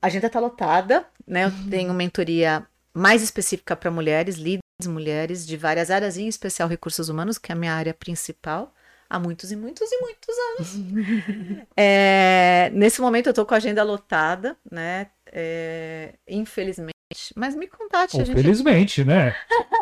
A 0.00 0.08
agenda 0.08 0.28
tá 0.28 0.40
lotada, 0.40 1.06
né? 1.26 1.44
Eu 1.44 1.70
tenho 1.70 1.94
mentoria 1.94 2.66
mais 2.94 3.22
específica 3.22 3.74
para 3.74 3.90
mulheres, 3.90 4.36
líderes 4.36 4.62
mulheres 4.86 5.46
de 5.46 5.56
várias 5.56 5.90
áreas, 5.90 6.16
em 6.16 6.26
especial 6.26 6.68
recursos 6.68 7.08
humanos, 7.08 7.38
que 7.38 7.52
é 7.52 7.54
a 7.54 7.58
minha 7.58 7.72
área 7.72 7.94
principal, 7.94 8.74
há 9.08 9.18
muitos 9.18 9.52
e 9.52 9.56
muitos 9.56 9.88
e 9.90 10.00
muitos 10.00 10.36
anos. 10.50 11.66
é, 11.76 12.70
nesse 12.72 13.00
momento 13.00 13.28
eu 13.28 13.34
tô 13.34 13.44
com 13.44 13.54
a 13.54 13.58
agenda 13.58 13.82
lotada, 13.82 14.56
né? 14.70 15.08
É, 15.26 16.14
infelizmente. 16.28 16.92
Mas 17.36 17.54
me 17.54 17.66
contate, 17.66 18.18
a 18.18 18.24
gente. 18.24 18.34
Felizmente, 18.34 19.04
né? 19.04 19.36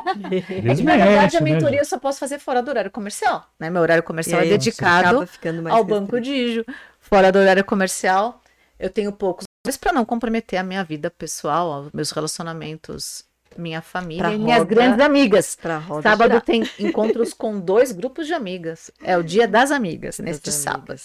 É 0.05 0.74
Na 0.82 0.97
verdade, 0.97 1.37
a 1.37 1.41
mentoria 1.41 1.77
né? 1.77 1.81
eu 1.81 1.85
só 1.85 1.97
posso 1.97 2.19
fazer 2.19 2.41
fora 2.41 2.61
do 2.61 2.69
horário 2.69 2.91
comercial. 2.91 3.49
Né? 3.59 3.70
Meu 3.70 3.82
horário 3.82 4.03
comercial 4.03 4.41
é 4.41 4.47
dedicado 4.47 5.28
ao 5.69 5.85
banco 5.85 6.20
Digio. 6.20 6.65
Fora 6.99 7.31
do 7.31 7.39
horário 7.39 7.65
comercial, 7.65 8.43
eu 8.81 8.91
tenho 8.91 9.12
poucos 9.12 9.45
mas 9.65 9.77
para 9.77 9.93
não 9.93 10.05
comprometer 10.05 10.59
a 10.59 10.62
minha 10.62 10.82
vida 10.82 11.11
pessoal, 11.11 11.91
meus 11.93 12.11
relacionamentos, 12.11 13.24
minha 13.57 13.82
família 13.82 14.24
pra 14.24 14.32
e 14.32 14.37
roda, 14.37 14.45
minhas 14.45 14.65
grandes 14.65 15.01
amigas. 15.01 15.59
Sábado 16.03 16.31
girar. 16.31 16.43
tem 16.43 16.62
encontros 16.78 17.35
com 17.35 17.61
dois 17.61 17.93
grupos 17.93 18.27
de 18.27 18.35
amigas. 18.35 18.91
É 19.03 19.16
o 19.16 19.23
dia 19.23 19.47
das 19.47 19.70
amigas, 19.70 20.16
das 20.16 20.24
neste 20.24 20.51
amigas. 20.51 20.62
sábado. 20.62 21.01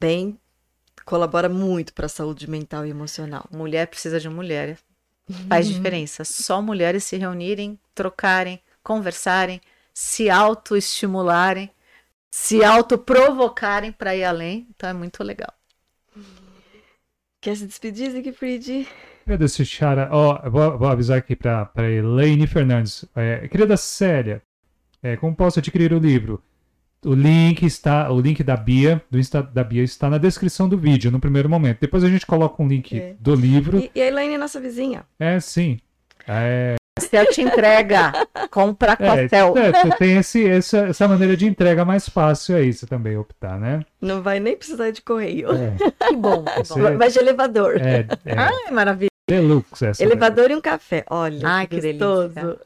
Bem, 0.00 0.38
colabora 1.04 1.48
muito 1.48 1.92
para 1.92 2.06
a 2.06 2.08
saúde 2.08 2.48
mental 2.48 2.86
e 2.86 2.90
emocional. 2.90 3.46
Mulher 3.50 3.88
precisa 3.88 4.18
de 4.18 4.28
mulher. 4.28 4.78
Faz 5.48 5.66
uhum. 5.66 5.72
diferença. 5.74 6.24
Só 6.24 6.62
mulheres 6.62 7.04
se 7.04 7.16
reunirem, 7.16 7.78
trocarem, 7.94 8.60
conversarem, 8.82 9.60
se 9.92 10.30
autoestimularem, 10.30 11.70
se 12.30 12.64
autoprovocarem 12.64 13.92
para 13.92 14.16
ir 14.16 14.24
além. 14.24 14.66
Então 14.70 14.88
é 14.88 14.94
muito 14.94 15.22
legal. 15.22 15.52
Quer 17.40 17.56
se 17.56 17.66
despedir, 17.66 18.10
Siegfried? 18.10 18.86
Querida 19.24 19.48
Chara, 19.48 20.10
ó, 20.12 20.50
vou, 20.50 20.76
vou, 20.76 20.88
avisar 20.88 21.16
aqui 21.16 21.34
para 21.34 21.70
Elaine 21.90 22.46
Fernandes. 22.46 23.06
É, 23.16 23.48
querida 23.48 23.78
Célia, 23.78 24.42
é, 25.02 25.16
como 25.16 25.34
posso 25.34 25.58
adquirir 25.58 25.92
o 25.94 25.98
livro? 25.98 26.42
O 27.02 27.14
link 27.14 27.64
está, 27.64 28.12
o 28.12 28.20
link 28.20 28.42
da 28.42 28.58
Bia, 28.58 29.02
do 29.10 29.18
Insta 29.18 29.42
da 29.42 29.64
Bia, 29.64 29.82
está 29.82 30.10
na 30.10 30.18
descrição 30.18 30.68
do 30.68 30.76
vídeo, 30.76 31.10
no 31.10 31.18
primeiro 31.18 31.48
momento. 31.48 31.78
Depois 31.80 32.04
a 32.04 32.10
gente 32.10 32.26
coloca 32.26 32.62
um 32.62 32.68
link 32.68 32.94
é. 32.94 33.16
do 33.18 33.34
livro. 33.34 33.78
E, 33.78 33.90
e, 33.94 34.02
a 34.02 34.08
Elaine 34.08 34.34
é 34.34 34.38
nossa 34.38 34.60
vizinha. 34.60 35.06
É, 35.18 35.40
sim. 35.40 35.80
É, 36.28 36.76
Cel 37.00 37.26
te 37.26 37.42
entrega. 37.42 38.12
Compra 38.50 38.96
com 38.96 39.04
é, 39.04 39.10
a. 39.10 39.22
É, 39.22 39.72
você 39.72 39.96
tem 39.98 40.16
esse, 40.16 40.46
essa, 40.46 40.78
essa 40.88 41.08
maneira 41.08 41.36
de 41.36 41.46
entrega 41.46 41.84
mais 41.84 42.08
fácil 42.08 42.56
aí, 42.56 42.72
você 42.72 42.86
também 42.86 43.16
optar, 43.16 43.58
né? 43.58 43.84
Não 44.00 44.22
vai 44.22 44.40
nem 44.40 44.56
precisar 44.56 44.90
de 44.90 45.02
correio. 45.02 45.48
É. 45.52 45.74
Que 46.08 46.16
bom. 46.16 46.44
Você... 46.58 46.96
Vai 46.96 47.10
de 47.10 47.18
elevador. 47.18 47.76
É, 47.80 48.06
é. 48.24 48.34
Ai, 48.36 48.70
maravilha. 48.70 49.10
Deluxe 49.28 49.86
essa. 49.86 50.02
Elevador 50.02 50.46
daí. 50.46 50.54
e 50.54 50.56
um 50.56 50.60
café. 50.60 51.04
Olha, 51.08 51.40
Ai, 51.46 51.66
que, 51.66 51.80
que 51.80 51.92
gostoso. 51.92 52.58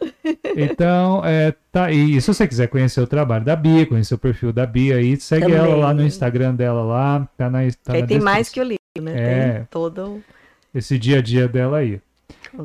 Então, 0.56 1.20
é, 1.24 1.52
tá 1.70 1.86
aí. 1.86 2.19
Se 2.20 2.27
você 2.28 2.48
quiser 2.48 2.69
conhecer 2.69 3.01
o 3.01 3.06
trabalho 3.06 3.44
da 3.44 3.55
Bia, 3.55 3.85
conhecer 3.85 4.15
o 4.15 4.19
perfil 4.19 4.52
da 4.52 4.65
Bia 4.65 4.97
aí, 4.97 5.16
segue 5.20 5.43
Também. 5.43 5.59
ela 5.59 5.77
lá 5.77 5.93
no 5.93 6.02
Instagram 6.02 6.55
dela 6.55 6.82
lá. 6.82 7.28
Tá 7.36 7.51
na, 7.51 7.59
tá 7.82 7.93
aí 7.93 8.06
tem 8.06 8.19
mais 8.19 8.48
que 8.48 8.61
o 8.61 8.62
livro, 8.62 8.78
né? 9.02 9.12
É. 9.16 9.52
Tem 9.52 9.65
todo 9.70 10.23
esse 10.74 10.98
dia 10.98 11.19
a 11.19 11.23
dia 11.23 11.47
dela 11.47 11.78
aí. 11.78 12.01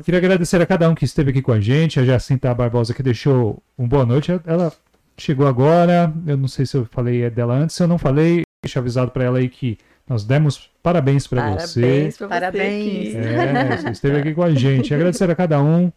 Queria 0.04 0.18
agradecer 0.18 0.60
a 0.62 0.66
cada 0.66 0.88
um 0.88 0.94
que 0.94 1.04
esteve 1.04 1.30
aqui 1.30 1.42
com 1.42 1.52
a 1.52 1.60
gente. 1.60 1.98
A 1.98 2.04
Jacinta 2.04 2.54
Barbosa 2.54 2.94
que 2.94 3.02
deixou 3.02 3.60
um 3.76 3.88
boa 3.88 4.06
noite. 4.06 4.32
Ela 4.46 4.72
chegou 5.16 5.46
agora. 5.46 6.12
Eu 6.26 6.36
não 6.36 6.46
sei 6.46 6.64
se 6.64 6.76
eu 6.76 6.84
falei 6.84 7.28
dela 7.28 7.54
antes. 7.54 7.74
Se 7.74 7.82
eu 7.82 7.88
não 7.88 7.98
falei, 7.98 8.42
deixa 8.64 8.78
avisado 8.78 9.10
para 9.10 9.24
ela 9.24 9.38
aí 9.38 9.48
que 9.48 9.76
nós 10.08 10.24
demos 10.24 10.70
parabéns 10.82 11.26
para 11.26 11.52
você. 11.52 12.12
Pra 12.16 12.28
parabéns. 12.28 13.14
É, 13.14 13.76
você 13.82 13.90
esteve 13.90 14.18
aqui 14.18 14.34
com 14.34 14.42
a 14.42 14.54
gente. 14.54 14.94
Agradecer 14.94 15.28
a 15.28 15.34
cada 15.34 15.60
um 15.60 15.92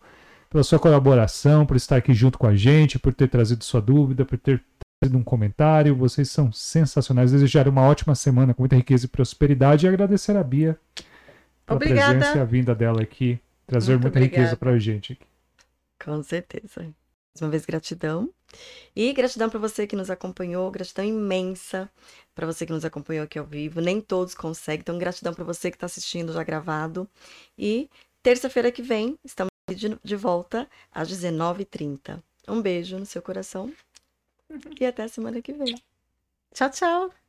pela 0.50 0.64
sua 0.64 0.80
colaboração, 0.80 1.66
por 1.66 1.78
estar 1.78 1.98
aqui 1.98 2.14
junto 2.14 2.38
com 2.38 2.48
a 2.48 2.56
gente, 2.56 2.98
por 2.98 3.14
ter 3.14 3.28
trazido 3.28 3.64
sua 3.64 3.82
dúvida, 3.82 4.26
por 4.26 4.38
ter 4.38 4.62
trazido 5.00 5.18
um 5.18 5.24
comentário. 5.24 5.96
Vocês 5.96 6.32
são 6.32 6.52
sensacionais. 6.52 7.32
Desejar 7.32 7.68
uma 7.68 7.82
ótima 7.82 8.16
semana 8.16 8.54
com 8.54 8.64
muita 8.64 8.76
riqueza 8.76 9.06
e 9.06 9.10
prosperidade. 9.10 9.86
E 9.86 9.90
agradecer 9.90 10.36
a 10.36 10.44
Bia 10.44 10.78
pela 11.66 11.78
Obrigada. 11.78 12.18
presença 12.18 12.38
e 12.38 12.42
a 12.42 12.46
vinda 12.46 12.74
dela 12.74 13.02
aqui 13.02 13.40
trazer 13.66 13.94
Muito 13.94 14.04
muita 14.04 14.20
obrigada. 14.20 14.42
riqueza 14.42 14.58
para 14.58 14.72
a 14.72 14.80
gente. 14.80 15.20
Com 16.04 16.22
certeza. 16.24 16.82
Mais 16.82 17.42
uma 17.42 17.50
vez, 17.50 17.66
gratidão. 17.66 18.32
E 18.96 19.12
gratidão 19.14 19.50
para 19.50 19.60
você 19.60 19.88
que 19.88 19.96
nos 19.96 20.10
acompanhou, 20.12 20.70
gratidão 20.70 21.04
imensa 21.04 21.90
para 22.36 22.46
você 22.46 22.66
que 22.66 22.72
nos 22.72 22.86
acompanhou 22.86 23.24
aqui 23.24 23.40
ao 23.40 23.46
vivo. 23.46 23.82
Nem 23.82 24.00
todos 24.00 24.36
conseguem, 24.36 24.82
então 24.82 25.00
gratidão 25.00 25.34
para 25.34 25.44
você 25.44 25.72
que 25.72 25.78
está 25.78 25.88
assistindo 25.88 26.32
já 26.34 26.44
gravado. 26.44 27.10
E 27.58 27.90
terça-feira 28.22 28.72
que 28.72 28.82
vem 28.84 29.18
estamos 29.24 29.52
de, 29.76 29.98
de 30.04 30.16
volta 30.16 30.70
às 30.92 31.10
19h30. 31.10 32.22
Um 32.48 32.62
beijo 32.62 33.00
no 33.00 33.06
seu 33.06 33.22
coração 33.22 33.74
e 34.80 34.86
até 34.86 35.04
a 35.04 35.08
semana 35.08 35.42
que 35.42 35.54
vem. 35.54 35.76
Tchau, 36.54 36.70
tchau. 36.70 37.23